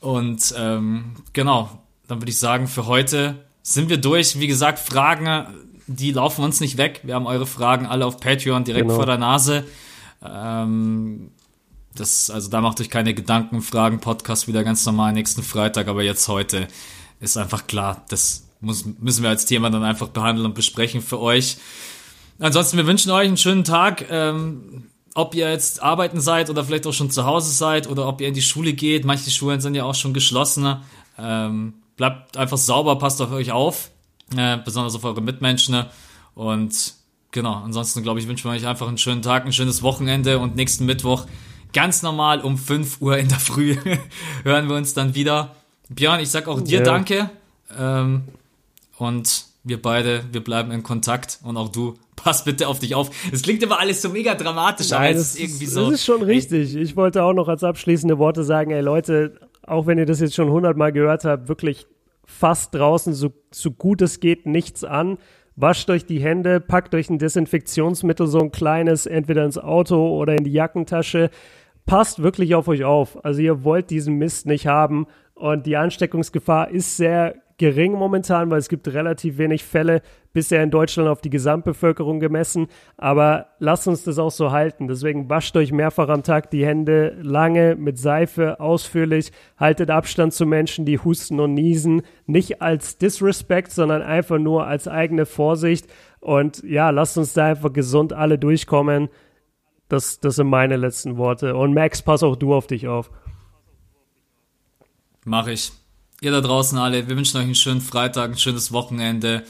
Und 0.00 0.54
ähm, 0.56 1.16
genau, 1.32 1.70
dann 2.06 2.20
würde 2.20 2.30
ich 2.30 2.38
sagen, 2.38 2.68
für 2.68 2.86
heute 2.86 3.46
sind 3.62 3.88
wir 3.88 3.96
durch. 3.96 4.38
Wie 4.38 4.46
gesagt, 4.46 4.78
Fragen, 4.78 5.46
die 5.86 6.12
laufen 6.12 6.44
uns 6.44 6.60
nicht 6.60 6.76
weg. 6.76 7.00
Wir 7.02 7.14
haben 7.14 7.26
eure 7.26 7.46
Fragen 7.46 7.86
alle 7.86 8.04
auf 8.04 8.20
Patreon 8.20 8.64
direkt 8.64 8.84
genau. 8.86 8.96
vor 8.96 9.06
der 9.06 9.18
Nase. 9.18 9.64
Ähm, 10.22 11.30
das, 11.94 12.28
also 12.28 12.50
da 12.50 12.60
macht 12.60 12.80
euch 12.82 12.90
keine 12.90 13.14
Gedanken. 13.14 13.62
Fragen, 13.62 14.00
Podcast 14.00 14.46
wieder 14.48 14.64
ganz 14.64 14.84
normal 14.84 15.14
nächsten 15.14 15.42
Freitag, 15.42 15.88
aber 15.88 16.02
jetzt 16.02 16.28
heute 16.28 16.68
ist 17.20 17.38
einfach 17.38 17.66
klar, 17.66 18.04
das 18.10 18.44
muss, 18.60 18.84
müssen 18.84 19.22
wir 19.22 19.30
als 19.30 19.46
Thema 19.46 19.70
dann 19.70 19.82
einfach 19.82 20.08
behandeln 20.08 20.46
und 20.46 20.54
besprechen 20.54 21.00
für 21.00 21.18
euch. 21.20 21.56
Ansonsten, 22.38 22.76
wir 22.76 22.86
wünschen 22.86 23.10
euch 23.10 23.26
einen 23.26 23.36
schönen 23.36 23.64
Tag. 23.64 24.06
Ähm, 24.10 24.84
ob 25.14 25.34
ihr 25.34 25.50
jetzt 25.50 25.82
arbeiten 25.82 26.20
seid 26.20 26.48
oder 26.48 26.62
vielleicht 26.64 26.86
auch 26.86 26.92
schon 26.92 27.10
zu 27.10 27.26
Hause 27.26 27.50
seid 27.50 27.88
oder 27.88 28.06
ob 28.06 28.20
ihr 28.20 28.28
in 28.28 28.34
die 28.34 28.42
Schule 28.42 28.72
geht. 28.72 29.04
Manche 29.04 29.30
Schulen 29.30 29.60
sind 29.60 29.74
ja 29.74 29.82
auch 29.82 29.96
schon 29.96 30.14
geschlossen. 30.14 30.76
Ähm, 31.18 31.74
bleibt 31.96 32.36
einfach 32.36 32.56
sauber, 32.56 32.96
passt 32.98 33.20
auf 33.20 33.32
euch 33.32 33.50
auf, 33.50 33.90
äh, 34.36 34.58
besonders 34.64 34.94
auf 34.94 35.02
eure 35.02 35.20
Mitmenschen. 35.20 35.86
Und 36.36 36.94
genau, 37.32 37.54
ansonsten 37.54 38.04
glaube 38.04 38.20
ich, 38.20 38.28
wünschen 38.28 38.48
wir 38.48 38.54
euch 38.54 38.66
einfach 38.66 38.86
einen 38.86 38.98
schönen 38.98 39.22
Tag, 39.22 39.44
ein 39.44 39.52
schönes 39.52 39.82
Wochenende 39.82 40.38
und 40.38 40.54
nächsten 40.54 40.86
Mittwoch 40.86 41.26
ganz 41.72 42.02
normal 42.02 42.40
um 42.40 42.56
5 42.56 43.00
Uhr 43.00 43.18
in 43.18 43.28
der 43.28 43.38
Früh 43.40 43.76
hören 44.44 44.68
wir 44.68 44.76
uns 44.76 44.94
dann 44.94 45.14
wieder. 45.14 45.56
Björn, 45.88 46.20
ich 46.20 46.30
sag 46.30 46.48
auch 46.48 46.60
dir 46.60 46.78
ja. 46.78 46.84
danke. 46.84 47.30
Ähm, 47.76 48.22
und 48.98 49.44
wir 49.68 49.80
beide, 49.80 50.24
wir 50.32 50.42
bleiben 50.42 50.70
in 50.70 50.82
Kontakt 50.82 51.40
und 51.42 51.56
auch 51.56 51.68
du, 51.68 51.94
pass 52.16 52.44
bitte 52.44 52.68
auf 52.68 52.78
dich 52.78 52.94
auf. 52.94 53.10
Es 53.32 53.42
klingt 53.42 53.62
immer 53.62 53.78
alles 53.78 54.02
so 54.02 54.08
mega 54.08 54.34
dramatisch, 54.34 54.90
Nein, 54.90 55.10
aber 55.10 55.20
es 55.20 55.34
ist 55.34 55.40
irgendwie 55.40 55.66
so. 55.66 55.84
Das 55.84 56.00
ist 56.00 56.04
schon 56.04 56.22
richtig. 56.22 56.74
Ich 56.76 56.96
wollte 56.96 57.22
auch 57.22 57.32
noch 57.32 57.48
als 57.48 57.64
abschließende 57.64 58.18
Worte 58.18 58.44
sagen, 58.44 58.70
ey 58.70 58.80
Leute, 58.80 59.40
auch 59.66 59.86
wenn 59.86 59.98
ihr 59.98 60.06
das 60.06 60.20
jetzt 60.20 60.34
schon 60.34 60.50
hundertmal 60.50 60.92
gehört 60.92 61.24
habt, 61.24 61.48
wirklich 61.48 61.86
fast 62.24 62.74
draußen 62.74 63.14
so, 63.14 63.32
so 63.50 63.70
gut 63.70 64.02
es 64.02 64.20
geht 64.20 64.46
nichts 64.46 64.84
an. 64.84 65.18
Wascht 65.56 65.90
euch 65.90 66.06
die 66.06 66.20
Hände, 66.20 66.60
packt 66.60 66.94
euch 66.94 67.10
ein 67.10 67.18
Desinfektionsmittel, 67.18 68.28
so 68.28 68.38
ein 68.38 68.52
kleines, 68.52 69.06
entweder 69.06 69.44
ins 69.44 69.58
Auto 69.58 70.16
oder 70.16 70.36
in 70.36 70.44
die 70.44 70.52
Jackentasche. 70.52 71.30
Passt 71.84 72.22
wirklich 72.22 72.54
auf 72.54 72.68
euch 72.68 72.84
auf. 72.84 73.24
Also 73.24 73.40
ihr 73.40 73.64
wollt 73.64 73.90
diesen 73.90 74.16
Mist 74.16 74.46
nicht 74.46 74.66
haben 74.66 75.06
und 75.34 75.66
die 75.66 75.76
Ansteckungsgefahr 75.76 76.70
ist 76.70 76.96
sehr 76.96 77.34
gering 77.58 77.92
momentan, 77.92 78.50
weil 78.50 78.58
es 78.58 78.68
gibt 78.68 78.88
relativ 78.88 79.36
wenig 79.36 79.64
Fälle 79.64 80.00
bisher 80.32 80.62
in 80.62 80.70
Deutschland 80.70 81.08
auf 81.08 81.20
die 81.20 81.30
Gesamtbevölkerung 81.30 82.20
gemessen. 82.20 82.68
Aber 82.96 83.48
lasst 83.58 83.88
uns 83.88 84.04
das 84.04 84.18
auch 84.18 84.30
so 84.30 84.52
halten. 84.52 84.86
Deswegen 84.86 85.28
wascht 85.28 85.56
euch 85.56 85.72
mehrfach 85.72 86.08
am 86.08 86.22
Tag 86.22 86.50
die 86.50 86.64
Hände 86.64 87.18
lange 87.20 87.74
mit 87.74 87.98
Seife, 87.98 88.60
ausführlich. 88.60 89.32
Haltet 89.58 89.90
Abstand 89.90 90.32
zu 90.32 90.46
Menschen, 90.46 90.84
die 90.84 90.98
husten 90.98 91.40
und 91.40 91.54
niesen. 91.54 92.02
Nicht 92.26 92.62
als 92.62 92.98
Disrespect, 92.98 93.72
sondern 93.72 94.02
einfach 94.02 94.38
nur 94.38 94.66
als 94.66 94.86
eigene 94.86 95.26
Vorsicht. 95.26 95.88
Und 96.20 96.62
ja, 96.62 96.90
lasst 96.90 97.18
uns 97.18 97.34
da 97.34 97.46
einfach 97.46 97.72
gesund 97.72 98.12
alle 98.12 98.38
durchkommen. 98.38 99.08
Das, 99.88 100.20
das 100.20 100.36
sind 100.36 100.48
meine 100.48 100.76
letzten 100.76 101.16
Worte. 101.16 101.56
Und 101.56 101.74
Max, 101.74 102.02
pass 102.02 102.22
auch 102.22 102.36
du 102.36 102.54
auf 102.54 102.68
dich 102.68 102.86
auf. 102.86 103.10
Mach 105.24 105.48
ich 105.48 105.72
ihr 106.20 106.30
da 106.30 106.40
draußen 106.40 106.78
alle, 106.78 107.08
wir 107.08 107.16
wünschen 107.16 107.36
euch 107.36 107.44
einen 107.44 107.54
schönen 107.54 107.80
Freitag, 107.80 108.30
ein 108.30 108.38
schönes 108.38 108.72
Wochenende. 108.72 109.44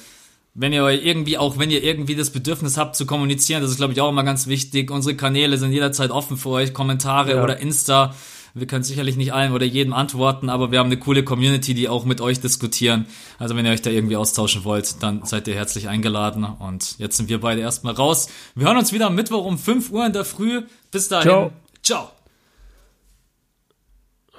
Wenn 0.54 0.72
ihr 0.72 0.82
euch 0.82 1.04
irgendwie, 1.04 1.38
auch 1.38 1.58
wenn 1.58 1.70
ihr 1.70 1.82
irgendwie 1.84 2.16
das 2.16 2.30
Bedürfnis 2.30 2.76
habt 2.76 2.96
zu 2.96 3.06
kommunizieren, 3.06 3.62
das 3.62 3.70
ist 3.70 3.76
glaube 3.76 3.92
ich 3.92 4.00
auch 4.00 4.08
immer 4.08 4.24
ganz 4.24 4.46
wichtig. 4.46 4.90
Unsere 4.90 5.16
Kanäle 5.16 5.56
sind 5.56 5.72
jederzeit 5.72 6.10
offen 6.10 6.36
für 6.36 6.50
euch, 6.50 6.74
Kommentare 6.74 7.36
ja. 7.36 7.44
oder 7.44 7.58
Insta. 7.58 8.14
Wir 8.54 8.66
können 8.66 8.82
sicherlich 8.82 9.16
nicht 9.16 9.32
allen 9.32 9.52
oder 9.52 9.66
jedem 9.66 9.92
antworten, 9.92 10.48
aber 10.48 10.72
wir 10.72 10.78
haben 10.78 10.86
eine 10.86 10.98
coole 10.98 11.22
Community, 11.22 11.74
die 11.74 11.88
auch 11.88 12.04
mit 12.04 12.20
euch 12.20 12.40
diskutieren. 12.40 13.06
Also 13.38 13.54
wenn 13.54 13.64
ihr 13.64 13.72
euch 13.72 13.82
da 13.82 13.90
irgendwie 13.90 14.16
austauschen 14.16 14.64
wollt, 14.64 15.02
dann 15.02 15.24
seid 15.24 15.46
ihr 15.46 15.54
herzlich 15.54 15.88
eingeladen. 15.88 16.44
Und 16.44 16.98
jetzt 16.98 17.16
sind 17.18 17.28
wir 17.28 17.40
beide 17.40 17.60
erstmal 17.60 17.94
raus. 17.94 18.28
Wir 18.54 18.66
hören 18.66 18.78
uns 18.78 18.92
wieder 18.92 19.06
am 19.06 19.14
Mittwoch 19.14 19.44
um 19.44 19.58
5 19.58 19.90
Uhr 19.90 20.06
in 20.06 20.12
der 20.12 20.24
Früh. 20.24 20.62
Bis 20.90 21.08
dahin. 21.08 21.28
Ciao. 21.28 21.52
Ciao. 21.82 22.10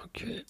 Okay. 0.06 0.44